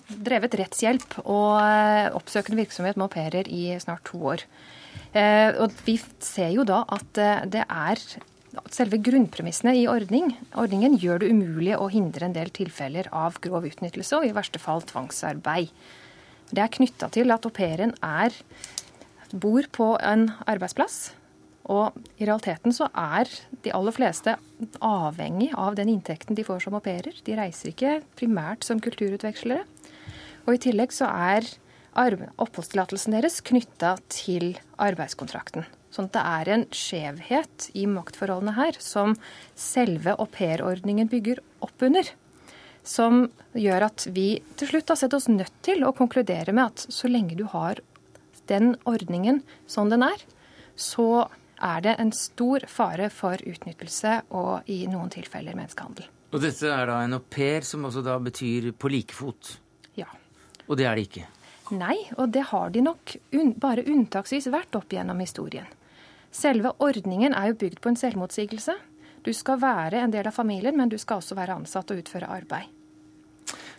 drevet 0.08 0.58
rettshjelp 0.60 1.22
og 1.24 1.54
eh, 1.62 2.10
oppsøkende 2.12 2.60
virksomhet 2.60 2.98
med 3.00 3.06
au 3.06 3.12
pairer 3.14 3.48
i 3.48 3.78
snart 3.80 4.04
to 4.10 4.20
år. 4.28 4.44
Eh, 5.16 5.56
og 5.56 5.72
vi 5.86 5.96
ser 6.20 6.52
jo 6.52 6.66
da 6.68 6.82
at 6.84 7.22
det 7.48 7.64
er 7.64 8.02
selve 8.74 9.00
grunnpremissene 9.00 9.72
i 9.80 9.86
ordning, 9.88 10.34
ordningen 10.60 10.98
gjør 11.00 11.24
det 11.24 11.32
umulig 11.32 11.78
å 11.78 11.88
hindre 11.94 12.28
en 12.28 12.36
del 12.36 12.52
tilfeller 12.52 13.08
av 13.16 13.40
grov 13.40 13.70
utnyttelse 13.70 14.20
og 14.20 14.28
i 14.28 14.36
verste 14.36 14.60
fall 14.60 14.84
tvangsarbeid. 14.84 15.72
Det 16.52 16.64
er 16.64 16.74
knytta 16.74 17.08
til 17.16 17.32
at 17.32 17.48
au 17.48 17.54
pairen 17.56 17.96
bor 19.32 19.72
på 19.72 19.94
en 20.04 20.28
arbeidsplass. 20.44 21.17
Og 21.68 21.96
i 22.16 22.26
realiteten 22.26 22.72
så 22.76 22.88
er 22.96 23.28
de 23.66 23.74
aller 23.76 23.96
fleste 23.96 24.38
avhengig 24.84 25.50
av 25.60 25.76
den 25.76 25.92
inntekten 25.92 26.38
de 26.38 26.46
får 26.48 26.64
som 26.64 26.78
au 26.78 26.84
pairer. 26.84 27.16
De 27.28 27.36
reiser 27.36 27.74
ikke 27.74 27.98
primært 28.20 28.64
som 28.68 28.80
kulturutvekslere. 28.84 29.66
Og 30.48 30.56
i 30.56 30.62
tillegg 30.64 30.96
så 30.96 31.10
er 31.12 31.48
oppholdstillatelsen 31.98 33.16
deres 33.16 33.42
knytta 33.44 33.96
til 34.14 34.54
arbeidskontrakten. 34.80 35.66
Sånn 35.92 36.08
at 36.08 36.16
det 36.16 36.24
er 36.30 36.52
en 36.54 36.64
skjevhet 36.76 37.68
i 37.76 37.88
maktforholdene 37.90 38.54
her 38.56 38.78
som 38.84 39.16
selve 39.58 40.14
aupairordningen 40.16 41.10
bygger 41.12 41.42
opp 41.66 41.84
under. 41.84 42.12
Som 42.88 43.26
gjør 43.58 43.90
at 43.90 44.06
vi 44.14 44.28
til 44.60 44.72
slutt 44.72 44.94
har 44.94 45.00
sett 45.02 45.16
oss 45.18 45.28
nødt 45.32 45.56
til 45.66 45.84
å 45.84 45.96
konkludere 45.98 46.54
med 46.54 46.70
at 46.70 46.86
så 46.94 47.10
lenge 47.12 47.36
du 47.40 47.44
har 47.50 47.82
den 48.48 48.76
ordningen 48.88 49.42
som 49.68 49.90
den 49.92 50.06
er, 50.06 50.22
så 50.78 51.28
er 51.64 51.82
det 51.86 51.96
en 52.00 52.12
stor 52.16 52.66
fare 52.70 53.10
for 53.14 53.42
utnyttelse 53.42 54.20
og 54.38 54.70
i 54.70 54.84
noen 54.90 55.10
tilfeller 55.14 55.58
menneskehandel. 55.58 56.08
Og 56.36 56.44
dette 56.44 56.70
er 56.70 56.90
da 56.90 57.00
en 57.06 57.18
au 57.18 57.24
pair 57.24 57.66
som 57.66 57.88
også 57.88 58.04
da 58.06 58.18
betyr 58.20 58.74
på 58.76 58.92
like 58.92 59.16
fot? 59.16 59.56
Ja. 59.96 60.10
Og 60.68 60.78
det 60.78 60.88
er 60.88 61.00
det 61.00 61.08
ikke? 61.08 61.26
Nei, 61.76 61.98
og 62.16 62.32
det 62.32 62.46
har 62.52 62.72
de 62.72 62.84
nok 62.84 63.16
un 63.36 63.54
bare 63.60 63.84
unntaksvis 63.88 64.50
vært 64.52 64.76
opp 64.80 64.94
gjennom 64.94 65.20
historien. 65.24 65.68
Selve 66.32 66.74
ordningen 66.84 67.36
er 67.36 67.52
jo 67.52 67.60
bygd 67.64 67.82
på 67.84 67.92
en 67.92 68.00
selvmotsigelse. 68.00 68.76
Du 69.24 69.34
skal 69.36 69.60
være 69.60 70.04
en 70.04 70.14
del 70.14 70.28
av 70.28 70.36
familien, 70.36 70.78
men 70.78 70.92
du 70.92 70.98
skal 71.02 71.22
også 71.22 71.36
være 71.36 71.56
ansatt 71.60 71.92
og 71.92 72.04
utføre 72.04 72.30
arbeid. 72.32 72.77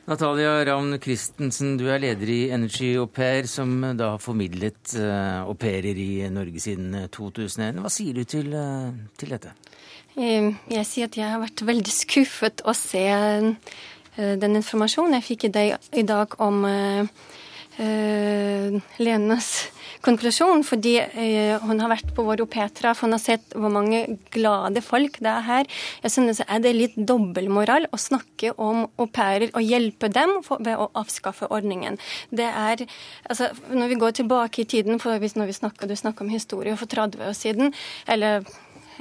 Natalia 0.09 0.65
Ravn 0.65 0.97
Christensen, 1.05 1.75
du 1.77 1.91
er 1.93 1.99
leder 2.01 2.31
i 2.33 2.37
Energy 2.49 2.95
Au 2.97 3.05
Pair, 3.13 3.45
som 3.45 3.75
da 3.93 4.15
har 4.15 4.23
formidlet 4.25 4.95
uh, 4.97 5.45
au 5.45 5.53
pairer 5.53 6.01
i 6.01 6.23
Norge 6.33 6.63
siden 6.65 6.97
2001. 7.13 7.77
Eh, 7.77 7.83
Hva 7.85 7.91
sier 7.93 8.17
du 8.17 8.25
til, 8.25 8.49
uh, 8.57 8.89
til, 9.21 9.35
dette? 9.37 9.53
Jeg 10.17 10.87
sier 10.89 11.11
at 11.11 11.19
jeg 11.21 11.29
har 11.29 11.43
vært 11.43 11.61
veldig 11.61 11.93
skuffet 11.93 12.65
å 12.65 12.73
se 12.73 13.05
den 14.17 14.57
informasjonen 14.59 15.19
jeg 15.19 15.27
fikk 15.29 15.45
i 15.53 16.07
dag, 16.09 16.39
om 16.41 16.65
Lenas 18.99 19.51
konklusjon, 20.05 20.63
fordi 20.67 20.95
eh, 21.01 21.55
hun 21.65 21.81
har 21.83 21.91
vært 21.93 22.13
på 22.17 22.25
vår 22.27 22.43
OP-treff, 22.45 23.03
hun 23.05 23.15
har 23.17 23.23
sett 23.23 23.57
hvor 23.57 23.73
mange 23.73 24.05
glade 24.35 24.83
folk 24.85 25.19
det 25.25 25.31
er 25.33 25.47
her. 25.47 25.71
Jeg 26.05 26.15
synes 26.15 26.43
er 26.45 26.63
det 26.65 26.75
litt 26.77 26.97
dobbeltmoral 26.97 27.89
å 27.93 28.01
snakke 28.01 28.55
om 28.57 28.87
au 28.99 29.09
pairer 29.11 29.53
og 29.55 29.65
hjelpe 29.65 30.11
dem 30.13 30.39
ved 30.51 30.75
å 30.77 30.91
avskaffe 30.99 31.51
ordningen. 31.55 31.99
Det 32.31 32.47
er, 32.49 32.87
altså, 33.29 33.51
Når 33.69 33.89
vi 33.89 34.01
går 34.01 34.17
tilbake 34.21 34.63
i 34.63 34.69
tiden, 34.69 35.01
for 35.03 35.19
hvis 35.19 35.37
når 35.37 35.51
vi 35.51 35.59
snakker, 35.59 35.89
du 35.89 35.97
snakker 35.97 36.27
om 36.27 36.33
historie 36.33 36.77
for 36.77 36.91
30 36.91 37.29
år 37.29 37.37
siden, 37.37 37.75
eller 38.07 38.47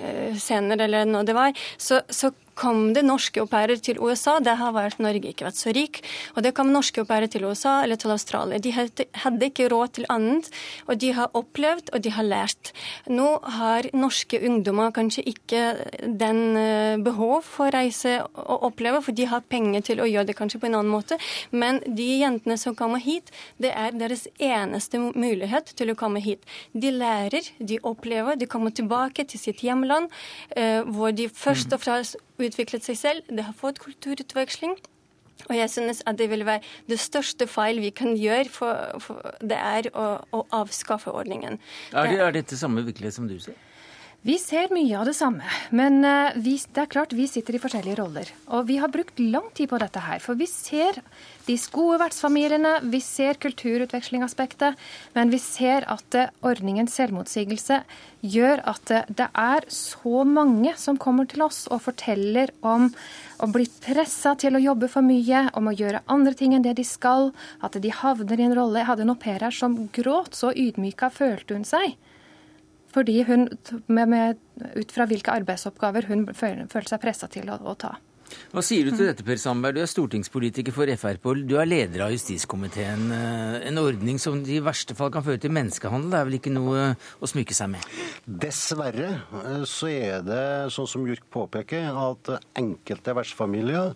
eh, 0.01 0.35
senere, 0.37 0.85
eller 0.85 1.05
når 1.05 1.29
det 1.29 1.37
var, 1.37 1.65
så, 1.77 2.01
så 2.09 2.31
kom 2.57 2.91
det 2.95 3.05
norske 3.05 3.41
au 3.41 3.47
pairer 3.49 3.79
til 3.83 3.99
USA. 4.01 4.37
Det 4.43 4.57
har 4.59 4.73
vært 4.75 5.01
Norge 5.03 5.31
ikke 5.31 5.47
vært 5.47 5.59
så 5.59 5.73
rik. 5.75 6.01
Og 6.35 6.43
det 6.45 6.53
kom 6.57 6.71
norske 6.73 7.01
au 7.01 7.07
pairer 7.07 7.29
til 7.31 7.45
USA 7.45 7.79
eller 7.83 7.99
til 8.01 8.13
Australia. 8.13 8.59
De 8.61 8.73
hadde 8.73 9.49
ikke 9.49 9.69
råd 9.71 9.95
til 9.97 10.07
annet, 10.13 10.49
og 10.87 10.99
de 11.01 11.13
har 11.17 11.33
opplevd 11.37 11.93
og 11.93 12.03
de 12.03 12.13
har 12.13 12.27
lært. 12.27 12.73
Nå 13.09 13.29
har 13.57 13.89
norske 13.95 14.39
ungdommer 14.41 14.93
kanskje 14.95 15.25
ikke 15.29 15.63
den 16.07 16.41
eh, 16.59 16.97
behov 17.03 17.45
for 17.45 17.67
å 17.67 17.75
reise 17.75 18.17
og 18.23 18.67
oppleve, 18.71 19.01
for 19.05 19.17
de 19.17 19.27
har 19.29 19.45
penger 19.49 19.85
til 19.91 20.01
å 20.01 20.09
gjøre 20.09 20.31
det 20.31 20.37
kanskje 20.37 20.61
på 20.61 20.69
en 20.69 20.79
annen 20.79 20.91
måte. 20.91 21.19
Men 21.51 21.81
de 21.85 22.07
jentene 22.21 22.57
som 22.59 22.75
kommer 22.77 23.01
hit, 23.03 23.31
det 23.61 23.73
er 23.75 23.95
deres 23.97 24.27
eneste 24.41 24.99
mulighet 24.99 25.73
til 25.77 25.91
å 25.93 25.97
komme 25.99 26.21
hit. 26.23 26.45
De 26.73 26.91
lærer, 26.93 27.51
de 27.59 27.79
opplever, 27.87 28.39
de 28.39 28.49
kommer 28.49 28.73
tilbake 28.75 29.27
til 29.27 29.41
sitt 29.41 29.63
hjemland, 29.65 30.09
eh, 30.55 30.81
hvor 30.87 31.13
de 31.15 31.29
først 31.29 31.73
og 31.75 31.83
fremst 31.83 32.17
utviklet 32.45 32.85
seg 32.85 32.99
selv, 32.99 33.31
det 33.31 33.47
har 33.47 33.57
fått 33.57 33.81
kulturutveksling. 33.83 34.77
Og 35.47 35.53
jeg 35.53 35.69
synes 35.69 36.01
at 36.09 36.17
det 36.19 36.29
vil 36.31 36.43
være 36.47 36.65
det 36.89 36.97
største 36.99 37.47
feil 37.49 37.79
vi 37.83 37.91
kan 37.95 38.15
gjøre, 38.17 38.49
for, 38.51 38.99
for 39.03 39.37
det 39.41 39.57
er 39.57 39.89
å, 39.93 40.07
å, 40.33 40.43
avskaffe 40.63 41.13
ordningen. 41.13 41.59
Er, 41.93 42.09
det, 42.09 42.19
er 42.25 42.35
dette 42.39 42.57
samme 42.59 42.83
virkelighet 42.87 43.19
som 43.19 43.29
du 43.29 43.37
ser? 43.41 43.57
Vi 44.25 44.35
ser 44.41 44.73
mye 44.73 44.97
av 44.97 45.05
det 45.07 45.13
samme, 45.15 45.45
men 45.77 46.01
eh, 46.03 46.35
vi, 46.41 46.57
det 46.73 46.81
er 46.83 46.89
klart 46.91 47.13
vi 47.15 47.29
sitter 47.29 47.55
i 47.55 47.61
forskjellige 47.61 47.99
roller. 47.99 48.31
Og 48.49 48.65
vi 48.67 48.79
har 48.81 48.91
brukt 48.91 49.21
lang 49.21 49.45
tid 49.55 49.69
på 49.71 49.79
dette 49.79 50.01
her, 50.03 50.19
for 50.23 50.39
vi 50.39 50.49
ser 50.49 50.97
de 51.47 51.55
gode 51.71 51.99
vertsfamiliene, 52.01 52.73
vi 52.91 52.99
ser 53.03 53.39
kulturutvekslingaspektet, 53.43 54.75
men 55.15 55.31
vi 55.31 55.39
ser 55.41 55.87
at 55.89 56.17
eh, 56.17 56.31
ordningens 56.45 56.97
selvmotsigelse 56.99 57.79
gjør 58.27 58.63
at 58.67 58.91
eh, 58.91 59.07
det 59.07 59.29
er 59.31 59.67
så 59.71 60.25
mange 60.27 60.73
som 60.79 60.99
kommer 60.99 61.29
til 61.29 61.45
oss 61.45 61.65
og 61.71 61.85
forteller 61.87 62.51
om 62.61 62.89
å 63.39 63.49
bli 63.53 63.67
pressa 63.83 64.35
til 64.39 64.57
å 64.57 64.63
jobbe 64.63 64.89
for 64.91 65.05
mye, 65.05 65.47
om 65.57 65.69
å 65.69 65.75
gjøre 65.75 66.03
andre 66.11 66.35
ting 66.37 66.55
enn 66.57 66.65
det 66.65 66.75
de 66.79 66.85
skal, 66.87 67.31
at 67.63 67.77
de 67.79 67.93
havner 67.93 68.39
i 68.39 68.49
en 68.49 68.57
rolle. 68.57 68.81
Jeg 68.81 68.89
hadde 68.91 69.07
en 69.07 69.15
au 69.15 69.19
pair 69.19 69.45
her 69.45 69.55
som 69.55 69.77
gråt, 69.95 70.35
så 70.35 70.51
ydmyka 70.51 71.11
følte 71.13 71.57
hun 71.57 71.67
seg. 71.67 71.95
Fordi 72.97 73.21
hun, 73.27 73.47
med, 73.87 74.09
med, 74.09 74.43
ut 74.75 74.91
fra 74.91 75.05
hvilke 75.09 75.33
arbeidsoppgaver 75.35 76.07
hun 76.09 76.27
følte 76.33 76.89
seg 76.89 77.01
pressa 77.03 77.29
til 77.31 77.49
å, 77.53 77.59
å, 77.61 77.75
ta. 77.77 77.97
Hva 78.51 78.63
sier 78.65 78.87
du 78.87 78.93
til 78.95 79.09
dette, 79.09 79.25
Per 79.27 79.39
Sandberg? 79.39 79.75
Du 79.77 79.81
er 79.83 79.89
stortingspolitiker 79.91 80.75
for 80.75 80.89
Frp. 80.99 81.27
Du 81.47 81.55
er 81.59 81.67
leder 81.67 82.05
av 82.05 82.13
justiskomiteen. 82.13 83.09
Eh, 83.13 83.57
en 83.69 83.81
ordning 83.81 84.19
som 84.21 84.39
i 84.43 84.59
verste 84.63 84.95
fall 84.97 85.11
kan 85.13 85.25
føre 85.25 85.41
til 85.43 85.53
menneskehandel, 85.55 86.13
det 86.13 86.19
er 86.19 86.29
vel 86.29 86.37
ikke 86.39 86.53
noe 86.55 86.87
å 86.95 87.29
smykke 87.29 87.57
seg 87.57 87.73
med? 87.75 87.91
Dessverre 88.25 89.11
eh, 89.43 89.65
så 89.67 89.91
er 89.91 90.25
det 90.27 90.45
sånn 90.75 90.89
som 90.89 91.07
Jurk 91.07 91.27
påpeker, 91.33 91.91
at 91.91 92.33
enkelte 92.59 93.15
vertsfamilier 93.19 93.93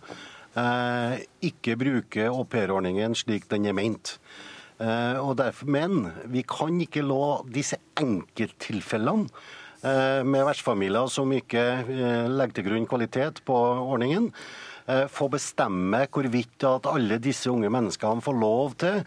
eh, 0.59 1.17
ikke 1.51 1.77
bruker 1.79 2.31
aupairordningen 2.31 3.15
slik 3.17 3.47
den 3.51 3.69
er 3.71 3.77
ment. 3.77 4.17
Eh, 4.81 5.33
derfor, 5.37 5.69
men 5.69 6.07
vi 6.31 6.43
kan 6.47 6.79
ikke 6.81 7.03
la 7.05 7.41
disse 7.51 7.79
enkelttilfellene 8.01 9.27
eh, 9.29 9.57
med 9.81 10.45
vertsfamilier 10.45 11.07
som 11.09 11.31
ikke 11.33 11.61
eh, 11.81 12.27
legger 12.29 12.57
til 12.57 12.67
grunn 12.67 12.89
kvalitet 12.89 13.41
på 13.47 13.55
ordningen, 13.81 14.29
få 15.11 15.27
bestemme 15.31 16.05
hvorvidt 16.11 16.65
at 16.67 16.87
alle 16.89 17.19
disse 17.21 17.49
unge 17.51 17.69
menneskene 17.71 18.23
får 18.25 18.39
lov 18.41 18.73
til 18.81 19.01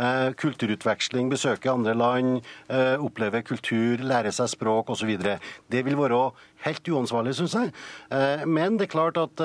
Eh, 0.00 0.32
kulturutveksling, 0.38 1.28
besøke 1.30 1.70
andre 1.70 1.94
land, 1.94 2.40
eh, 2.68 2.96
oppleve 2.96 3.42
kultur, 3.42 3.98
lære 3.98 4.32
seg 4.32 4.48
språk 4.48 4.90
osv. 4.90 5.10
Det 5.68 5.84
vil 5.84 5.96
være 5.96 6.30
helt 6.64 6.88
uansvarlig, 6.88 7.34
syns 7.34 7.54
jeg. 7.54 7.72
Eh, 8.10 8.44
men 8.46 8.76
det 8.76 8.86
er 8.86 8.92
klart 8.94 9.16
at 9.18 9.36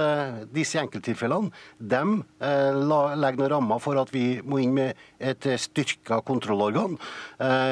disse 0.54 0.78
enkelttilfellene 0.80 1.52
de 1.80 2.24
legger 2.40 3.38
noen 3.40 3.52
rammer 3.52 3.80
for 3.80 4.00
at 4.00 4.12
vi 4.14 4.42
må 4.44 4.60
inn 4.62 4.74
med 4.74 4.94
et 5.20 5.42
styrka 5.60 6.22
kontrollorgan. 6.22 6.98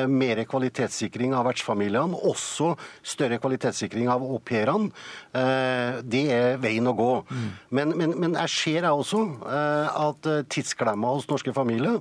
Mer 0.08 0.44
kvalitetssikring 0.46 1.34
av 1.34 1.46
vertsfamiliene, 1.46 2.16
også 2.16 2.78
større 3.04 3.38
kvalitetssikring 3.38 4.08
av 4.08 4.24
au 4.24 4.40
pairene. 4.40 4.92
Det 6.04 6.24
er 6.32 6.58
veien 6.58 6.88
å 6.88 6.96
gå. 6.96 7.12
Mm. 7.30 7.50
Men, 7.70 7.98
men 7.98 8.13
Men, 8.14 8.20
men 8.34 8.34
jeg 8.42 8.50
ser 8.54 8.82
jeg 8.86 8.92
også 8.92 9.20
eh, 9.48 10.02
at 10.08 10.28
eh, 10.30 10.42
tidsklemma 10.54 11.14
hos 11.16 11.28
norske 11.30 11.54
familier 11.56 12.00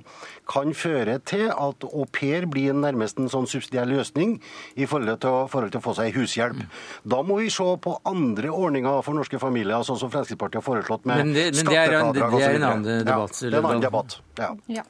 kan 0.49 0.73
føre 0.77 1.17
til 1.25 1.49
at 1.51 1.85
au 1.87 2.05
pair 2.11 2.45
blir 2.51 2.73
nærmest 2.77 3.19
en 3.19 3.29
sånn 3.31 3.47
subsidiær 3.49 3.87
løsning 3.89 4.35
i 4.75 4.85
forhold 4.89 5.19
til, 5.23 5.29
å, 5.29 5.47
forhold 5.51 5.71
til 5.73 5.81
å 5.81 5.85
få 5.85 5.95
seg 5.97 6.13
hushjelp. 6.17 6.61
Da 7.07 7.21
må 7.25 7.39
vi 7.41 7.49
se 7.53 7.63
på 7.83 7.95
andre 8.09 8.51
ordninger 8.53 9.01
for 9.05 9.17
norske 9.17 9.39
familier, 9.41 9.83
sånn 9.87 9.99
som 10.01 10.11
Fremskrittspartiet 10.13 10.61
har 10.61 10.67
foreslått 10.67 11.05
med 11.09 11.17
Men 11.23 11.33
det- 11.33 11.45
er 11.45 11.47
en- 11.47 11.63
skattefradrag 11.63 12.33
osv. 12.33 12.37
det 12.39 12.47
er 12.49 12.55
en 12.55 12.63
annen 12.63 13.05
debatt, 13.05 13.41
Ja, 13.41 13.49
det 13.49 13.53
er 13.53 13.57
en 13.59 13.65
annen 13.65 13.81
debatt. 13.81 14.19
Ja. 14.37 14.53
Ja. 14.67 14.83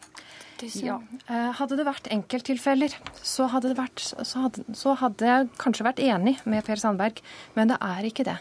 Ja. 0.80 1.00
Eh, 1.28 1.52
Hadde 1.58 1.76
det 1.76 1.84
vært 1.86 2.08
enkelttilfeller, 2.14 2.94
så 3.22 3.50
hadde, 3.52 3.74
vært, 3.76 4.00
så, 4.00 4.44
hadde, 4.46 4.64
så 4.74 4.94
hadde 4.96 5.26
jeg 5.28 5.50
kanskje 5.60 5.84
vært 5.84 6.00
enig 6.00 6.38
med 6.48 6.64
Per 6.64 6.76
Sandberg, 6.80 7.20
men 7.56 7.68
det 7.68 7.78
er 7.82 8.04
ikke 8.08 8.24
det. 8.24 8.38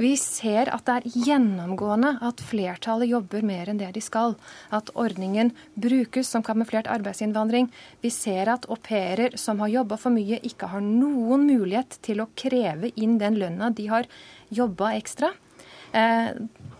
Vi 0.00 0.14
ser 0.16 0.70
at 0.72 0.86
det 0.88 0.94
er 0.96 1.24
gjennomgående 1.26 2.14
at 2.24 2.40
flertallet 2.48 3.10
jobber 3.10 3.44
mer 3.44 3.68
enn 3.68 3.80
det 3.82 3.90
de 3.92 4.02
skal. 4.04 4.32
At 4.72 4.88
ordningen 4.96 5.52
brukes 5.76 6.30
som 6.32 6.44
kamuflert 6.46 6.88
arbeidsinnvandring. 6.88 7.68
Vi 8.00 8.12
ser 8.14 8.48
at 8.48 8.64
au 8.72 8.78
pairer 8.80 9.36
som 9.40 9.60
har 9.60 9.74
jobba 9.74 10.00
for 10.00 10.14
mye, 10.14 10.40
ikke 10.40 10.70
har 10.72 10.80
noen 10.84 11.44
mulighet 11.50 11.98
til 12.06 12.24
å 12.24 12.30
kreve 12.32 12.94
inn 12.96 13.18
den 13.20 13.36
lønna 13.42 13.68
de 13.76 13.90
har 13.92 14.08
jobba 14.48 14.94
ekstra. 14.96 15.34
Eh, 15.92 16.32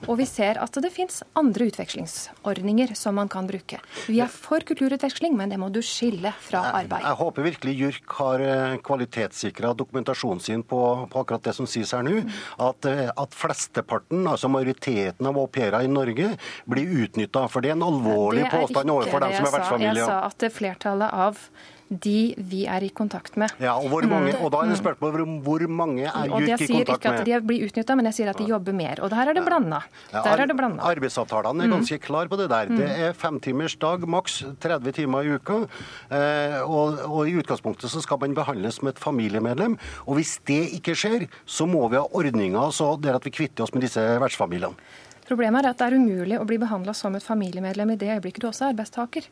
og 0.06 0.16
vi 0.20 0.26
ser 0.28 0.60
at 0.62 0.78
det 0.82 0.90
fins 0.94 1.20
andre 1.38 1.68
utvekslingsordninger 1.70 2.94
som 2.98 3.16
man 3.18 3.28
kan 3.30 3.48
bruke. 3.48 3.80
Vi 4.08 4.20
er 4.22 4.30
for 4.32 4.64
kulturutveksling, 4.66 5.36
men 5.36 5.52
det 5.52 5.58
må 5.60 5.68
du 5.72 5.80
skille 5.84 6.32
fra 6.44 6.62
arbeid. 6.80 7.04
Jeg 7.04 7.18
håper 7.20 7.46
virkelig 7.50 7.74
JURK 7.80 8.16
har 8.20 8.44
eh, 8.44 8.76
kvalitetssikra 8.86 9.72
dokumentasjonen 9.78 10.42
sin 10.44 10.64
på, 10.66 10.80
på 11.10 11.24
akkurat 11.24 11.50
det 11.50 11.56
som 11.56 11.68
sies 11.70 11.92
her 11.96 12.06
nå. 12.06 12.20
At, 12.60 12.88
eh, 12.88 13.08
at 13.10 13.36
flesteparten, 13.36 14.24
altså 14.30 14.50
majoriteten 14.52 15.30
av 15.30 15.40
au 15.40 15.48
pairer 15.52 15.86
i 15.86 15.90
Norge, 15.90 16.32
blir 16.70 16.96
utnytta. 17.04 17.46
For 17.50 17.64
det 17.64 17.74
er 17.74 17.78
en 17.78 17.88
alvorlig 17.90 18.46
påstand 18.52 18.94
overfor 18.96 19.26
dem 19.26 19.36
som 19.36 19.50
er 19.50 19.60
jeg 19.60 19.68
sa. 19.68 19.82
Jeg 19.84 20.08
sa 20.08 20.22
at 20.30 20.48
flertallet 20.56 21.20
av 21.28 21.44
de 21.90 22.34
vi 22.38 22.62
er 22.70 22.84
i 22.86 22.90
kontakt 22.94 23.36
med. 23.40 23.50
Ja, 23.58 23.74
og, 23.74 23.88
hvor 23.90 24.06
mange, 24.06 24.36
og 24.38 24.52
da 24.54 24.62
er 24.62 24.70
det 24.70 24.78
spørsmål 24.78 25.24
om 25.24 25.32
hvor 25.42 25.64
mange 25.66 26.06
er 26.06 26.30
Og 26.30 26.38
jeg 26.38 26.46
med? 26.46 26.48
Jeg 26.52 26.68
sier 26.70 26.92
ikke 26.94 27.10
at 27.10 27.26
de 27.26 27.40
blir 27.48 27.66
utnytta, 27.66 27.96
men 27.98 28.08
jeg 28.10 28.18
sier 28.20 28.30
at 28.30 28.38
de 28.38 28.46
jobber 28.46 28.76
mer. 28.76 29.02
Og 29.02 29.10
her 29.18 29.32
er 29.32 29.36
det 29.36 29.44
blanda. 29.46 29.82
Ja, 30.12 30.22
Der 30.22 30.44
er 30.44 30.50
det 30.52 30.56
blanda. 30.56 30.86
Arbeidsavtalene 30.86 31.66
er 31.66 31.74
ganske 31.74 31.98
klar 31.98 32.30
på 32.30 32.38
det 32.38 32.48
der. 32.52 32.70
Det 32.70 32.90
er 33.08 33.12
femtimers 33.12 33.74
dag, 33.82 34.06
maks 34.06 34.44
30 34.62 34.92
timer 35.00 35.26
i 35.26 35.34
uka. 35.34 35.60
Eh, 36.14 36.60
og, 36.62 37.02
og 37.10 37.28
i 37.28 37.34
utgangspunktet 37.42 37.90
så 37.90 38.02
skal 38.04 38.22
man 38.22 38.38
behandles 38.38 38.78
som 38.78 38.88
et 38.88 38.98
familiemedlem. 38.98 39.76
Og 40.06 40.20
hvis 40.20 40.38
det 40.46 40.62
ikke 40.78 40.94
skjer, 40.94 41.26
så 41.44 41.66
må 41.66 41.88
vi 41.90 41.98
ha 41.98 42.06
ordninger 42.06 42.70
så 42.70 42.94
det 43.00 43.14
at 43.14 43.26
vi 43.26 43.34
kvitter 43.34 43.66
oss 43.66 43.74
med 43.74 43.82
disse 43.88 44.00
vertsfamiliene. 44.22 44.78
Problemet 45.30 45.62
er 45.62 45.70
at 45.70 45.78
det 45.78 45.86
er 45.86 45.94
umulig 45.94 46.38
å 46.40 46.44
bli 46.48 46.56
behandla 46.58 46.90
som 46.96 47.14
et 47.14 47.22
familiemedlem 47.22 47.92
i 47.92 47.96
det 48.00 48.08
øyeblikket 48.16 48.42
du 48.42 48.48
også 48.48 48.64
er 48.66 48.72
arbeidstaker. 48.72 49.28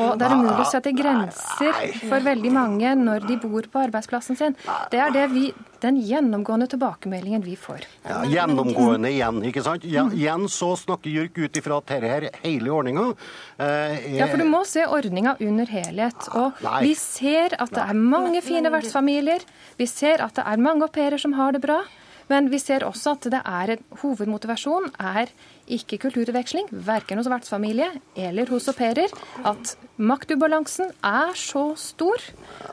Og 0.00 0.14
det 0.16 0.24
er 0.24 0.32
umulig 0.38 0.62
å 0.62 0.68
sette 0.70 0.92
grenser 0.96 1.80
for 2.08 2.24
veldig 2.24 2.52
mange 2.54 2.94
når 2.96 3.26
de 3.28 3.36
bor 3.42 3.66
på 3.68 3.82
arbeidsplassen 3.82 4.38
sin. 4.38 4.56
Det 4.92 5.02
er 5.04 5.12
det 5.12 5.26
vi, 5.34 5.42
den 5.84 5.98
gjennomgående 6.00 6.70
tilbakemeldingen 6.72 7.44
vi 7.44 7.58
får. 7.60 7.84
Ja, 8.08 8.22
gjennomgående 8.32 9.10
igjen, 9.12 9.42
ikke 9.50 9.64
sant? 9.66 9.84
Igjen, 9.84 10.14
igjen 10.16 10.46
så 10.48 10.70
snakker 10.80 11.12
JURK 11.12 11.42
ut 11.44 11.60
ifra 11.60 11.80
at 11.82 11.92
dette 11.92 12.14
er 12.14 12.28
hele 12.40 12.72
ordninga 12.72 13.10
eh, 13.58 14.14
Ja, 14.16 14.30
for 14.30 14.40
du 14.40 14.48
må 14.48 14.62
se 14.68 14.86
ordninga 14.88 15.36
under 15.44 15.68
helhet. 15.76 16.30
Og 16.40 16.64
vi 16.86 16.94
ser 16.96 17.58
at 17.60 17.74
det 17.76 17.84
er 17.84 18.00
mange 18.00 18.40
fine 18.46 18.72
vertsfamilier. 18.72 19.44
Vi 19.76 19.90
ser 19.92 20.24
at 20.24 20.40
det 20.40 20.46
er 20.48 20.64
mange 20.70 20.88
au 20.88 20.94
pairer 20.96 21.20
som 21.20 21.36
har 21.36 21.52
det 21.52 21.60
bra. 21.66 21.82
Men 22.28 22.50
vi 22.52 22.58
ser 22.62 22.86
også 22.86 23.16
at 23.16 23.28
det 23.34 23.40
er 23.44 23.74
en 23.74 23.84
hovedmotivasjon 24.02 24.90
er 24.98 25.32
ikke 25.66 25.98
kulturutveksling, 26.06 26.70
verken 26.86 27.20
hos 27.20 27.30
vertsfamilie 27.30 27.90
eller 28.16 28.50
hos 28.52 28.68
au 28.70 28.76
pairer. 28.76 29.10
At 29.44 29.76
maktubalansen 29.96 30.90
er 31.06 31.34
så 31.38 31.66
stor 31.78 32.22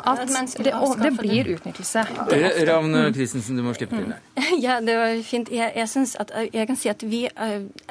at 0.09 0.23
det, 0.57 0.73
og 0.73 0.97
det 1.01 1.11
blir 1.17 1.51
utnyttelse. 1.55 2.05
Eh, 2.33 2.61
Ravn 2.67 2.95
Christensen, 3.13 3.57
du 3.57 3.65
må 3.65 3.75
slippe 3.77 3.97
til 3.97 4.13
der. 4.13 4.21
Ja, 4.61 4.79
det 4.83 4.95
var 4.97 5.21
fint. 5.25 5.49
Jeg, 5.53 5.71
jeg 5.75 5.89
synes 5.89 6.15
at 6.19 6.31
eh, 6.35 6.49
jeg 6.53 6.67
kan 6.69 6.79
si 6.79 6.89
at 6.91 7.05
vi 7.07 7.23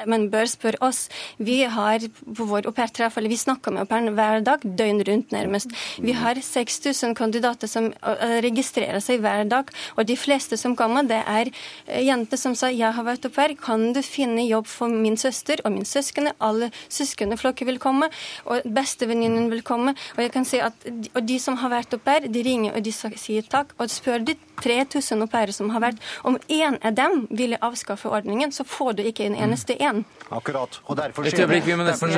men 0.05 0.21
Man 0.21 0.29
bør 0.29 0.45
spørre 0.45 0.77
oss. 0.85 1.07
Vi 1.41 1.63
har 1.65 2.03
på 2.37 2.45
vår 2.45 2.67
aupairtreff, 2.69 3.17
eller 3.17 3.31
vi 3.31 3.39
snakker 3.39 3.73
med 3.73 3.83
au 3.83 3.89
pairen 3.89 4.13
hver 4.17 4.43
dag, 4.45 4.61
døgn 4.61 5.01
rundt 5.07 5.31
nærmest. 5.33 5.73
Vi 5.97 6.13
har 6.13 6.37
6000 6.37 7.15
kandidater 7.17 7.69
som 7.71 7.89
eh, 7.89 8.37
registrerer 8.45 9.01
seg 9.01 9.23
hver 9.23 9.47
dag. 9.49 9.71
Og 9.97 10.05
de 10.05 10.17
fleste 10.19 10.59
som 10.61 10.75
kommer, 10.77 11.07
det 11.09 11.23
er 11.25 11.49
eh, 11.87 12.03
jenter 12.05 12.37
som 12.37 12.53
sa 12.57 12.69
jeg 12.69 12.93
har 12.93 13.07
vært 13.07 13.25
au 13.25 13.33
pair, 13.33 13.55
kan 13.57 13.89
du 13.95 14.01
finne 14.05 14.45
jobb 14.45 14.69
for 14.69 14.90
min 14.91 15.17
søster 15.17 15.61
og 15.65 15.73
min 15.75 15.87
søskene? 15.87 16.33
Alle 16.41 16.71
søskenflokker 16.89 17.67
vil 17.69 17.79
komme, 17.81 18.09
og 18.45 18.65
bestevenninnen 18.65 19.49
vil 19.51 19.63
komme. 19.65 19.95
Og 20.17 20.23
jeg 20.25 20.33
kan 20.35 20.47
si 20.47 20.61
at 20.61 20.87
og 21.15 21.23
de 21.27 21.39
som 21.39 21.57
har 21.61 21.71
vært 21.73 21.93
au 21.95 22.01
pair, 22.01 22.27
de 22.27 22.43
ringer 22.45 22.77
og 22.77 22.85
de 22.85 22.93
sier 22.93 23.45
takk. 23.49 23.73
Og 23.79 23.91
spør 23.91 24.25
de 24.25 24.35
3000 24.61 25.23
au 25.23 25.29
pairer 25.31 25.55
som 25.55 25.71
har 25.73 25.83
vært, 25.83 26.01
om 26.27 26.37
én 26.47 26.77
av 26.85 26.95
dem 26.97 27.25
ville 27.29 27.59
avskaffe 27.61 28.09
ordningen, 28.09 28.51
så 28.51 28.65
får 28.67 28.99
du 28.99 29.03
ikke 29.07 29.25
en 29.29 29.37
eneste 29.47 29.77
en. 29.81 30.03
Akkurat. 30.29 30.79
Og 30.85 30.97
derfor 30.99 31.27
skjer 31.27 31.47
det. 31.47 31.61
vi 31.65 31.75
derfor 31.75 32.11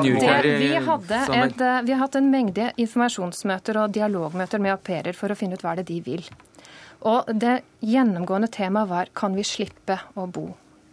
det 0.00 0.54
vi, 0.60 0.70
hadde 0.86 1.20
et, 1.40 1.60
eh, 1.60 1.82
vi 1.86 1.92
har 1.92 2.04
hatt 2.04 2.16
en 2.20 2.30
mengde 2.30 2.70
informasjonsmøter 2.76 3.82
og 3.82 3.92
dialogmøter 3.96 4.62
med 4.62 4.76
au 4.76 4.80
pairer 4.90 5.16
for 5.16 5.32
å 5.32 5.38
finne 5.38 5.58
ut 5.58 5.66
hva 5.66 5.76
det 5.78 5.86
er 5.86 5.92
de 5.92 6.00
vil. 6.06 6.24
Og 7.08 7.30
det 7.32 7.60
gjennomgående 7.80 8.50
temaet 8.52 8.90
var 8.90 9.14
kan 9.16 9.36
vi 9.36 9.46
slippe 9.46 9.98
å 10.14 10.26
bo 10.28 10.50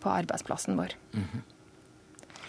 på 0.07 0.15
arbeidsplassen 0.23 0.79
vår. 0.79 0.95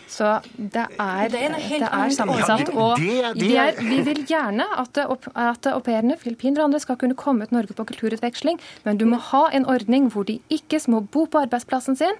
Så 0.08 0.28
det 0.56 0.86
er, 0.98 1.28
Det 1.28 1.40
er 1.42 1.52
det 1.52 1.88
er 1.92 2.12
sammensatt. 2.16 2.70
Og 2.74 2.96
Det- 2.96 3.34
det 3.36 3.42
vi, 3.42 3.50
er, 3.56 3.72
er- 3.74 3.82
vi 3.90 3.98
vil 4.06 4.22
gjerne 4.26 4.64
at, 4.80 4.96
au- 5.04 5.32
at 5.36 5.66
au 5.66 5.80
pairene, 5.84 6.16
filippinere 6.18 6.62
og 6.64 6.70
andre, 6.70 6.80
skal 6.80 6.96
kunne 6.96 7.14
komme 7.14 7.44
til 7.46 7.54
Norge 7.58 7.74
på 7.76 7.84
kulturutveksling, 7.84 8.58
men 8.84 8.96
du 8.98 9.04
må 9.04 9.18
ha 9.20 9.42
en 9.52 9.66
ordning 9.66 10.08
hvor 10.10 10.24
de 10.24 10.38
ikke 10.50 10.80
må 10.88 11.00
bo 11.00 11.26
på 11.26 11.42
arbeidsplassen 11.44 11.96
sin, 11.96 12.16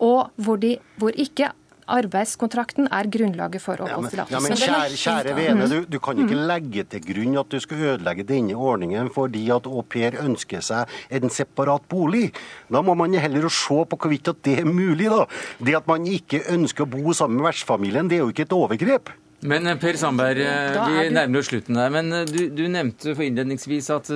og 0.00 0.30
hvor, 0.36 0.56
de, 0.60 0.76
hvor 0.98 1.10
ikke 1.16 1.48
arbeidskontrakten 1.88 2.88
er 2.90 3.08
grunnlaget 3.12 3.62
for 3.62 3.80
Ja, 3.80 3.96
men, 4.00 4.10
ja, 4.12 4.40
men 4.42 4.56
kjære, 4.58 4.98
kjære 4.98 5.36
vene, 5.36 5.68
du, 5.70 5.78
du 5.88 5.98
kan 6.02 6.18
ikke 6.20 6.36
legge 6.50 6.84
til 6.92 7.04
grunn 7.06 7.38
at 7.40 7.52
du 7.52 7.60
skal 7.62 7.86
ødelegge 7.94 8.26
denne 8.28 8.56
ordningen 8.56 9.10
fordi 9.14 9.46
at 9.54 9.68
au 9.70 9.82
pair 9.82 10.18
ønsker 10.20 10.64
seg 10.64 10.90
en 11.10 11.32
separat 11.32 11.86
bolig. 11.90 12.30
Da 12.70 12.82
må 12.84 12.94
man 12.98 13.14
heller 13.14 13.48
se 13.48 13.80
på 13.88 13.96
hvorvidt 13.96 14.34
at 14.34 14.44
det 14.46 14.60
er 14.60 14.68
mulig. 14.68 15.08
da. 15.10 15.24
Det 15.58 15.76
at 15.80 15.88
man 15.88 16.06
ikke 16.06 16.44
ønsker 16.52 16.86
å 16.86 16.92
bo 16.92 17.16
sammen 17.16 17.40
med 17.40 17.50
vertsfamilien, 17.50 18.10
det 18.10 18.20
er 18.20 18.24
jo 18.24 18.32
ikke 18.34 18.48
et 18.48 18.56
overgrep. 18.56 19.12
Men 19.40 19.66
eh, 19.66 19.78
Per 19.80 19.96
Sandberg, 19.96 20.42
eh, 20.44 20.76
vi 20.76 21.00
er 21.06 21.14
nærmer 21.14 21.40
oss 21.40 21.48
slutten 21.52 21.78
her. 21.80 21.92
Men 21.94 22.12
eh, 22.12 22.28
du, 22.28 22.42
du 22.52 22.66
nevnte 22.68 23.14
for 23.14 23.24
innledningsvis 23.24 23.90
at 23.96 24.12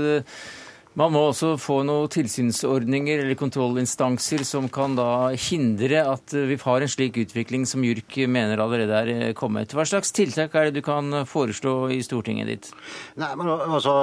man 0.94 1.10
må 1.10 1.24
også 1.26 1.54
få 1.58 1.80
noen 1.86 2.10
tilsynsordninger 2.12 3.24
eller 3.24 3.34
kontrollinstanser 3.38 4.44
som 4.46 4.68
kan 4.72 4.94
da 4.94 5.32
hindre 5.34 6.04
at 6.06 6.34
vi 6.34 6.54
har 6.60 6.84
en 6.84 6.90
slik 6.90 7.18
utvikling 7.18 7.64
som 7.66 7.82
JURK 7.82 8.20
mener 8.30 8.62
allerede 8.62 9.00
er 9.02 9.32
kommet. 9.34 9.74
Hva 9.74 9.82
slags 9.88 10.14
tiltak 10.14 10.54
er 10.54 10.68
det 10.68 10.78
du 10.78 10.84
kan 10.86 11.24
foreslå 11.26 11.88
i 11.90 11.98
Stortinget 12.06 12.50
ditt? 12.50 12.70
Nei, 13.18 13.32
men 13.38 13.50
altså, 13.50 13.94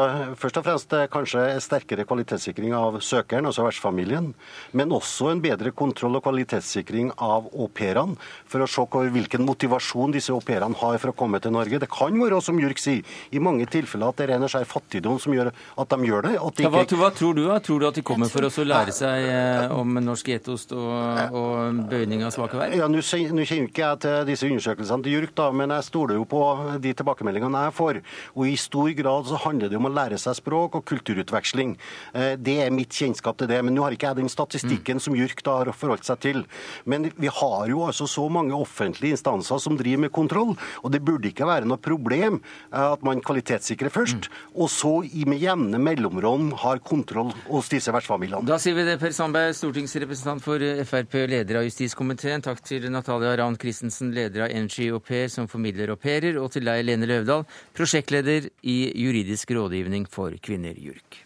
Først 0.42 0.60
og 0.60 0.66
fremst 0.66 0.96
eh, 0.98 1.08
kanskje 1.12 1.46
sterkere 1.64 2.04
kvalitetssikring 2.08 2.76
av 2.76 3.00
søkeren, 3.04 3.48
altså 3.48 3.64
vertsfamilien. 3.66 4.32
Men 4.76 4.96
også 4.96 5.32
en 5.32 5.44
bedre 5.44 5.72
kontroll 5.72 6.20
og 6.20 6.26
kvalitetssikring 6.26 7.14
av 7.22 7.48
au 7.52 7.70
pairene, 7.72 8.18
for 8.52 8.66
å 8.66 8.70
se 8.70 8.84
hvor, 8.84 9.08
hvilken 9.16 9.46
motivasjon 9.48 10.16
disse 10.16 10.34
au 10.36 10.42
pairene 10.44 10.78
har 10.82 11.00
for 11.00 11.14
å 11.14 11.18
komme 11.24 11.40
til 11.44 11.56
Norge. 11.56 11.80
Det 11.82 11.92
kan 11.92 12.20
være, 12.20 12.42
som 12.44 12.60
Jurk 12.60 12.82
sier, 12.84 13.08
i 13.32 13.40
mange 13.44 13.70
tilfeller 13.72 14.12
at 14.12 14.20
det 14.20 14.28
er 14.28 14.34
ren 14.36 14.48
og 14.48 14.52
skjær 14.52 14.68
fattigdom 14.68 15.20
som 15.24 15.36
gjør 15.36 15.52
at 15.54 15.96
de 15.96 16.12
gjør 16.12 16.28
det. 16.28 16.36
At 16.42 16.60
de 16.60 16.68
Ja, 16.68 16.81
hva, 16.82 16.98
hva 17.02 17.10
tror 17.16 17.36
du? 17.38 17.44
da? 17.48 17.60
Tror 17.64 17.80
du 17.82 17.88
at 17.88 17.98
de 17.98 18.04
kommer 18.06 18.30
for 18.32 18.46
å 18.48 18.66
lære 18.66 18.94
seg 18.96 19.28
eh, 19.30 19.74
om 19.76 20.00
norsk 20.02 20.32
getost 20.34 20.74
og, 20.76 21.36
og 21.38 21.82
bøyning 21.92 22.24
av 22.28 22.34
svake 22.36 22.60
verk? 22.60 22.76
Ja, 22.80 22.90
Nå 22.92 23.04
kjenner 23.06 23.46
ikke 23.46 23.84
jeg 23.84 24.02
til 24.06 24.28
disse 24.30 24.50
undersøkelsene 24.50 25.06
til 25.06 25.18
JURK, 25.18 25.34
da, 25.38 25.48
men 25.56 25.74
jeg 25.76 25.88
stoler 25.88 26.20
jo 26.20 26.26
på 26.30 26.42
de 26.84 26.94
tilbakemeldingene 26.98 27.66
jeg 27.68 27.76
får. 27.78 28.02
Og 28.36 28.48
I 28.52 28.56
stor 28.60 28.92
grad 28.98 29.30
så 29.30 29.40
handler 29.46 29.72
det 29.72 29.80
om 29.80 29.90
å 29.90 29.94
lære 29.94 30.20
seg 30.22 30.38
språk 30.40 30.80
og 30.80 30.86
kulturutveksling. 30.92 31.76
Eh, 32.14 32.36
Det 32.42 32.58
er 32.66 32.74
mitt 32.74 32.94
kjennskap 32.96 33.38
til 33.42 33.50
det. 33.52 33.62
Men 33.66 33.76
nå 33.78 33.86
har 33.86 33.96
ikke 33.96 34.12
jeg 34.12 34.22
den 34.22 34.32
statistikken 34.32 35.02
som 35.04 35.16
JURK 35.18 35.44
da 35.48 35.58
har 35.62 35.74
forholdt 35.76 36.08
seg 36.08 36.22
til. 36.24 36.44
Men 36.86 37.12
vi 37.18 37.30
har 37.32 37.68
jo 37.72 37.84
altså 37.88 38.08
så 38.10 38.28
mange 38.32 38.56
offentlige 38.58 39.18
instanser 39.18 39.60
som 39.62 39.78
driver 39.80 40.06
med 40.06 40.14
kontroll, 40.16 40.56
og 40.84 40.92
det 40.94 41.04
burde 41.06 41.30
ikke 41.32 41.48
være 41.50 41.68
noe 41.70 41.82
problem 41.82 42.40
eh, 42.40 42.80
at 42.92 43.04
man 43.06 43.22
kvalitetssikrer 43.22 43.92
først, 43.94 44.30
og 44.56 44.70
så 44.72 44.94
i 45.08 45.26
med 45.28 45.42
jevne 45.42 45.80
mellomrom 45.82 46.52
har 46.62 46.71
kontroll 46.80 47.34
hos 47.50 47.70
disse 47.72 47.92
vertsfamiliene. 47.92 48.48
Da 48.48 48.60
sier 48.62 48.78
vi 48.78 48.86
det, 48.88 48.98
Per 49.02 49.12
Sandberg, 49.16 49.56
stortingsrepresentant 49.58 50.44
for 50.44 50.64
Frp, 50.86 51.18
leder 51.32 51.62
av 51.62 51.68
justiskomiteen. 51.68 52.44
Takk 52.46 52.64
til 52.66 52.88
Natalia 52.94 53.36
Ravn 53.42 53.60
Christensen, 53.62 54.14
leder 54.16 54.48
av 54.48 54.56
NGOP 54.68 55.12
som 55.34 55.50
formidler 55.52 55.92
au 55.94 56.00
pairer, 56.00 56.40
og 56.42 56.52
til 56.56 56.68
deg, 56.70 56.86
Lene 56.88 57.10
Løvdahl, 57.10 57.46
prosjektleder 57.78 58.50
i 58.64 58.80
Juridisk 59.02 59.52
rådgivning 59.58 60.08
for 60.12 60.36
kvinner, 60.42 60.78
JURK. 60.78 61.22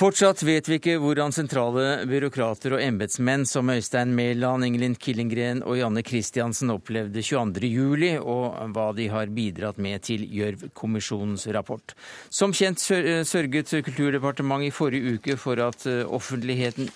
Fortsatt 0.00 0.40
vet 0.48 0.64
vi 0.64 0.78
ikke 0.78 0.94
hvordan 0.96 1.34
sentrale 1.36 2.06
byråkrater 2.08 2.72
og 2.72 2.80
embetsmenn 2.80 3.42
som 3.44 3.68
Øystein 3.68 4.14
Mæland, 4.16 4.64
Ingelin 4.64 4.94
Killengren 4.96 5.58
og 5.60 5.76
Janne 5.76 6.00
Christiansen 6.00 6.72
opplevde 6.72 7.20
22.07, 7.20 8.14
og 8.24 8.54
hva 8.72 8.86
de 8.96 9.10
har 9.12 9.28
bidratt 9.36 9.76
med 9.76 10.00
til 10.06 10.24
Gjørv-kommisjonens 10.24 11.44
rapport. 11.52 11.92
Som 12.32 12.54
kjent 12.56 12.80
sørget 12.80 13.74
Kulturdepartementet 13.84 14.70
i 14.70 14.72
forrige 14.72 15.18
uke 15.18 15.36
for 15.36 15.60
at 15.60 15.84
eh, 15.84 16.08
offentligheten 16.08 16.88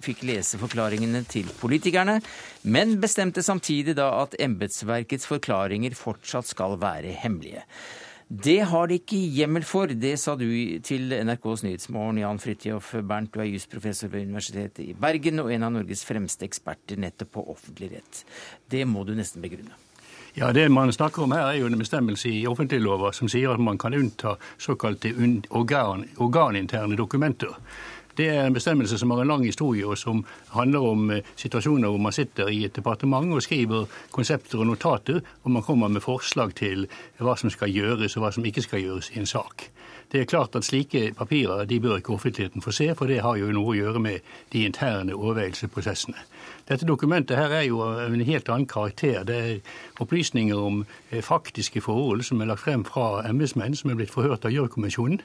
fikk 0.00 0.24
lese 0.24 0.56
forklaringene 0.62 1.26
til 1.28 1.52
politikerne, 1.60 2.16
men 2.64 2.96
bestemte 3.02 3.44
samtidig 3.44 3.98
da 4.00 4.08
at 4.22 4.38
embetsverkets 4.40 5.28
forklaringer 5.28 5.92
fortsatt 6.00 6.48
skal 6.48 6.80
være 6.80 7.12
hemmelige. 7.12 7.66
Det 8.32 8.60
har 8.64 8.86
de 8.88 8.96
ikke 8.96 9.18
hjemmel 9.36 9.64
for. 9.68 9.90
Det 9.92 10.14
sa 10.16 10.32
du 10.40 10.46
til 10.80 11.12
NRKs 11.12 11.66
Nyhetsmorgen, 11.66 12.22
Jan 12.22 12.38
Fridtjof 12.40 12.94
Bernt. 13.04 13.28
Du 13.34 13.42
er 13.44 13.50
jusprofessor 13.50 14.08
ved 14.08 14.24
Universitetet 14.24 14.86
i 14.86 14.94
Bergen 14.96 15.42
og 15.42 15.50
en 15.52 15.66
av 15.66 15.74
Norges 15.74 16.06
fremste 16.08 16.46
eksperter 16.48 16.96
nettopp 16.96 17.34
på 17.36 17.44
offentlig 17.52 17.90
rett. 17.92 18.22
Det 18.72 18.86
må 18.88 19.04
du 19.04 19.12
nesten 19.18 19.44
begrunne. 19.44 19.76
Ja, 20.32 20.48
Det 20.52 20.70
man 20.72 20.92
snakker 20.92 21.26
om 21.26 21.32
her, 21.36 21.50
er 21.50 21.60
jo 21.60 21.66
en 21.68 21.76
bestemmelse 21.76 22.30
i 22.30 22.46
offentlighetsloven 22.48 23.12
som 23.12 23.28
sier 23.28 23.52
at 23.52 23.60
man 23.60 23.76
kan 23.76 23.92
unnta 23.92 24.38
såkalte 24.56 25.12
organ, 25.50 26.08
organinterne 26.16 26.96
dokumenter. 26.96 27.52
Det 28.16 28.28
er 28.28 28.44
en 28.44 28.52
bestemmelse 28.52 28.98
som 28.98 29.10
har 29.10 29.22
en 29.22 29.28
lang 29.28 29.44
historie, 29.46 29.86
og 29.86 29.98
som 29.98 30.24
handler 30.52 30.84
om 30.84 31.10
eh, 31.10 31.22
situasjoner 31.36 31.88
hvor 31.88 32.02
man 32.02 32.12
sitter 32.12 32.50
i 32.52 32.64
et 32.66 32.76
departement 32.76 33.32
og 33.32 33.42
skriver 33.42 33.86
konsepter 34.12 34.60
og 34.60 34.66
notater, 34.66 35.22
og 35.42 35.50
man 35.50 35.62
kommer 35.62 35.88
med 35.88 36.04
forslag 36.04 36.54
til 36.54 36.86
hva 37.18 37.36
som 37.40 37.50
skal 37.50 37.72
gjøres 37.72 38.16
og 38.16 38.26
hva 38.26 38.32
som 38.36 38.44
ikke 38.44 38.66
skal 38.66 38.84
gjøres 38.84 39.12
i 39.14 39.22
en 39.22 39.26
sak. 39.26 39.70
Det 40.12 40.20
er 40.20 40.28
klart 40.28 40.56
at 40.56 40.64
Slike 40.64 41.14
papirer 41.16 41.64
de 41.64 41.80
bør 41.80 41.96
ikke 41.96 42.12
offentligheten 42.12 42.62
få 42.62 42.70
se, 42.70 42.90
for 42.94 43.08
det 43.08 43.22
har 43.24 43.38
jo 43.40 43.48
noe 43.48 43.72
å 43.72 43.78
gjøre 43.78 44.00
med 44.04 44.20
de 44.52 44.66
interne 44.68 45.14
overveielsesprosessene. 45.16 46.20
Dette 46.68 46.84
dokumentet 46.86 47.38
her 47.40 47.54
er 47.56 47.64
jo 47.64 47.80
en 47.80 48.20
helt 48.20 48.50
annen 48.52 48.68
karakter. 48.68 49.24
Det 49.24 49.38
er 49.40 49.80
opplysninger 50.04 50.58
om 50.58 50.84
eh, 51.10 51.24
faktiske 51.24 51.80
forhold 51.80 52.26
som 52.28 52.44
er 52.44 52.52
lagt 52.52 52.66
frem 52.66 52.84
fra 52.84 53.22
embetsmenn 53.24 53.76
som 53.78 53.90
er 53.90 53.96
blitt 54.02 54.12
forhørt 54.12 54.44
av 54.44 54.52
Gjørv-kommisjonen. 54.52 55.22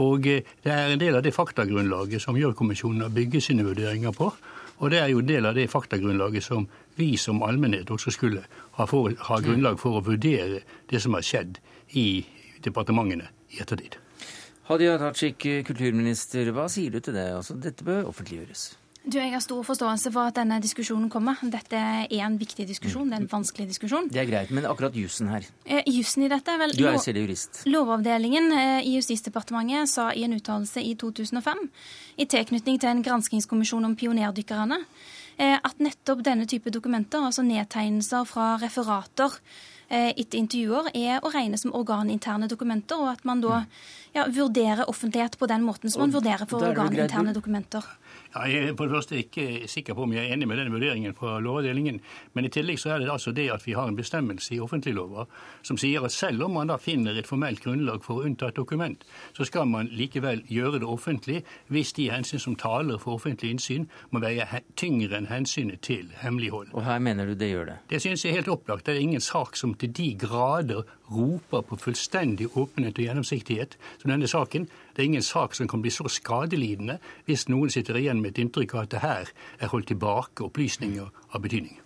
Og 0.00 0.26
eh, 0.26 0.42
Det 0.64 0.72
er 0.72 0.92
en 0.92 1.00
del 1.00 1.16
av 1.16 1.22
det 1.22 1.34
faktagrunnlaget 1.34 2.22
som 2.22 2.36
Gjørv-kommisjonen 2.36 3.02
har 3.02 3.12
bygget 3.12 3.42
sine 3.42 3.64
vurderinger 3.66 4.12
på. 4.12 4.32
Og 4.78 4.90
det 4.90 4.98
er 4.98 5.08
jo 5.12 5.20
en 5.20 5.28
del 5.28 5.46
av 5.46 5.54
det 5.54 5.70
faktagrunnlaget 5.70 6.44
som 6.44 6.66
vi 6.96 7.16
som 7.16 7.42
allmennhet 7.42 7.90
også 7.90 8.10
skulle 8.10 8.42
ha, 8.78 8.86
for, 8.86 9.12
ha 9.28 9.40
grunnlag 9.40 9.78
for 9.80 9.98
å 9.98 10.04
vurdere 10.04 10.62
det 10.90 11.00
som 11.02 11.14
har 11.14 11.22
skjedd 11.22 11.60
i 11.98 12.24
departementene 12.64 13.28
i 13.52 13.60
ettertid. 13.62 13.98
Hadia 14.66 14.96
Tajik, 14.98 15.44
kulturminister, 15.66 16.52
hva 16.54 16.68
sier 16.70 16.94
du 16.94 17.00
til 17.02 17.14
det? 17.18 17.28
Altså, 17.34 17.54
dette 17.58 17.84
bør 17.84 18.08
offentliggjøres. 18.10 18.81
Du, 19.02 19.16
Jeg 19.18 19.32
har 19.32 19.40
stor 19.42 19.64
forståelse 19.66 20.12
for 20.14 20.30
at 20.30 20.36
denne 20.38 20.60
diskusjonen 20.62 21.08
kommer. 21.10 21.40
Dette 21.50 21.74
er 21.74 22.20
en 22.22 22.36
viktig 22.38 22.68
diskusjon. 22.68 23.08
Det 23.10 23.16
er 23.16 23.24
en 23.24 23.30
vanskelig 23.32 23.66
diskusjon. 23.72 24.06
Det 24.12 24.20
er 24.22 24.28
greit, 24.30 24.52
men 24.54 24.68
akkurat 24.68 24.94
jussen 24.94 25.26
her? 25.32 25.48
Eh, 25.66 25.82
jussen 25.90 26.22
i 26.22 26.28
dette, 26.30 26.54
vel, 26.60 26.70
Du 26.76 26.84
er 26.86 26.94
jo 26.94 27.02
selv 27.02 27.18
jurist. 27.18 27.64
Lovavdelingen 27.66 28.52
eh, 28.54 28.86
i 28.86 28.94
Justisdepartementet 28.94 29.90
sa 29.90 30.12
i 30.14 30.22
en 30.22 30.36
uttalelse 30.36 30.84
i 30.86 30.94
2005, 30.94 31.64
i 32.22 32.28
tilknytning 32.30 32.78
til 32.78 32.92
en 32.92 33.02
granskingskommisjon 33.02 33.90
om 33.90 33.98
pionerdykkerne, 33.98 34.78
eh, 35.36 35.58
at 35.58 35.82
nettopp 35.82 36.22
denne 36.22 36.46
type 36.46 36.70
dokumenter, 36.70 37.26
altså 37.26 37.42
nedtegnelser 37.42 38.22
fra 38.30 38.54
referater 38.62 39.34
eh, 39.90 40.12
etter 40.14 40.38
intervjuer, 40.38 40.92
er 40.94 41.18
å 41.26 41.34
regne 41.34 41.58
som 41.58 41.74
organinterne 41.74 42.46
dokumenter, 42.46 43.02
og 43.02 43.16
at 43.16 43.26
man 43.26 43.42
da 43.42 43.64
ja, 44.14 44.28
vurderer 44.30 44.86
offentlighet 44.86 45.40
på 45.40 45.50
den 45.50 45.66
måten 45.66 45.90
som 45.90 46.06
man 46.06 46.14
vurderer 46.14 46.46
for 46.46 46.62
er 46.62 46.76
organinterne 46.76 47.34
dokumenter. 47.34 47.82
Ja, 48.34 48.46
jeg 48.48 48.68
er 48.70 48.76
på 48.76 48.86
det 48.88 48.94
første 48.94 49.18
ikke 49.20 49.68
sikker 49.68 49.96
på 49.96 50.06
om 50.06 50.12
jeg 50.14 50.24
er 50.24 50.32
enig 50.32 50.46
med 50.48 50.56
den 50.56 50.72
vurderingen 50.72 51.12
fra 51.14 51.34
Lovavdelingen. 51.44 51.98
Men 52.32 52.46
i 52.48 52.50
tillegg 52.52 52.78
så 52.80 52.94
er 52.94 53.02
det 53.02 53.10
altså 53.12 53.32
det 53.36 53.50
at 53.52 53.66
vi 53.66 53.74
har 53.76 53.90
en 53.90 53.96
bestemmelse 53.96 54.54
i 54.56 54.60
offentliglova 54.64 55.26
som 55.62 55.76
sier 55.76 56.04
at 56.04 56.14
selv 56.14 56.46
om 56.46 56.56
man 56.56 56.72
da 56.72 56.78
finner 56.80 57.18
et 57.18 57.28
formelt 57.28 57.60
grunnlag 57.60 58.00
for 58.04 58.20
å 58.20 58.24
unnta 58.28 58.48
et 58.48 58.56
dokument, 58.56 59.04
så 59.36 59.44
skal 59.44 59.68
man 59.68 59.90
likevel 59.92 60.40
gjøre 60.48 60.80
det 60.80 60.88
offentlig 60.88 61.42
hvis 61.68 61.92
de 61.98 62.08
hensyn 62.12 62.40
som 62.40 62.56
taler 62.56 63.00
for 63.02 63.18
offentlig 63.18 63.52
innsyn, 63.52 63.84
må 64.10 64.22
veie 64.24 64.46
tyngre 64.80 65.18
enn 65.18 65.28
hensynet 65.28 65.82
til 65.84 66.08
hemmelighold. 66.22 66.72
Og 66.72 66.86
her 66.86 67.02
mener 67.04 67.28
du 67.28 67.36
det 67.36 67.50
gjør 67.52 67.68
det? 67.68 67.76
Det 67.92 68.00
synes 68.00 68.24
jeg 68.24 68.32
er 68.32 68.40
helt 68.40 68.52
opplagt. 68.54 68.86
Det 68.86 68.96
er 68.96 69.04
ingen 69.04 69.20
sak 69.20 69.60
som 69.60 69.74
til 69.76 69.92
de 69.92 70.08
grader 70.16 70.88
roper 71.12 71.66
på 71.68 71.76
fullstendig 71.76 72.48
åpenhet 72.56 72.96
og 72.96 73.04
gjennomsiktighet 73.04 73.76
som 74.00 74.14
denne 74.14 74.30
saken. 74.30 74.70
Det 74.92 75.02
er 75.02 75.10
ingen 75.10 75.26
sak 75.26 75.54
som 75.54 75.68
kan 75.68 75.82
bli 75.82 75.90
så 75.90 76.08
skadelidende 76.10 76.98
hvis 77.26 77.48
noen 77.48 77.72
sitter 77.72 77.98
igjen 78.00 78.22
med 78.22 78.34
et 78.34 78.42
inntrykk 78.44 78.74
av 78.74 78.86
at 78.86 78.94
det 78.96 79.04
her 79.04 79.34
er 79.58 79.72
holdt 79.72 79.92
tilbake 79.92 80.44
opplysninger 80.44 81.08
av 81.32 81.44
betydning. 81.44 81.78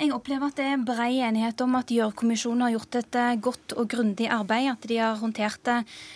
Jeg 0.00 0.14
opplever 0.16 0.48
at 0.48 0.56
det 0.56 0.64
er 0.64 0.78
brei 0.80 1.10
enighet 1.20 1.60
om 1.60 1.74
at 1.76 1.90
Gjørv-kommisjonen 1.92 2.62
har 2.64 2.70
gjort 2.72 2.96
et 3.02 3.16
eh, 3.20 3.34
godt 3.44 3.74
og 3.76 3.88
grundig 3.92 4.30
arbeid. 4.32 4.70
At 4.72 4.86
de 4.88 4.96
har 4.96 5.18
håndtert 5.20 5.60
det 5.68 5.74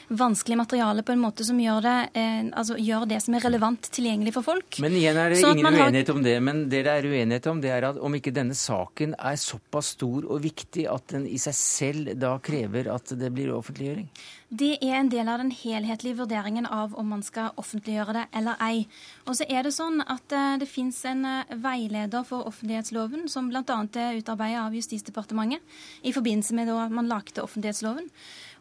vanskelig 0.09 0.57
materiale 0.57 1.05
på 1.05 1.13
en 1.13 1.21
måte 1.21 1.45
som 1.45 1.59
gjør 1.61 1.85
det, 1.85 1.97
eh, 2.17 2.47
altså 2.57 2.79
gjør 2.81 3.05
det 3.11 3.19
som 3.21 3.37
er 3.37 3.45
relevant 3.45 3.91
tilgjengelig 3.93 4.33
for 4.39 4.47
folk. 4.47 4.79
Men 4.81 4.97
igjen 4.97 5.21
er 5.21 5.35
det 5.35 5.43
Sånn 5.43 5.61
ingen 5.61 5.77
uenighet 5.77 6.09
har- 6.09 6.17
om 6.17 6.23
det. 6.25 6.37
Men 6.41 6.63
det 6.73 6.81
det 6.89 6.95
er 6.95 7.11
uenighet 7.11 7.51
om, 7.51 7.61
det 7.61 7.71
er 7.71 7.85
at 7.91 7.99
om 8.01 8.17
ikke 8.17 8.33
denne 8.33 8.57
saken 8.57 9.15
er 9.19 9.37
såpass 9.37 9.93
stor 9.99 10.25
og 10.33 10.41
viktig 10.41 10.89
at 10.89 11.07
den 11.09 11.27
i 11.29 11.37
seg 11.37 11.55
selv 11.55 12.19
da 12.19 12.39
krever 12.39 12.89
at 12.89 13.13
det 13.13 13.35
blir 13.35 13.53
offentliggjøring. 13.53 14.09
Det 14.49 14.77
er 14.85 14.99
en 14.99 15.09
del 15.09 15.29
av 15.31 15.41
den 15.41 15.51
helhetlige 15.55 16.19
vurderingen 16.19 16.67
av 16.67 16.93
om 17.01 17.09
man 17.15 17.23
skal 17.25 17.55
offentliggjøre 17.61 18.15
det 18.19 18.25
eller 18.37 18.61
ei. 18.63 18.85
Og 19.25 19.39
så 19.39 19.47
er 19.49 19.65
det 19.65 19.73
sånn 19.75 20.03
at 20.05 20.35
eh, 20.37 20.57
det 20.61 20.69
fins 20.69 21.01
en 21.09 21.25
eh, 21.29 21.55
veileder 21.65 22.27
for 22.29 22.47
offentlighetsloven 22.51 23.29
som 23.33 23.49
bl.a. 23.49 23.63
er 23.65 24.21
utarbeidet 24.21 24.61
av 24.61 24.77
Justisdepartementet 24.77 26.05
i 26.05 26.13
forbindelse 26.13 26.57
med 26.59 26.69
da 26.69 26.89
man 26.93 27.09
lagde 27.11 27.43
offentlighetsloven. 27.43 28.11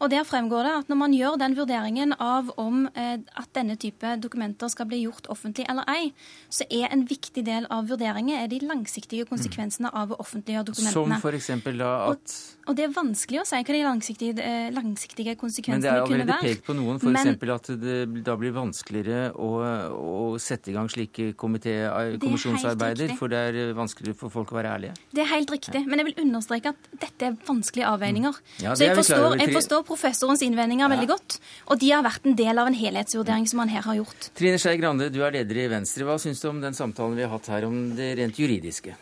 Og 0.03 0.09
Der 0.11 0.25
fremgår 0.27 0.65
det 0.67 0.71
at 0.77 0.89
når 0.91 0.97
man 0.99 1.13
gjør 1.15 1.37
den 1.39 1.55
vurderingen 1.55 2.15
av 2.19 2.49
om 2.59 2.87
eh, 2.95 3.19
at 3.39 3.51
denne 3.55 3.77
type 3.79 4.15
dokumenter 4.23 4.71
skal 4.71 4.89
bli 4.89 5.03
gjort 5.03 5.29
offentlig 5.31 5.67
eller 5.69 5.87
ei, 5.91 6.11
så 6.49 6.67
er 6.69 6.89
en 6.91 7.05
viktig 7.07 7.45
del 7.45 7.67
av 7.71 7.87
vurderingen 7.91 8.35
er 8.39 8.49
de 8.51 8.59
langsiktige 8.65 9.27
konsekvensene 9.29 9.91
av 9.93 10.11
å 10.11 10.19
offentliggjøre 10.23 10.71
dokumentene. 10.71 11.19
Som 11.19 11.23
for 11.23 11.37
f.eks. 11.37 11.77
da 11.79 11.93
at 12.09 12.35
Og 12.67 12.77
det 12.77 12.85
er 12.85 12.93
vanskelig 12.95 13.41
å 13.41 13.45
si 13.47 13.57
hva 13.59 13.75
de 13.75 13.81
langsiktige, 13.83 14.39
eh, 14.39 14.69
langsiktige 14.71 15.35
konsekvensene 15.35 15.81
Men 15.81 15.83
det 15.83 15.91
er 15.91 16.03
allerede 16.05 16.37
pekt 16.39 16.65
på 16.65 16.75
noen, 16.77 16.99
Men- 17.03 17.35
f.eks. 17.35 17.51
at 17.51 17.79
det 17.81 18.23
da 18.23 18.35
blir 18.39 18.53
vanskeligere 18.55 19.33
å, 19.35 19.49
å 19.91 20.39
sette 20.39 20.71
i 20.71 20.73
gang 20.73 20.87
slike 20.87 21.33
komité- 21.35 22.17
kommisjonsarbeider, 22.19 23.09
riktig. 23.09 23.17
for 23.19 23.27
det 23.27 23.41
er 23.51 23.73
vanskeligere 23.75 24.15
for 24.15 24.29
folk 24.29 24.53
å 24.53 24.59
være 24.61 24.71
ærlige. 24.77 24.95
Det 25.11 25.21
er 25.25 25.29
helt 25.33 25.51
riktig, 25.51 25.85
men 25.85 25.99
jeg 25.99 26.13
vil 26.13 26.25
understreke 26.25 26.71
at 26.71 26.75
dette 26.99 27.21
er 27.27 27.37
vanskelige 27.45 27.89
avveininger. 27.91 28.39
Ja, 28.63 28.73
så 28.73 28.87
jeg 28.87 28.97
forstår, 28.97 29.37
jeg 29.39 29.53
forstår 29.53 29.83
professorens 29.83 30.41
innvendinger 30.41 30.89
veldig 30.89 31.07
godt, 31.07 31.39
og 31.67 31.79
de 31.79 31.91
har 31.91 32.03
vært 32.03 32.25
en 32.25 32.35
del 32.35 32.57
av 32.59 32.67
en 32.67 32.73
helhetsvurdering 32.79 33.47
som 33.47 33.59
han 33.59 33.69
her 33.69 33.81
har 33.81 33.95
gjort. 33.95 34.29
Trine 34.35 34.57
Skei 34.57 34.77
Grande, 34.77 35.11
du 35.11 35.21
er 35.23 35.31
leder 35.31 35.65
i 35.65 35.67
Venstre. 35.67 36.07
Hva 36.07 36.15
syns 36.15 36.39
du 36.39 36.47
om 36.49 36.61
den 36.61 36.73
samtalen 36.73 37.15
vi 37.15 37.23
har 37.23 37.29
hatt 37.35 37.47
her 37.47 37.65
om 37.67 37.95
det 37.97 38.17
rent 38.17 38.39
juridiske? 38.39 38.95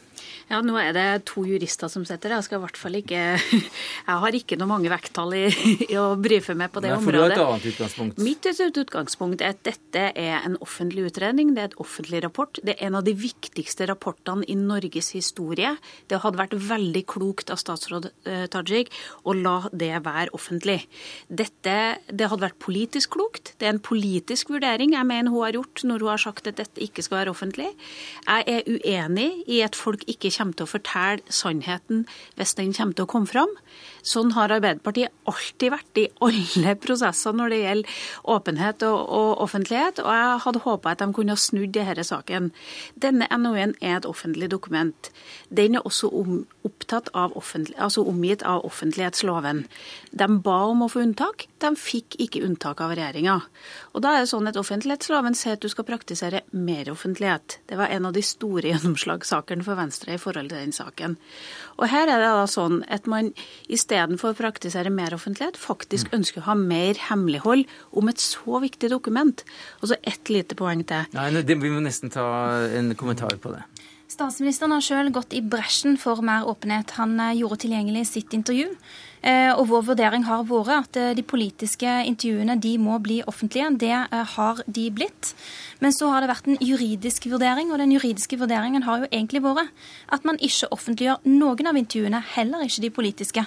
Ja, 0.52 0.60
nå 0.66 0.76
er 0.76 0.92
det 0.92 1.06
to 1.30 1.46
jurister 1.48 1.88
som 1.88 2.04
sitter 2.08 2.34
her. 2.34 2.42
Jeg 2.42 2.50
skal 2.50 2.60
i 2.60 2.64
hvert 2.66 2.80
fall 2.80 2.98
ikke 3.00 3.20
Jeg 4.10 4.18
har 4.24 4.36
ikke 4.36 4.58
noe 4.60 4.68
mange 4.68 4.92
vekttall 4.92 5.32
i, 5.38 5.46
i 5.88 5.96
å 6.00 6.18
brife 6.20 6.56
med 6.60 6.74
på 6.74 6.82
det 6.84 6.92
Nei, 6.92 6.98
for 7.00 7.16
du 7.16 7.22
har 7.22 7.32
området. 7.32 7.38
et 7.38 7.46
annet 7.46 7.68
utgangspunkt. 7.72 8.20
Mitt 8.20 8.50
utgangspunkt 8.82 9.44
er 9.46 9.56
at 9.56 9.62
dette 9.64 10.04
er 10.12 10.44
en 10.44 10.58
offentlig 10.64 11.06
utredning, 11.08 11.54
det 11.56 11.64
er 11.64 11.70
et 11.72 11.78
offentlig 11.80 12.20
rapport. 12.26 12.60
Det 12.60 12.76
er 12.76 12.90
en 12.90 12.98
av 13.00 13.06
de 13.08 13.14
viktigste 13.16 13.88
rapportene 13.88 14.44
i 14.52 14.58
Norges 14.60 15.14
historie. 15.16 15.72
Det 16.12 16.20
hadde 16.26 16.42
vært 16.42 16.58
veldig 16.68 17.06
klokt 17.08 17.54
av 17.54 17.62
statsråd 17.62 18.10
eh, 18.28 18.44
Tajik 18.52 18.92
å 19.24 19.38
la 19.38 19.56
det 19.72 19.94
være 20.04 20.36
offentlig. 20.36 20.82
Dette, 21.32 21.78
det 22.12 22.28
hadde 22.28 22.44
vært 22.44 22.60
politisk 22.60 23.16
klokt. 23.16 23.54
Det 23.62 23.70
er 23.70 23.76
en 23.78 23.84
politisk 23.84 24.52
vurdering 24.52 24.98
jeg 24.98 25.08
mener 25.08 25.32
hun 25.32 25.46
har 25.46 25.56
gjort 25.62 25.86
når 25.88 26.04
hun 26.04 26.12
har 26.12 26.26
sagt 26.28 26.52
at 26.52 26.60
dette 26.60 26.84
ikke 26.84 27.06
skal 27.06 27.22
være 27.22 27.36
offentlig. 27.38 27.72
Jeg 28.28 28.48
er 28.52 28.68
uenig 28.68 29.30
i 29.48 29.64
at 29.64 29.80
folk 29.80 30.04
ikke 30.12 30.28
kommer 30.28 30.41
til 30.50 30.66
å 30.66 30.72
fortelle 30.72 31.22
sannheten 31.30 32.06
hvis 32.40 32.56
den 32.58 32.74
kommer 32.74 32.98
til 32.98 33.06
å 33.06 33.12
komme 33.12 33.30
fram. 33.30 33.54
Sånn 34.02 34.34
har 34.34 34.50
Arbeiderpartiet 34.50 35.14
alltid 35.30 35.74
vært 35.74 36.00
i 36.02 36.08
alle 36.26 36.74
prosesser 36.84 37.36
når 37.38 37.54
det 37.54 37.60
gjelder 37.62 38.00
åpenhet 38.34 38.86
og, 38.88 38.98
og 39.20 39.44
offentlighet, 39.46 40.02
og 40.02 40.10
jeg 40.18 40.42
hadde 40.46 40.64
håpa 40.66 40.96
at 40.96 41.04
de 41.04 41.10
kunne 41.14 41.36
ha 41.36 41.40
snudd 41.40 41.76
denne 41.78 42.06
saken. 42.08 42.50
Denne 42.98 43.30
NOU-en 43.30 43.76
er 43.80 44.00
et 44.00 44.10
offentlig 44.10 44.50
dokument. 44.52 45.12
Den 45.54 45.78
er 45.78 45.86
også 45.86 46.10
om, 46.10 46.42
av 47.14 47.38
altså 47.38 48.04
omgitt 48.08 48.44
av 48.48 48.66
offentlighetsloven. 48.66 49.66
De 50.12 50.28
ba 50.44 50.58
om 50.72 50.86
å 50.86 50.90
få 50.92 51.06
unntak, 51.06 51.48
de 51.62 51.72
fikk 51.78 52.18
ikke 52.24 52.42
unntak 52.46 52.82
av 52.82 52.96
regjeringa. 52.98 53.38
Og 53.94 54.04
da 54.04 54.16
er 54.16 54.24
det 54.24 54.32
sånn 54.32 54.50
at 54.50 54.58
Offentlighetsloven 54.60 55.36
sier 55.38 55.58
at 55.58 55.64
du 55.64 55.70
skal 55.72 55.86
praktisere 55.88 56.44
meroffentlighet. 56.56 57.60
Det 57.70 57.78
var 57.80 57.92
en 57.94 58.08
av 58.10 58.16
de 58.16 58.24
store 58.26 58.72
gjennomslagssakene 58.72 59.66
for 59.66 59.80
Venstre 59.80 60.16
i 60.16 60.22
forrige 60.22 60.31
forhold 60.32 60.50
til 60.50 60.58
den 60.64 60.72
saken. 60.76 61.18
Og 61.78 61.88
her 61.92 62.08
er 62.08 62.22
det 62.22 62.32
da 62.32 62.48
sånn 62.50 62.82
at 62.90 63.08
man 63.12 63.34
istedenfor 63.72 64.34
å 64.34 64.38
praktisere 64.38 64.92
mer 64.94 65.12
offentlighet, 65.18 65.60
faktisk 65.60 66.12
Mm. 66.12 66.20
ønsker 66.20 66.42
å 66.42 66.48
ha 66.50 66.56
mer 66.56 66.94
hemmelighold 67.10 67.66
om 67.94 68.08
et 68.10 68.18
så 68.18 68.62
viktig 68.62 68.90
dokument. 68.90 69.44
Og 69.82 69.90
så 69.90 69.96
ett 70.04 70.30
lite 70.30 70.56
poeng 70.56 70.86
til. 70.88 71.06
Nei, 71.14 71.30
det, 71.42 71.60
Vi 71.62 71.70
må 71.70 71.82
nesten 71.82 72.10
ta 72.12 72.66
en 72.72 72.96
kommentar 72.96 73.38
på 73.38 73.52
det. 73.54 73.64
Statsministeren 74.12 74.74
har 74.76 74.84
sjøl 74.84 75.10
gått 75.16 75.32
i 75.32 75.40
bresjen 75.40 75.94
for 76.00 76.20
mer 76.26 76.44
åpenhet. 76.50 76.98
Han 76.98 77.14
eh, 77.22 77.38
gjorde 77.40 77.62
tilgjengelig 77.64 78.10
sitt 78.10 78.34
intervju. 78.36 78.74
Eh, 79.24 79.54
Og 79.56 79.70
vår 79.70 79.86
vurdering 79.88 80.26
har 80.28 80.44
vært 80.50 80.72
at 80.76 81.00
eh, 81.00 81.14
de 81.16 81.24
politiske 81.24 81.88
intervjuene 82.10 82.58
de 82.60 82.74
må 82.82 82.98
bli 83.00 83.22
offentlige. 83.24 83.70
Det 83.80 83.94
har 84.36 84.60
de 84.68 84.90
blitt. 84.92 85.32
Men 85.80 85.96
så 85.96 86.10
har 86.12 86.26
det 86.26 86.32
vært 86.34 86.50
en 86.52 86.60
juridisk 86.60 87.30
vurdering, 87.32 87.72
og 87.72 87.80
den 87.80 87.94
juridiske 87.96 88.40
vurderingen 88.42 88.84
har 88.84 89.06
jo 89.06 89.12
egentlig 89.14 89.46
vært 89.46 89.72
at 90.12 90.28
man 90.28 90.42
ikke 90.44 90.74
offentliggjør 90.76 91.24
noen 91.32 91.72
av 91.72 91.80
intervjuene, 91.80 92.24
heller 92.36 92.68
ikke 92.68 92.84
de 92.84 92.92
politiske. 93.00 93.46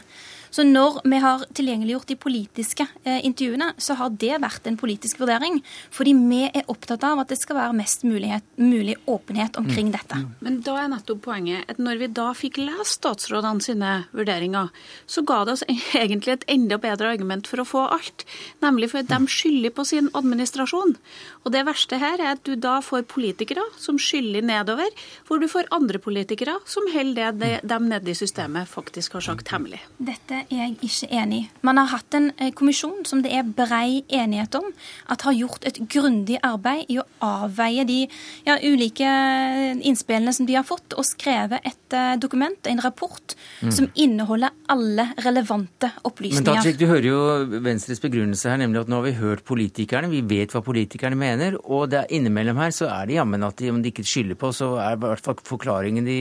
Så 0.55 0.63
når 0.63 1.01
vi 1.03 1.19
har 1.19 1.43
tilgjengeliggjort 1.57 2.13
de 2.13 2.17
politiske 2.21 2.85
eh, 3.03 3.25
intervjuene, 3.27 3.73
så 3.83 3.97
har 3.99 4.13
det 4.15 4.37
vært 4.39 4.69
en 4.71 4.77
politisk 4.79 5.19
vurdering. 5.19 5.57
Fordi 5.95 6.13
vi 6.15 6.45
er 6.47 6.69
opptatt 6.71 7.03
av 7.07 7.25
at 7.25 7.33
det 7.33 7.41
skal 7.41 7.59
være 7.59 7.75
mest 7.75 8.05
mulighet, 8.07 8.47
mulig 8.61 8.95
åpenhet 9.11 9.59
omkring 9.59 9.91
dette. 9.95 10.21
Men 10.45 10.61
da 10.63 10.77
er 10.79 10.93
nettopp 10.93 11.25
poenget 11.25 11.67
at 11.71 11.81
når 11.83 12.05
vi 12.05 12.11
da 12.15 12.29
fikk 12.39 12.61
lest 12.63 13.01
statsrådene 13.01 13.65
sine 13.65 13.95
vurderinger, 14.15 14.71
så 15.11 15.25
ga 15.27 15.41
det 15.43 15.57
oss 15.57 15.65
egentlig 16.05 16.37
et 16.37 16.47
enda 16.55 16.79
bedre 16.79 17.11
argument 17.17 17.51
for 17.51 17.65
å 17.65 17.67
få 17.67 17.89
alt. 17.97 18.23
Nemlig 18.63 18.93
for 18.93 19.03
at 19.03 19.11
de 19.11 19.35
skylder 19.35 19.75
på 19.75 19.87
sin 19.91 20.13
administrasjon. 20.15 20.95
Og 21.43 21.53
det 21.57 21.65
verste 21.67 21.99
her 21.99 22.23
er 22.23 22.37
at 22.37 22.45
du 22.47 22.55
da 22.55 22.77
får 22.85 23.09
politikere 23.11 23.67
som 23.81 23.99
skylder 23.99 24.47
nedover, 24.47 24.95
hvor 25.27 25.43
du 25.43 25.51
får 25.51 25.73
andre 25.75 25.99
politikere 25.99 26.61
som 26.71 26.87
holder 26.95 27.35
det 27.43 27.53
de 27.67 27.83
nede 27.83 28.15
i 28.15 28.17
systemet 28.17 28.71
faktisk 28.71 29.19
har 29.19 29.27
sagt 29.33 29.51
hemmelig. 29.51 29.83
Dette 29.99 30.44
er 30.51 30.61
jeg 30.65 30.77
ikke 30.89 31.11
enig 31.15 31.39
i. 31.45 31.49
Man 31.67 31.81
har 31.81 31.91
hatt 31.93 32.15
en 32.17 32.31
eh, 32.39 32.53
kommisjon 32.57 33.05
som 33.09 33.23
det 33.25 33.33
er 33.35 33.45
brei 33.45 34.03
enighet 34.09 34.55
om 34.59 34.71
at 35.13 35.25
har 35.27 35.37
gjort 35.37 35.65
et 35.69 35.81
grundig 35.91 36.39
arbeid 36.45 36.91
i 36.93 36.99
å 37.01 37.07
avveie 37.25 37.85
de 37.89 38.01
ja, 38.47 38.59
ulike 38.63 39.09
innspillene 39.85 40.33
som 40.35 40.47
de 40.49 40.57
har 40.59 40.67
fått, 40.67 40.97
og 40.99 41.07
skrevet 41.07 41.65
et 41.65 41.97
eh, 41.97 42.15
dokument, 42.21 42.59
en 42.67 42.81
rapport, 42.85 43.37
Mm. 43.63 43.71
som 43.73 43.87
inneholder 43.95 44.51
alle 44.69 45.07
relevante 45.25 45.89
opplysninger. 46.03 46.43
Men 46.43 46.59
Tatsik, 46.59 46.75
Tajik, 46.75 46.81
du 46.81 46.87
hører 46.91 47.07
jo 47.07 47.61
Venstres 47.63 48.01
begrunnelse 48.03 48.51
her, 48.51 48.59
nemlig 48.61 48.81
at 48.83 48.91
nå 48.91 48.99
har 48.99 49.05
vi 49.07 49.13
hørt 49.19 49.45
politikerne, 49.47 50.11
vi 50.11 50.23
vet 50.27 50.53
hva 50.53 50.61
politikerne 50.65 51.17
mener, 51.17 51.57
og 51.63 51.87
det 51.93 52.01
er 52.03 52.15
innimellom 52.19 52.59
her 52.59 52.75
så 52.75 52.89
er 52.91 53.07
det 53.07 53.15
jammen 53.21 53.47
at 53.47 53.57
de, 53.61 53.71
om 53.71 53.79
de 53.83 53.93
ikke 53.93 54.05
skylder 54.05 54.39
på, 54.41 54.51
så 54.57 54.73
er 54.83 54.97
i 54.97 55.01
hvert 55.05 55.23
fall 55.25 55.39
forklaringen 55.47 56.05
de, 56.09 56.19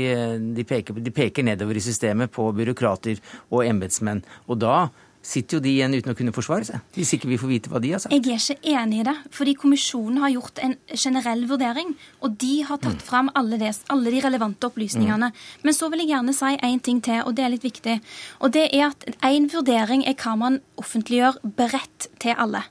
de, 0.55 0.65
peker, 0.67 0.93
de 0.93 1.13
peker 1.15 1.47
nedover 1.47 1.79
i 1.79 1.83
systemet 1.83 2.31
på 2.31 2.45
byråkrater 2.55 3.19
og 3.49 3.65
embetsmenn. 3.65 4.12
Og 4.47 4.59
da 4.59 4.89
sitter 5.23 5.55
jo 5.55 5.61
de 5.63 5.69
igjen 5.71 5.93
uten 5.95 6.11
å 6.11 6.15
kunne 6.19 6.33
forsvare 6.35 6.65
seg, 6.67 6.81
hvis 6.97 7.13
ikke 7.15 7.29
vi 7.29 7.37
får 7.39 7.47
vite 7.47 7.69
hva 7.71 7.79
de 7.79 7.93
har 7.93 7.99
sagt. 8.03 8.11
Jeg 8.11 8.25
er 8.27 8.41
ikke 8.43 8.73
enig 8.75 8.97
i 8.99 9.03
det, 9.07 9.13
fordi 9.31 9.53
kommisjonen 9.55 10.17
har 10.19 10.33
gjort 10.33 10.59
en 10.65 10.73
generell 10.99 11.45
vurdering, 11.47 11.93
og 12.21 12.33
de 12.41 12.61
har 12.67 12.77
tatt 12.83 12.99
Mm. 12.99 13.05
fram 13.07 13.29
alle, 13.33 13.57
des, 13.57 13.79
alle 13.89 14.11
de 14.11 14.19
relevante 14.19 14.67
opplysningene. 14.67 15.29
Men 15.63 15.73
så 15.73 15.87
vil 15.89 15.99
jeg 16.03 16.09
gjerne 16.09 16.33
si 16.35 16.57
én 16.59 16.81
ting 16.83 16.99
til, 17.01 17.21
og 17.25 17.35
det 17.35 17.45
er 17.45 17.49
litt 17.55 17.63
viktig. 17.63 18.01
Og 18.41 18.51
det 18.51 18.65
er 18.73 18.87
at 18.89 19.05
én 19.23 19.47
vurdering 19.49 20.03
er 20.05 20.13
hva 20.19 20.35
man 20.37 20.59
offentliggjør 20.77 21.39
beredt 21.55 22.07
til 22.19 22.35
alle. 22.37 22.63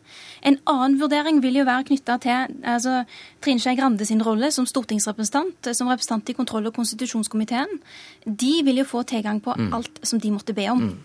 En 0.42 0.58
annen 0.66 1.00
vurdering 1.00 1.40
vil 1.40 1.54
jo 1.54 1.64
være 1.64 1.84
knytta 1.88 2.20
til 2.20 2.60
altså, 2.64 3.06
Trine 3.40 3.60
Skei 3.60 3.76
Grande 3.76 4.04
sin 4.04 4.20
rolle 4.22 4.52
som 4.52 4.66
stortingsrepresentant, 4.66 5.72
som 5.74 5.88
representant 5.88 6.28
i 6.28 6.34
kontroll- 6.34 6.66
og 6.66 6.74
konstitusjonskomiteen. 6.74 7.80
De 8.26 8.60
vil 8.62 8.76
jo 8.76 8.84
få 8.84 9.06
tilgang 9.06 9.40
på 9.40 9.56
Mm. 9.56 9.72
alt 9.72 10.00
som 10.02 10.18
de 10.20 10.30
måtte 10.30 10.52
be 10.54 10.68
om. 10.68 10.78
Men 10.80 10.98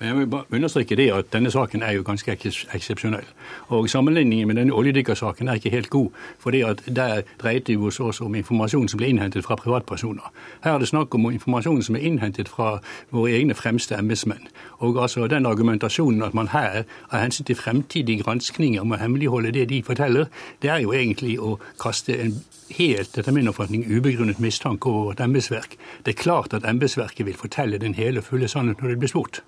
jeg 0.00 0.16
vil 0.16 0.26
bare 0.26 0.44
understreke 0.52 0.96
det 0.96 1.10
at 1.12 1.32
denne 1.32 1.50
saken 1.50 1.82
er 1.82 1.92
jo 1.92 2.02
ganske 2.02 2.32
eks- 2.32 2.66
eksepsjonell. 2.74 3.24
Og 3.68 3.90
Sammenligningen 3.90 4.46
med 4.48 4.56
denne 4.56 4.72
oljedykkersaken 4.72 5.48
er 5.48 5.54
ikke 5.54 5.70
helt 5.70 5.90
god. 5.90 6.10
fordi 6.38 6.58
Der 6.94 7.22
dreide 7.42 7.60
det 7.60 7.74
jo 7.74 7.86
oss 7.86 8.20
om 8.20 8.34
informasjon 8.34 8.88
som 8.88 8.98
ble 8.98 9.06
innhentet 9.06 9.44
fra 9.44 9.54
privatpersoner. 9.54 10.32
Her 10.64 10.72
er 10.72 10.78
det 10.78 10.88
snakk 10.88 11.14
om 11.14 11.30
informasjon 11.30 11.82
som 11.82 11.96
er 11.96 12.00
innhentet 12.00 12.48
fra 12.48 12.80
våre 13.10 13.30
egne 13.30 13.54
fremste 13.54 13.94
embetsmenn. 13.94 14.48
Og 14.78 15.02
altså 15.02 15.26
den 15.26 15.46
argumentasjonen 15.46 16.22
at 16.22 16.34
man 16.34 16.48
her 16.48 16.82
av 17.12 17.20
hensyn 17.20 17.44
til 17.44 17.56
fremtidige 17.56 18.22
granskninger 18.22 18.84
må 18.84 18.96
hemmeligholde 18.96 19.52
det 19.52 19.68
de 19.68 19.82
forteller, 19.82 20.24
det 20.62 20.70
er 20.70 20.78
jo 20.78 20.92
egentlig 20.92 21.40
å 21.40 21.58
kaste 21.80 22.20
en 22.20 22.40
helt 22.78 23.18
etter 23.18 23.32
min 23.32 23.48
oppfatning 23.48 23.84
ubegrunnet 23.96 24.40
mistanke 24.40 24.88
over 24.88 25.12
et 25.12 25.20
embetsverk. 25.20 25.76
Det 26.04 26.14
er 26.14 26.22
klart 26.22 26.54
at 26.54 26.64
embetsverket 26.64 27.26
vil 27.26 27.34
fortelle 27.34 27.78
den 27.78 27.94
hele 27.94 28.22
fulle 28.22 28.48
sannhet 28.48 28.82
når 28.82 28.88
det 28.88 28.98
blir 28.98 29.08
spurt. 29.08 29.42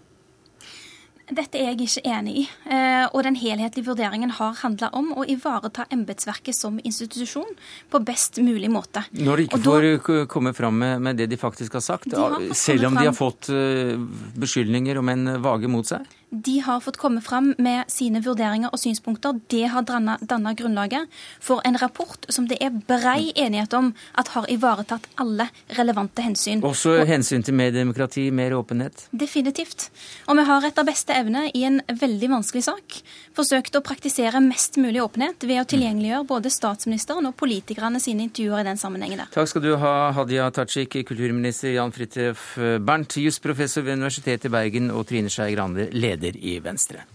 Dette 1.31 1.55
er 1.59 1.71
jeg 1.71 1.79
ikke 1.87 2.03
enig 2.05 2.33
i. 2.43 2.49
Eh, 2.67 3.07
Og 3.15 3.23
den 3.23 3.37
helhetlige 3.37 3.85
vurderingen 3.87 4.31
har 4.31 4.55
handla 4.55 4.89
om 4.93 5.13
å 5.15 5.25
ivareta 5.29 5.87
embetsverket 5.91 6.55
som 6.55 6.79
institusjon 6.83 7.47
på 7.91 8.01
best 8.05 8.37
mulig 8.43 8.69
måte. 8.71 9.05
Når 9.13 9.37
de 9.37 9.43
ikke 9.47 9.55
Og 9.55 9.63
da- 9.63 9.71
får 9.71 10.03
k- 10.03 10.27
komme 10.27 10.53
fram 10.55 10.79
med, 10.79 11.17
det 11.17 11.29
de 11.31 11.37
faktisk 11.37 11.73
har 11.75 11.81
sagt, 11.81 12.09
De 12.11 12.17
har 12.17 12.55
selv 12.55 12.87
om 12.87 12.95
de 12.95 13.05
har 13.05 13.13
fått 13.15 13.49
eh, 13.51 13.97
beskyldninger 14.37 14.99
om 14.99 15.09
en 15.09 15.43
vage 15.43 15.69
mot 15.69 15.85
seg? 15.87 16.07
De 16.33 16.59
har 16.65 16.81
fått 16.81 16.97
komme 16.97 17.21
fram 17.21 17.51
med 17.61 17.91
sine 17.93 18.23
vurderinger 18.25 18.73
og 18.73 18.81
synspunkter. 18.81 19.37
Det 19.53 19.67
har 19.69 19.85
danna 19.85 20.53
grunnlaget 20.57 21.11
for 21.45 21.61
en 21.69 21.77
rapport 21.77 22.25
som 22.33 22.47
det 22.49 22.57
er 22.65 22.73
brei 22.73 23.35
enighet 23.37 23.75
om 23.77 23.91
at 24.17 24.33
har 24.33 24.49
ivaretatt 24.49 25.11
alle 25.21 25.51
relevante 25.77 26.25
hensyn. 26.25 26.63
Også 26.65 27.03
hensyn 27.05 27.45
til 27.45 27.53
mediedemokrati 27.59 28.31
mer 28.33 28.57
åpenhet? 28.57 29.07
Definitivt. 29.13 29.91
Og 30.25 30.41
vi 30.41 30.47
har 30.49 30.65
etter 30.71 30.89
beste 30.89 31.13
evne 31.13 31.51
i 31.53 31.67
en 31.69 31.83
veldig 32.01 32.33
vanskelig 32.39 32.65
sak 32.71 32.97
forsøkt 33.37 33.77
å 33.77 33.85
praktisere 33.85 34.41
mest 34.41 34.81
mulig 34.81 35.03
åpenhet 35.05 35.45
ved 35.45 35.61
å 35.61 35.67
tilgjengeliggjøre 35.69 36.29
både 36.33 36.53
statsministeren 36.53 37.29
og 37.29 37.37
politikerne 37.37 38.01
sine 38.01 38.25
intervjuer 38.31 38.65
i 38.65 38.69
den 38.71 38.81
sammenhengen 38.81 39.21
der. 39.21 39.33
Takk 39.37 39.53
skal 39.53 39.67
du 39.67 39.75
ha, 39.77 39.93
Hadia 40.17 40.49
Tajik, 40.55 40.97
kulturminister 41.09 41.77
Jan 41.77 41.93
Fridtjof 41.93 42.57
Bernt, 42.81 43.21
jusprofessor 43.21 43.85
ved 43.85 44.01
Universitetet 44.01 44.49
i 44.49 44.55
Bergen, 44.57 44.91
og 44.97 45.05
Trine 45.13 45.29
Skei 45.33 45.53
Grande, 45.53 45.91
leder 45.93 46.22
i 46.31 46.61
Venstre. 46.61 47.07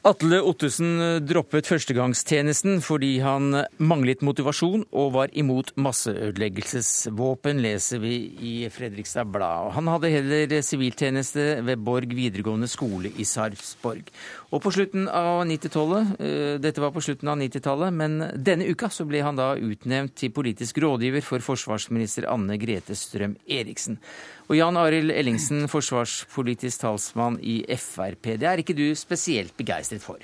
Atle 0.00 0.38
Ottesen 0.40 0.94
droppet 1.28 1.66
førstegangstjenesten 1.68 2.78
fordi 2.80 3.18
han 3.20 3.52
manglet 3.84 4.22
motivasjon 4.24 4.86
og 4.96 5.10
var 5.12 5.34
imot 5.36 5.74
masseødeleggelsesvåpen, 5.76 7.60
leser 7.60 8.00
vi 8.00 8.14
i 8.40 8.54
Fredrikstad 8.72 9.28
Blad. 9.28 9.74
Han 9.76 9.90
hadde 9.92 10.12
heller 10.14 10.56
siviltjeneste 10.64 11.44
ved 11.68 11.84
Borg 11.84 12.16
videregående 12.16 12.70
skole 12.72 13.12
i 13.12 13.28
Sarpsborg. 13.28 14.08
Og 14.48 14.64
på 14.64 14.72
slutten 14.72 15.04
av 15.04 15.44
90-tallet, 15.44 16.16
eh, 16.16 16.56
dette 16.64 16.80
var 16.80 16.96
på 16.96 17.04
slutten 17.04 17.28
av 17.28 17.36
90-tallet, 17.44 17.92
men 17.92 18.18
denne 18.40 18.72
uka 18.72 18.88
så 18.88 19.04
ble 19.04 19.20
han 19.20 19.36
da 19.36 19.52
utnevnt 19.60 20.16
til 20.16 20.32
politisk 20.32 20.80
rådgiver 20.80 21.20
for 21.20 21.44
forsvarsminister 21.44 22.24
Anne 22.24 22.56
Grete 22.56 22.96
Strøm 22.96 23.36
Eriksen. 23.44 24.00
Og 24.50 24.56
Jan 24.58 24.74
Arild 24.74 25.12
Ellingsen, 25.14 25.68
forsvarspolitisk 25.70 26.80
talsmann 26.82 27.36
i 27.38 27.60
Frp. 27.78 28.32
Det 28.34 28.48
er 28.50 28.58
ikke 28.58 28.74
du 28.74 28.88
spesielt 28.98 29.54
begeistret 29.54 30.02
for? 30.02 30.18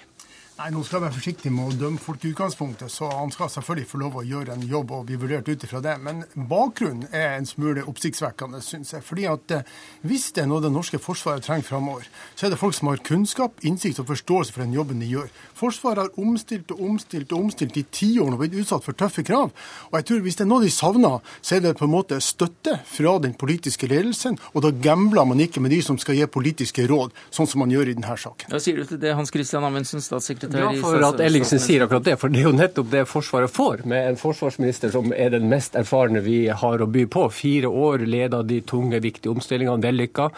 Nei, 0.56 0.70
Nå 0.72 0.80
skal 0.86 0.96
jeg 0.96 1.04
være 1.04 1.14
forsiktig 1.18 1.50
med 1.52 1.68
å 1.68 1.74
dømme 1.76 2.00
folk 2.00 2.22
i 2.24 2.30
utgangspunktet, 2.32 2.88
så 2.88 3.10
han 3.12 3.28
skal 3.28 3.50
selvfølgelig 3.52 3.88
få 3.90 3.98
lov 4.00 4.14
å 4.16 4.22
gjøre 4.24 4.54
en 4.54 4.62
jobb 4.64 4.94
og 4.96 5.02
bli 5.10 5.18
vurdert 5.20 5.50
ut 5.50 5.64
ifra 5.66 5.82
det. 5.84 5.92
Men 6.00 6.22
bakgrunnen 6.48 7.10
er 7.12 7.34
en 7.34 7.44
smule 7.44 7.82
oppsiktsvekkende, 7.84 8.62
syns 8.64 8.94
jeg. 8.94 9.04
Fordi 9.04 9.26
at 9.28 9.52
eh, 9.52 9.66
hvis 10.08 10.30
det 10.32 10.46
er 10.46 10.48
noe 10.48 10.64
det 10.64 10.70
norske 10.72 10.96
forsvaret 10.96 11.44
trenger 11.44 11.66
framover, 11.68 12.06
så 12.32 12.46
er 12.46 12.54
det 12.54 12.60
folk 12.62 12.72
som 12.72 12.88
har 12.88 13.02
kunnskap, 13.04 13.60
innsikt 13.68 14.00
og 14.00 14.08
forståelse 14.08 14.54
for 14.54 14.64
den 14.64 14.72
jobben 14.78 15.02
de 15.04 15.10
gjør. 15.10 15.26
Forsvaret 15.60 16.06
har 16.06 16.24
omstilt 16.24 16.72
og 16.72 16.80
omstilt 16.88 17.36
og 17.36 17.50
omstilt 17.50 17.76
i 17.76 17.84
tiårene 17.98 18.38
og 18.38 18.46
blitt 18.46 18.56
utsatt 18.62 18.88
for 18.88 18.96
tøffe 18.96 19.26
krav. 19.28 19.52
Og 19.90 19.98
jeg 20.00 20.08
tror 20.08 20.24
hvis 20.24 20.40
det 20.40 20.46
er 20.46 20.50
noe 20.54 20.64
de 20.64 20.72
savner, 20.72 21.20
så 21.44 21.58
er 21.58 21.66
det 21.66 21.74
på 21.76 21.84
en 21.84 21.94
måte 21.98 22.22
støtte 22.24 22.78
fra 22.94 23.18
den 23.20 23.36
politiske 23.36 23.92
ledelsen, 23.92 24.40
og 24.56 24.64
da 24.64 24.72
gambler 24.72 25.28
man 25.28 25.44
ikke 25.44 25.60
med 25.60 25.76
de 25.76 25.82
som 25.84 26.00
skal 26.00 26.16
gi 26.16 26.32
politiske 26.32 26.88
råd, 26.88 27.12
sånn 27.28 27.52
som 27.52 27.60
man 27.60 27.76
gjør 27.76 27.92
i 27.92 27.98
denne 28.00 28.16
saken. 28.24 28.48
Hva 28.56 28.64
sier 28.64 28.80
du 28.80 28.88
til 28.88 29.04
det, 29.04 29.12
Hans 29.20 29.36
Christian 29.36 29.68
Amundsen, 29.68 30.00
statssekretær 30.00 30.45
Glad 30.52 30.78
i 30.78 30.82
for 30.84 31.06
at 31.08 31.20
Ellingsen 31.24 31.60
sier 31.62 31.84
akkurat 31.86 32.06
det, 32.06 32.16
for 32.20 32.32
det 32.32 32.42
er 32.42 32.48
jo 32.48 32.54
nettopp 32.56 32.92
det 32.92 33.04
Forsvaret 33.10 33.52
får, 33.52 33.84
med 33.88 34.12
en 34.12 34.20
forsvarsminister 34.20 34.92
som 34.94 35.12
er 35.16 35.34
den 35.34 35.48
mest 35.50 35.76
erfarne 35.78 36.22
vi 36.24 36.46
har 36.48 36.82
å 36.82 36.88
by 36.90 37.06
på. 37.12 37.26
Fire 37.34 37.70
år 37.70 38.06
leda 38.06 38.42
de 38.46 38.60
tunge, 38.66 39.00
viktige 39.04 39.34
omstillingene 39.34 39.82
vellykka. 39.84 40.30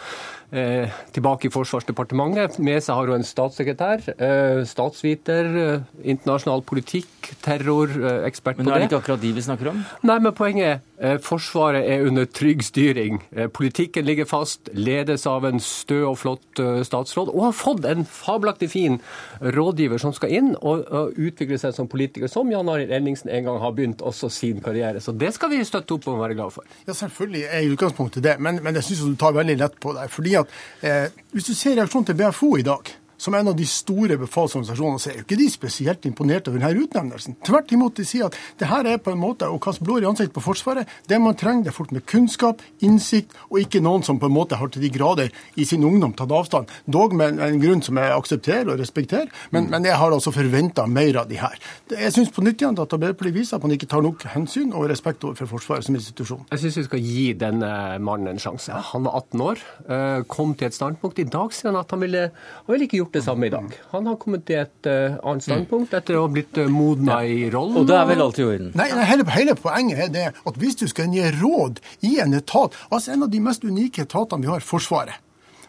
Eh, 0.49 0.89
tilbake 1.13 1.45
i 1.45 1.53
Forsvarsdepartementet. 1.53 2.57
Med 2.65 2.81
seg 2.81 2.97
har 2.97 3.11
hun 3.11 3.19
en 3.19 3.27
statssekretær, 3.27 4.01
eh, 4.17 4.63
statsviter, 4.65 5.45
eh, 5.45 5.81
internasjonal 6.03 6.63
politikk, 6.65 7.35
terrorekspert 7.45 8.25
ekspert 8.25 8.57
på 8.57 8.65
nå 8.65 8.71
er 8.73 8.79
det 8.79 8.89
det. 8.89 8.89
ikke 8.89 9.01
akkurat 9.03 9.21
de 9.21 9.31
vi 9.33 9.41
snakker 9.45 9.69
om? 9.69 9.85
Nei, 10.01 10.19
men 10.19 10.33
poenget 10.33 10.65
er 10.65 10.73
eh, 10.73 10.79
Forsvaret 11.23 11.87
er 11.87 12.03
under 12.07 12.27
trygg 12.27 12.63
styring. 12.65 13.21
Eh, 13.31 13.47
Politikken 13.47 14.05
ligger 14.05 14.27
fast, 14.27 14.69
ledes 14.73 15.25
av 15.29 15.45
en 15.47 15.61
stø 15.63 16.01
og 16.09 16.17
flott 16.19 16.59
eh, 16.59 16.81
statsråd, 16.83 17.31
og 17.31 17.45
har 17.47 17.55
fått 17.55 17.87
en 17.87 18.03
fabelaktig 18.03 18.69
fin 18.73 18.99
rådgiver 19.39 20.01
som 20.01 20.13
skal 20.15 20.33
inn 20.35 20.51
og 20.59 21.15
utvikle 21.15 21.59
seg 21.61 21.75
som 21.75 21.87
politiker, 21.91 22.27
som 22.31 22.51
Jan 22.51 22.69
Arild 22.71 22.91
Ellingsen 22.95 23.31
en 23.31 23.47
gang 23.47 23.61
har 23.63 23.75
begynt 23.77 24.03
også 24.03 24.31
sin 24.33 24.59
karriere. 24.65 24.99
Så 24.99 25.15
det 25.15 25.31
skal 25.37 25.53
vi 25.53 25.63
støtte 25.67 25.95
opp 25.95 26.07
om 26.09 26.19
og 26.19 26.25
være 26.25 26.39
glad 26.39 26.55
for. 26.57 26.67
Ja, 26.87 26.95
selvfølgelig 26.97 27.45
er 27.47 27.63
i 27.63 27.71
utgangspunktet 27.73 28.25
det, 28.25 28.35
men, 28.43 28.59
men 28.65 28.75
jeg 28.79 28.89
syns 28.89 29.05
du 29.07 29.19
tar 29.19 29.37
veldig 29.37 29.59
lett 29.61 29.79
på 29.79 29.95
det. 29.95 30.09
fordi 30.11 30.35
at 30.39 30.57
eh, 30.81 31.05
Hvis 31.31 31.47
du 31.47 31.53
ser 31.53 31.79
reaksjonen 31.79 32.09
til 32.09 32.19
BFO 32.19 32.57
i 32.57 32.65
dag, 32.65 32.91
som 33.19 33.35
en 33.35 33.51
av 33.51 33.55
de 33.57 33.65
store 33.67 34.17
befalsorganisasjonene, 34.21 35.01
så 35.01 35.11
er 35.11 35.19
jo 35.19 35.25
ikke 35.25 35.39
de 35.39 35.49
spesielt 35.51 36.05
imponert 36.07 36.47
over 36.47 36.61
denne 36.61 36.85
utnevnelsen. 36.85 37.37
Tvert 37.45 37.73
imot, 37.75 37.97
de 37.99 38.07
sier 38.07 38.29
at 38.29 38.37
det 38.59 38.69
her 38.69 38.87
er 38.87 39.01
på 39.03 39.13
en 39.13 39.19
måte 39.19 39.49
å 39.49 39.59
kaste 39.61 39.83
blår 39.85 40.05
i 40.05 40.09
ansiktet 40.09 40.35
på 40.37 40.43
Forsvaret. 40.45 40.87
Det 41.09 41.19
man 41.21 41.37
trenger, 41.39 41.67
det 41.67 41.73
er 41.73 41.77
folk 41.77 41.91
med 41.95 42.05
kunnskap, 42.09 42.63
innsikt, 42.85 43.35
og 43.49 43.59
ikke 43.61 43.83
noen 43.83 44.05
som 44.07 44.21
på 44.21 44.29
en 44.29 44.35
måte 44.35 44.59
har 44.59 44.71
til 44.71 44.85
de 44.85 44.91
grader 44.93 45.33
i 45.59 45.67
sin 45.67 45.83
ungdom 45.85 46.15
tatt 46.17 46.31
avstand. 46.35 46.71
Dog 46.87 47.15
med 47.17 47.41
en 47.43 47.59
grunn 47.61 47.83
som 47.85 47.99
jeg 47.99 48.15
aksepterer 48.15 48.71
og 48.71 48.79
respekterer, 48.79 49.27
men, 49.51 49.69
men 49.73 49.87
jeg 49.87 49.99
har 49.99 50.15
altså 50.15 50.33
forventa 50.35 50.87
mer 50.87 51.21
av 51.23 51.29
de 51.29 51.39
her. 51.41 51.59
Jeg 51.91 52.15
syns 52.15 52.31
på 52.33 52.43
nytt 52.45 52.63
igjen 52.63 52.79
at 52.79 52.95
Arbeiderpartiet 52.95 53.35
viser 53.35 53.59
at 53.59 53.67
man 53.67 53.75
ikke 53.75 53.89
tar 53.91 54.05
nok 54.05 54.23
hensyn 54.33 54.71
og 54.71 54.87
respekt 54.91 55.25
overfor 55.27 55.51
Forsvaret 55.57 55.87
som 55.87 55.97
institusjon. 55.97 56.45
Jeg 56.53 56.63
syns 56.63 56.79
vi 56.79 56.87
skal 56.87 57.03
gi 57.03 57.27
denne 57.39 57.71
mannen 58.03 58.31
en 58.31 58.41
sjanse. 58.41 58.73
Han 58.93 59.07
var 59.07 59.19
18 59.23 59.45
år, 59.45 59.63
eh, 59.89 60.21
kom 60.29 60.55
til 60.55 60.69
et 60.69 60.77
standpunkt. 60.77 61.19
I 61.19 61.27
dag 61.27 61.53
sier 61.55 61.71
han 61.71 61.81
at 61.81 61.91
han 61.91 62.03
ville, 62.03 62.29
han 62.31 62.71
ville 62.73 62.87
ikke 62.87 63.01
gjort 63.01 63.08
det 63.15 63.23
samme 63.25 63.47
i 63.47 63.53
dag. 63.53 63.73
Han 63.93 64.09
har 64.09 64.17
kommet 64.21 64.45
til 64.49 64.61
et 64.61 64.89
uh, 64.89 65.17
annet 65.23 65.45
standpunkt 65.45 65.95
etter 65.97 66.17
å 66.19 66.25
ha 66.25 66.33
blitt 66.33 66.59
uh, 66.59 66.67
modna 66.71 67.21
i 67.25 67.47
rollen. 67.53 67.81
Og 67.81 67.87
det 67.89 67.97
er 67.97 68.09
vel 68.09 68.25
alt 68.25 68.41
i 68.41 68.45
orden? 68.47 68.73
Nei, 68.79 68.89
hele, 69.09 69.25
hele, 69.35 69.55
poenget 69.59 70.03
er 70.05 70.13
det 70.13 70.27
at 70.33 70.59
hvis 70.61 70.77
du 70.81 70.85
skal 70.91 71.13
gi 71.13 71.25
råd 71.39 71.81
i 72.05 72.17
en 72.23 72.37
etat, 72.37 72.77
altså 72.89 73.15
en 73.15 73.25
av 73.27 73.33
de 73.33 73.41
mest 73.43 73.65
unike 73.65 74.05
etatene 74.07 74.45
vi 74.45 74.51
har, 74.51 74.65
Forsvaret, 74.69 75.17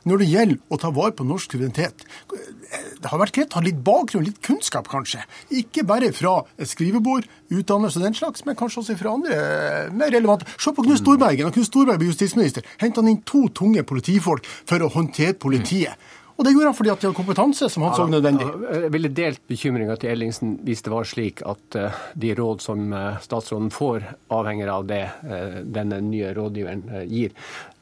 når 0.08 0.22
det 0.22 0.28
gjelder 0.30 0.60
å 0.72 0.78
ta 0.80 0.90
vare 0.94 1.14
på 1.16 1.26
norsk 1.28 1.54
suverenitet. 1.54 2.04
Det 3.00 3.10
har 3.10 3.20
vært 3.20 3.34
greit 3.36 3.54
å 3.54 3.60
ha 3.60 3.64
litt 3.64 3.80
bakgrunn, 3.84 4.24
litt 4.26 4.40
kunnskap 4.44 4.88
kanskje. 4.90 5.22
Ikke 5.60 5.84
bare 5.88 6.12
fra 6.16 6.38
skrivebord, 6.72 7.26
utdannelse 7.50 8.00
og 8.00 8.06
den 8.06 8.16
slags, 8.16 8.44
men 8.46 8.58
kanskje 8.58 8.84
også 8.84 8.96
fra 9.00 9.14
andre 9.18 9.36
eh, 9.36 9.90
mer 9.92 10.12
relevante. 10.14 10.48
Se 10.56 10.72
på 10.76 10.84
Knut 10.86 11.02
Storberget. 11.02 11.44
Når 11.46 11.56
Knut 11.56 11.68
Storberget 11.68 12.02
ble 12.02 12.12
justisminister, 12.12 12.66
hentet 12.80 13.02
han 13.02 13.10
inn 13.12 13.22
to 13.28 13.46
tunge 13.56 13.84
politifolk 13.88 14.48
for 14.48 14.80
å 14.80 14.92
håndtere 14.94 15.36
politiet. 15.40 16.10
Og 16.40 16.46
det 16.46 16.54
gjorde 16.54 16.70
han 16.70 16.76
fordi 16.78 16.88
at 16.88 17.02
de 17.02 17.08
hadde 17.10 17.18
kompetanse 17.18 17.66
som 17.68 17.82
han 17.84 17.92
så 17.92 18.06
nødvendig. 18.08 18.46
Jeg 18.72 18.92
ville 18.94 19.10
delt 19.12 19.42
bekymringa 19.50 19.98
til 20.00 20.08
Ellingsen 20.14 20.54
hvis 20.64 20.80
det 20.86 20.92
var 20.94 21.08
slik 21.08 21.42
at 21.44 21.76
uh, 21.76 21.98
de 22.16 22.30
råd 22.38 22.64
som 22.64 22.86
uh, 22.96 23.18
statsråden 23.20 23.68
får, 23.74 24.06
avhenger 24.32 24.70
av 24.72 24.86
det 24.88 25.02
uh, 25.20 25.58
denne 25.68 26.00
nye 26.06 26.32
rådgiveren 26.38 26.86
gir. 27.10 27.36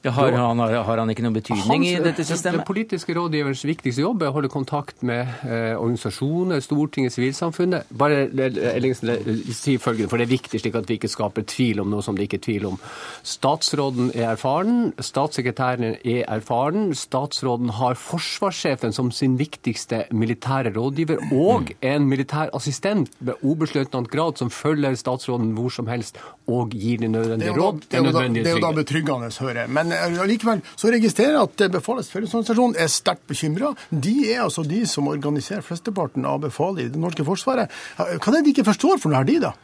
Har, 0.04 0.32
han, 0.32 0.58
har, 0.58 0.98
han, 1.00 1.10
ikke 1.10 1.24
noen 1.24 1.34
betydning 1.34 1.64
Hans, 1.66 1.88
i 1.90 1.98
dette 1.98 2.22
systemet? 2.22 2.60
Den 2.60 2.66
politiske 2.68 3.14
rådgiverens 3.16 3.64
viktigste 3.66 4.04
jobb 4.04 4.22
er 4.22 4.30
å 4.30 4.34
holde 4.36 4.50
kontakt 4.52 5.02
med 5.02 5.26
eh, 5.42 5.74
organisasjoner, 5.74 6.62
Stortinget, 6.62 7.16
sivilsamfunnet. 7.16 7.90
Bare 7.98 8.28
Ellingsen 8.76 9.10
si 9.50 9.74
følgende, 9.82 10.06
for 10.12 10.22
det 10.22 10.28
er 10.28 10.32
viktig 10.36 10.60
slik 10.62 10.78
at 10.78 10.86
vi 10.86 11.00
ikke 11.00 11.10
skaper 11.10 11.42
tvil 11.50 11.82
om 11.82 11.90
noe 11.90 12.04
som 12.06 12.14
det 12.14 12.28
ikke 12.28 12.38
er 12.38 12.44
tvil 12.46 12.68
om. 12.70 12.78
Statsråden 13.26 14.12
er 14.14 14.28
erfaren, 14.36 14.92
statssekretæren 15.02 15.88
er 15.96 16.22
erfaren. 16.30 16.92
Statsråden 16.94 17.74
har 17.80 17.98
forsvarssjefen 17.98 18.94
som 18.94 19.10
sin 19.10 19.34
viktigste 19.40 20.04
militære 20.14 20.76
rådgiver, 20.78 21.26
og 21.34 21.74
en 21.82 22.06
militær 22.06 22.54
assistent 22.54 23.18
med 23.18 23.42
oberstløytnantgrad 23.42 24.38
som 24.38 24.54
følger 24.54 24.94
statsråden 24.94 25.56
hvor 25.58 25.74
som 25.74 25.90
helst 25.90 26.22
og 26.46 26.70
gir 26.72 27.02
de 27.02 27.10
nødvendige 27.12 27.52
råd. 27.58 27.82
Det 27.90 27.98
er 27.98 28.06
jo 28.06 28.12
da, 28.14 28.24
det 28.32 28.46
er 28.46 28.54
jo 28.56 28.62
da 28.62 28.72
betryggende, 28.78 29.34
hører 29.42 29.64
jeg. 29.66 29.87
Men 29.88 30.18
likevel 30.28 30.62
så 30.74 30.92
registrerer 30.92 31.36
jeg 31.36 31.48
at 31.48 31.64
Befalets 31.74 32.10
fellesorganisasjon 32.12 32.76
er 32.78 32.90
sterkt 32.92 33.26
bekymra. 33.30 33.72
De 33.90 34.16
er 34.32 34.44
altså 34.44 34.64
de 34.66 34.84
som 34.88 35.08
organiserer 35.10 35.64
flesteparten 35.64 36.26
av 36.28 36.42
befalet 36.44 36.86
i 36.86 36.92
det 36.92 37.00
norske 37.00 37.26
forsvaret. 37.26 37.72
Hva 37.98 38.06
er 38.14 38.38
det 38.38 38.44
de 38.46 38.54
ikke 38.56 38.68
forstår 38.68 39.00
for 39.02 39.12
noe 39.12 39.22
her, 39.22 39.28
de 39.28 39.40
da? 39.48 39.54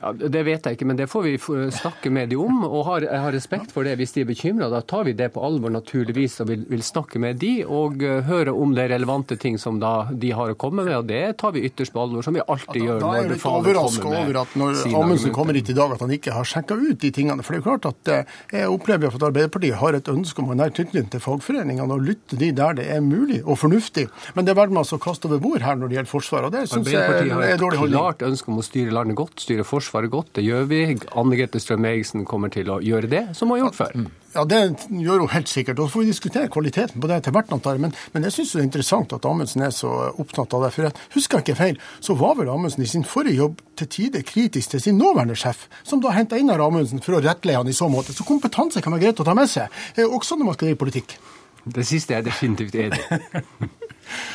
Ja, 0.00 0.12
Det 0.12 0.42
vet 0.46 0.66
jeg 0.66 0.76
ikke, 0.76 0.86
men 0.88 0.98
det 0.98 1.08
får 1.10 1.22
vi 1.26 1.34
snakke 1.74 2.10
med 2.10 2.30
de 2.30 2.36
om. 2.36 2.64
og 2.64 2.84
har, 2.86 3.06
Jeg 3.06 3.20
har 3.20 3.32
respekt 3.32 3.72
for 3.72 3.84
det 3.84 3.96
hvis 3.96 4.12
de 4.12 4.22
er 4.24 4.28
bekymra. 4.28 4.70
Da 4.70 4.80
tar 4.80 5.04
vi 5.04 5.12
det 5.12 5.32
på 5.34 5.42
alvor 5.44 5.70
naturligvis 5.70 6.40
og 6.40 6.50
vil, 6.50 6.64
vil, 6.68 6.82
snakke 6.82 7.18
med 7.18 7.38
de 7.42 7.64
og 7.64 8.02
uh, 8.02 8.20
høre 8.26 8.52
om 8.52 8.74
det 8.74 8.86
er 8.86 8.94
relevante 8.96 9.36
ting 9.36 9.58
som 9.58 9.80
da 9.80 10.08
de 10.12 10.30
har 10.36 10.52
å 10.52 10.58
komme 10.58 10.84
med. 10.84 10.94
og 10.96 11.06
Det 11.08 11.36
tar 11.40 11.54
vi 11.56 11.64
ytterst 11.68 11.94
på 11.94 12.02
alvor, 12.02 12.22
som 12.22 12.34
vi 12.36 12.44
alltid 12.46 12.80
da, 12.80 12.86
gjør. 12.86 13.00
Da 13.00 13.12
er 13.12 13.22
jeg 13.22 13.32
litt 13.34 13.46
overraska 13.50 14.08
over 14.10 14.40
at 14.42 14.56
når 14.58 14.82
Amundsen 14.92 15.34
kommer 15.36 15.58
hit 15.58 15.70
i 15.70 15.76
dag, 15.76 15.92
at 15.96 16.04
han 16.04 16.14
ikke 16.16 16.34
har 16.36 16.48
sjekka 16.48 16.76
ut 16.76 17.00
de 17.02 17.12
tingene. 17.14 17.46
For 17.46 17.54
det 17.54 17.60
er 17.60 17.64
jo 17.64 17.68
klart 17.70 17.90
at 17.92 18.12
uh, 18.12 18.36
jeg 18.52 18.72
opplever 18.72 19.16
at 19.16 19.28
Arbeiderpartiet 19.30 19.80
har 19.80 19.98
et 19.98 20.12
ønske 20.12 20.42
om 20.42 20.52
å 20.52 20.58
nær 20.58 20.74
tilknytning 20.74 21.10
til 21.14 21.22
fagforeningene 21.22 21.96
og 21.96 22.04
lytte 22.06 22.38
de 22.40 22.52
der 22.56 22.76
det 22.76 22.88
er 22.92 23.02
mulig 23.04 23.42
og 23.44 23.60
fornuftig. 23.62 24.08
Men 24.34 24.46
det 24.46 24.54
er 24.54 24.60
verdt 24.60 24.74
med 24.74 24.94
å 24.96 25.00
kaste 25.02 25.30
over 25.30 25.42
bord 25.42 25.64
her 25.64 25.78
når 25.78 25.92
det 25.92 26.00
gjelder 26.00 26.10
Forsvaret. 26.10 26.48
og 26.48 26.52
det 26.54 26.66
synes 26.70 26.90
jeg 26.90 27.00
er 27.00 27.06
dårlig 27.06 27.32
holdning. 27.32 27.42
Arbeiderpartiet 27.46 27.80
har 27.80 27.86
et 27.86 27.96
klart 27.96 28.26
ønske 28.30 28.52
om 28.52 28.60
å 28.60 28.66
styre 28.66 28.94
landet 28.94 29.18
godt, 29.18 29.40
styre 29.42 29.64
Forsvaret 29.64 29.75
godt. 30.10 30.34
Det 30.34 30.44
gjør 30.44 30.64
vi. 30.70 30.98
Anne 31.14 31.36
Grete 31.36 31.60
Strøm-Eriksen 31.60 32.24
kommer 32.24 32.48
til 32.48 32.70
å 32.70 32.80
gjøre 32.80 33.08
det, 33.10 33.24
som 33.34 33.48
hun 33.48 33.58
har 33.58 33.66
gjort 33.66 33.76
før. 33.76 34.06
Ja, 34.36 34.44
det 34.44 34.58
gjør 34.90 35.22
hun 35.24 35.32
helt 35.32 35.48
sikkert. 35.48 35.78
Og 35.78 35.88
så 35.88 35.94
får 35.94 36.02
vi 36.02 36.10
diskutere 36.10 36.50
kvaliteten 36.52 37.00
på 37.00 37.08
det 37.08 37.16
etter 37.20 37.32
hvert. 37.32 37.52
Men, 37.80 37.94
men 38.12 38.26
jeg 38.26 38.32
syns 38.32 38.52
det 38.52 38.60
er 38.60 38.66
interessant 38.66 39.14
at 39.16 39.24
Amundsen 39.24 39.62
er 39.62 39.72
så 39.72 39.92
opptatt 40.16 40.52
av 40.56 40.66
det. 40.66 40.72
For 40.74 40.88
jeg 40.88 40.96
husker 41.14 41.40
ikke 41.40 41.56
feil, 41.56 41.80
så 42.00 42.16
var 42.18 42.36
vel 42.40 42.52
Amundsen 42.52 42.84
i 42.84 42.90
sin 42.90 43.06
forrige 43.06 43.40
jobb 43.40 43.62
til 43.76 43.88
tider 43.92 44.26
kritisk 44.26 44.74
til 44.74 44.82
sin 44.82 45.00
nåværende 45.00 45.38
sjef, 45.38 45.66
som 45.84 46.02
da 46.04 46.12
henta 46.16 46.36
inn 46.40 46.52
av 46.52 46.60
Amundsen 46.66 47.00
for 47.04 47.16
å 47.16 47.22
rettlede 47.24 47.62
han 47.62 47.72
i 47.72 47.76
så 47.76 47.88
måte. 47.92 48.16
Så 48.16 48.28
kompetanse 48.28 48.84
kan 48.84 48.96
være 48.96 49.08
greit 49.08 49.24
å 49.24 49.28
ta 49.28 49.36
med 49.36 49.50
seg, 49.52 49.72
også 50.04 50.36
når 50.36 50.50
man 50.50 50.58
skal 50.58 50.70
drive 50.70 50.82
politikk. 50.84 51.18
Det 51.66 51.82
siste 51.86 52.14
er 52.14 52.22
jeg 52.22 52.30
definitivt 52.30 52.76
enig 52.78 53.00
i. 53.00 53.72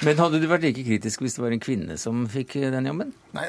Men 0.05 0.19
hadde 0.19 0.41
du 0.41 0.47
vært 0.49 0.65
like 0.65 0.83
kritisk 0.85 1.23
hvis 1.23 1.37
det 1.37 1.43
var 1.43 1.55
en 1.55 1.63
kvinne 1.63 1.97
som 2.01 2.23
fikk 2.31 2.57
den 2.73 2.89
jobben? 2.89 3.11
Nei, 3.31 3.45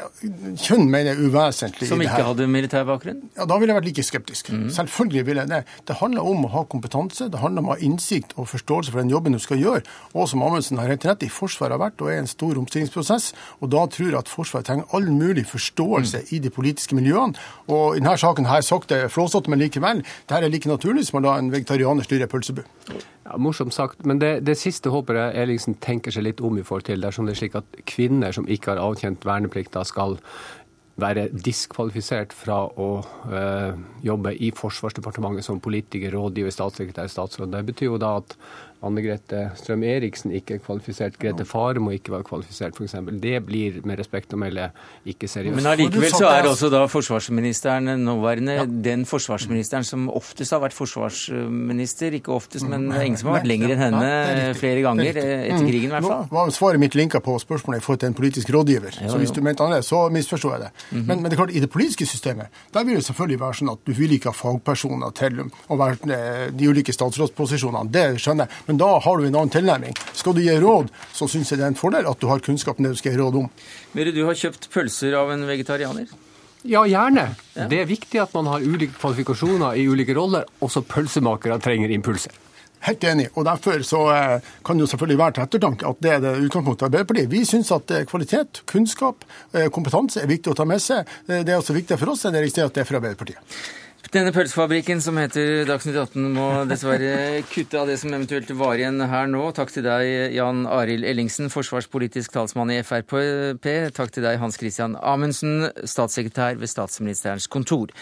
Kjønn 0.62 0.84
mener 0.86 1.12
jeg 1.12 1.26
uvesentlig. 1.26 1.88
Som 1.90 2.02
ikke 2.04 2.22
hadde 2.22 2.46
militær 2.46 2.84
bakgrunn? 2.86 3.24
Ja, 3.34 3.46
Da 3.50 3.56
ville 3.58 3.72
jeg 3.72 3.80
vært 3.80 3.88
like 3.88 4.04
skeptisk. 4.06 4.52
Mm. 4.54 4.68
Selvfølgelig 4.74 5.24
ville 5.26 5.42
jeg 5.42 5.50
det. 5.50 5.62
Det 5.88 5.96
handler 5.98 6.28
om 6.28 6.46
å 6.46 6.52
ha 6.52 6.62
kompetanse, 6.70 7.26
det 7.32 7.40
handler 7.42 7.64
om 7.64 7.72
å 7.72 7.74
ha 7.74 7.82
innsikt 7.82 8.36
og 8.36 8.46
forståelse 8.52 8.94
for 8.94 9.02
den 9.02 9.10
jobben 9.10 9.34
du 9.34 9.40
skal 9.42 9.58
gjøre. 9.58 9.82
Og 10.14 10.28
som 10.30 10.44
Amundsen 10.46 10.78
har 10.78 10.92
helt 10.92 11.06
rett 11.08 11.26
i, 11.26 11.30
Forsvaret 11.32 11.74
har 11.74 11.82
vært 11.82 12.04
og 12.04 12.12
er 12.12 12.20
en 12.22 12.30
stor 12.30 12.60
omstillingsprosess. 12.62 13.32
Og 13.60 13.72
da 13.74 13.86
tror 13.90 14.12
jeg 14.12 14.20
at 14.20 14.30
Forsvaret 14.30 14.70
trenger 14.70 14.94
all 14.94 15.10
mulig 15.10 15.48
forståelse 15.50 16.22
mm. 16.22 16.30
i 16.36 16.42
de 16.46 16.54
politiske 16.54 16.98
miljøene. 16.98 17.34
Og 17.66 17.96
i 17.96 18.02
denne 18.02 18.14
saken 18.20 18.46
har 18.46 18.62
jeg 18.62 18.70
sagt 18.70 18.94
det 18.94 19.08
flåsete, 19.10 19.50
men 19.50 19.62
likevel. 19.64 20.04
Dette 20.28 20.44
er 20.46 20.52
like 20.52 20.70
naturlig 20.70 21.08
som 21.08 21.18
å 21.18 21.26
la 21.26 21.38
en 21.40 21.50
vegetarianer 21.50 22.06
styre 22.06 22.30
pølsebu. 22.30 22.62
Ja, 23.22 23.36
morsomt 23.38 23.74
sagt. 23.74 24.02
Men 24.08 24.18
det, 24.18 24.32
det, 24.46 24.56
siste 24.58 24.90
håper 24.90 25.18
jeg 25.18 25.44
Ellingsen 25.44 25.76
tenker 25.82 26.14
seg 26.14 26.26
litt 26.26 26.42
om 26.42 26.58
i 26.58 26.64
forhold 26.66 26.88
til 26.88 27.04
dersom 27.04 27.28
det 27.28 27.36
er 27.36 27.42
slik 27.44 27.60
at 27.60 27.78
kvinner 27.86 28.34
som 28.34 28.48
ikke 28.50 28.74
har 28.74 28.82
avtjent 28.82 29.26
verneplikta, 29.26 29.84
skal 29.86 30.18
være 31.00 31.28
diskvalifisert 31.32 32.34
fra 32.36 32.58
å 32.66 32.88
øh, 33.00 33.78
jobbe 34.04 34.34
i 34.44 34.50
Forsvarsdepartementet 34.54 35.46
som 35.46 35.62
politiker, 35.62 36.12
rådgiver, 36.12 36.52
statssekretær, 36.52 37.08
statsråd. 37.08 37.54
Det 37.54 37.62
betyr 37.70 37.94
jo 37.94 38.00
da 38.02 38.18
at 38.20 38.36
Anne 38.82 39.02
Grete 39.04 39.44
Strøm-Eriksen 39.58 40.32
ikke 40.34 40.56
er 40.56 40.62
kvalifisert. 40.62 41.14
Grete 41.20 41.44
Faremo 41.46 41.92
ikke 41.94 42.14
være 42.16 42.26
kvalifisert, 42.26 42.74
f.eks. 42.74 42.96
Det 43.22 43.36
blir 43.46 43.78
med 43.86 44.00
respekt 44.00 44.34
å 44.34 44.38
melde 44.40 44.68
ikke 45.06 45.28
seriøst. 45.30 45.54
Men 45.54 45.68
allikevel 45.70 46.10
så 46.10 46.26
er 46.32 46.48
også 46.50 46.70
da 46.72 46.80
forsvarsministeren 46.90 47.92
nåværende 48.02 48.56
ja. 48.58 48.64
den 48.66 49.04
forsvarsministeren 49.06 49.86
som 49.86 50.08
oftest 50.10 50.54
har 50.54 50.62
vært 50.64 50.74
forsvarsminister. 50.74 52.18
Ikke 52.18 52.34
oftest, 52.34 52.66
men 52.66 52.88
mm. 52.88 52.96
ingen 53.06 53.20
som 53.20 53.30
har 53.30 53.38
vært 53.38 53.50
lenger 53.52 53.76
enn 53.76 53.84
henne 53.84 54.08
ja, 54.08 54.48
flere 54.58 54.82
ganger 54.82 55.12
etter 55.12 55.62
krigen 55.62 55.88
i 55.88 55.94
hvert 55.94 56.08
fall. 56.08 56.26
Nå 56.26 56.38
var 56.40 56.52
svaret 56.58 56.82
mitt 56.82 56.98
linka 56.98 57.22
på 57.22 57.36
spørsmålet 57.42 57.78
i 57.78 57.86
forhold 57.86 58.02
til 58.02 58.10
en 58.10 58.18
politisk 58.18 58.50
rådgiver. 58.56 58.98
Jo, 58.98 59.06
jo. 59.06 59.12
Så 59.14 59.22
hvis 59.22 59.36
du 59.36 59.42
mente 59.46 59.62
annerledes, 59.62 59.92
så 59.92 60.02
misforstår 60.10 60.56
jeg 60.56 60.64
det. 60.64 60.72
Mm 60.72 60.98
-hmm. 60.98 61.06
men, 61.06 61.22
men, 61.22 61.30
det 61.30 61.38
er 61.38 61.44
klart, 61.44 61.54
i 61.54 61.60
det 61.60 61.70
politiske 61.70 62.06
systemet 62.06 62.46
der 62.74 62.84
vil 62.84 62.96
det 62.96 63.04
selvfølgelig 63.04 63.40
være 63.40 63.54
sånn 63.54 63.70
at 63.70 63.78
du 63.86 63.92
vil 63.92 64.12
ikke 64.12 64.28
ha 64.28 64.34
fagpersoner 64.34 65.10
til 65.10 65.40
å 65.68 65.76
være 65.76 65.96
eh, 66.10 66.50
de 66.50 66.68
ulike 66.68 66.92
statsrådsposisjonene. 66.92 67.92
Det 67.92 68.20
skjønner 68.20 68.46
jeg. 68.46 68.71
Men 68.72 68.78
da 68.80 68.98
har 69.04 69.18
du 69.18 69.26
en 69.26 69.34
annen 69.36 69.50
tilnærming. 69.52 69.92
Skal 70.16 70.32
du 70.32 70.38
gi 70.40 70.52
råd, 70.56 70.86
så 71.12 71.26
syns 71.28 71.50
jeg 71.52 71.60
det 71.60 71.66
er 71.66 71.72
en 71.74 71.76
fordel 71.76 72.06
at 72.08 72.22
du 72.22 72.24
har 72.30 72.40
kunnskap 72.40 72.78
om 72.80 72.86
det 72.86 72.94
du 72.94 73.00
skal 73.02 73.12
gi 73.12 73.18
råd 73.20 73.34
om. 73.42 73.50
Mere, 73.92 74.14
du 74.16 74.22
har 74.24 74.38
kjøpt 74.38 74.70
pølser 74.72 75.12
av 75.18 75.28
en 75.34 75.44
vegetarianer? 75.44 76.14
Ja, 76.64 76.86
gjerne. 76.88 77.26
Ja. 77.52 77.66
Det 77.68 77.82
er 77.82 77.90
viktig 77.90 78.22
at 78.22 78.32
man 78.32 78.48
har 78.48 78.64
ulike 78.64 78.96
kvalifikasjoner 78.96 79.76
i 79.76 79.84
ulike 79.92 80.16
roller. 80.16 80.48
Også 80.64 80.80
pølsemakere 80.88 81.60
trenger 81.60 81.92
impulser. 81.92 82.32
Helt 82.88 83.04
enig. 83.04 83.28
og 83.36 83.44
Derfor 83.50 83.84
så 83.84 84.00
eh, 84.14 84.48
kan 84.64 84.80
det 84.80 84.86
jo 84.86 84.90
selvfølgelig 84.94 85.20
være 85.20 85.36
til 85.36 85.44
ettertanke 85.44 85.92
at 85.92 86.00
det 86.00 86.14
er 86.16 86.24
det 86.24 86.32
utgangspunktet 86.46 86.88
Arbeiderpartiet. 86.88 87.30
Vi 87.30 87.44
syns 87.52 87.74
at 87.76 87.92
eh, 87.92 88.06
kvalitet, 88.08 88.64
kunnskap, 88.72 89.28
eh, 89.52 89.68
kompetanse 89.68 90.24
er 90.24 90.32
viktig 90.32 90.54
å 90.54 90.56
ta 90.56 90.64
med 90.64 90.80
seg. 90.80 91.04
Det 91.28 91.44
er 91.44 91.60
også 91.60 91.76
viktig 91.76 92.00
for 92.00 92.16
oss 92.16 92.24
enn 92.24 92.40
det 92.40 92.46
er 92.48 92.64
at 92.64 92.80
det 92.80 92.86
er 92.86 92.88
for 92.88 93.02
Arbeiderpartiet. 93.02 93.60
Denne 94.10 94.32
pølsefabrikken 94.34 94.98
som 95.00 95.16
heter 95.20 95.62
Dagsnytt 95.68 95.94
18 95.94 96.24
må 96.34 96.46
dessverre 96.66 97.42
kutte 97.46 97.78
av 97.78 97.86
det 97.86 97.94
som 98.00 98.10
eventuelt 98.10 98.50
var 98.58 98.80
igjen 98.80 98.98
her 99.08 99.28
nå. 99.30 99.44
Takk 99.54 99.70
til 99.70 99.86
deg, 99.86 100.34
Jan 100.34 100.64
Arild 100.66 101.06
Ellingsen, 101.06 101.46
forsvarspolitisk 101.52 102.34
talsmann 102.34 102.72
i 102.74 102.80
Frp. 102.84 103.14
Takk 103.94 104.12
til 104.12 104.26
deg, 104.26 104.40
Hans 104.42 104.58
Christian 104.58 104.98
Amundsen, 104.98 105.68
statssekretær 105.86 106.58
ved 106.58 106.72
statsministerens 106.72 107.46
kontor. 107.52 107.94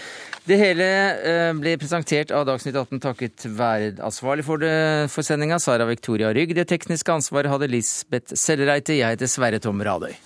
Det 0.48 0.58
hele 0.58 0.88
eh, 0.88 1.52
ble 1.60 1.76
presentert 1.78 2.32
av 2.34 2.48
Dagsnytt 2.48 2.80
18 2.80 3.04
takket 3.04 3.46
være 3.60 3.92
ansvarlig 4.00 4.48
for, 4.48 4.64
det, 4.64 4.72
for 5.12 5.26
sendinga, 5.26 5.60
Sara 5.60 5.86
Victoria 5.90 6.32
Rygg. 6.32 6.56
Det 6.56 6.66
tekniske 6.72 7.20
ansvaret 7.20 7.52
hadde 7.52 7.70
Lisbeth 7.70 8.34
Sellereite. 8.40 8.96
Jeg 8.98 9.18
heter 9.18 9.30
Sverre 9.30 9.60
Tom 9.62 9.84
Radøy. 9.84 10.16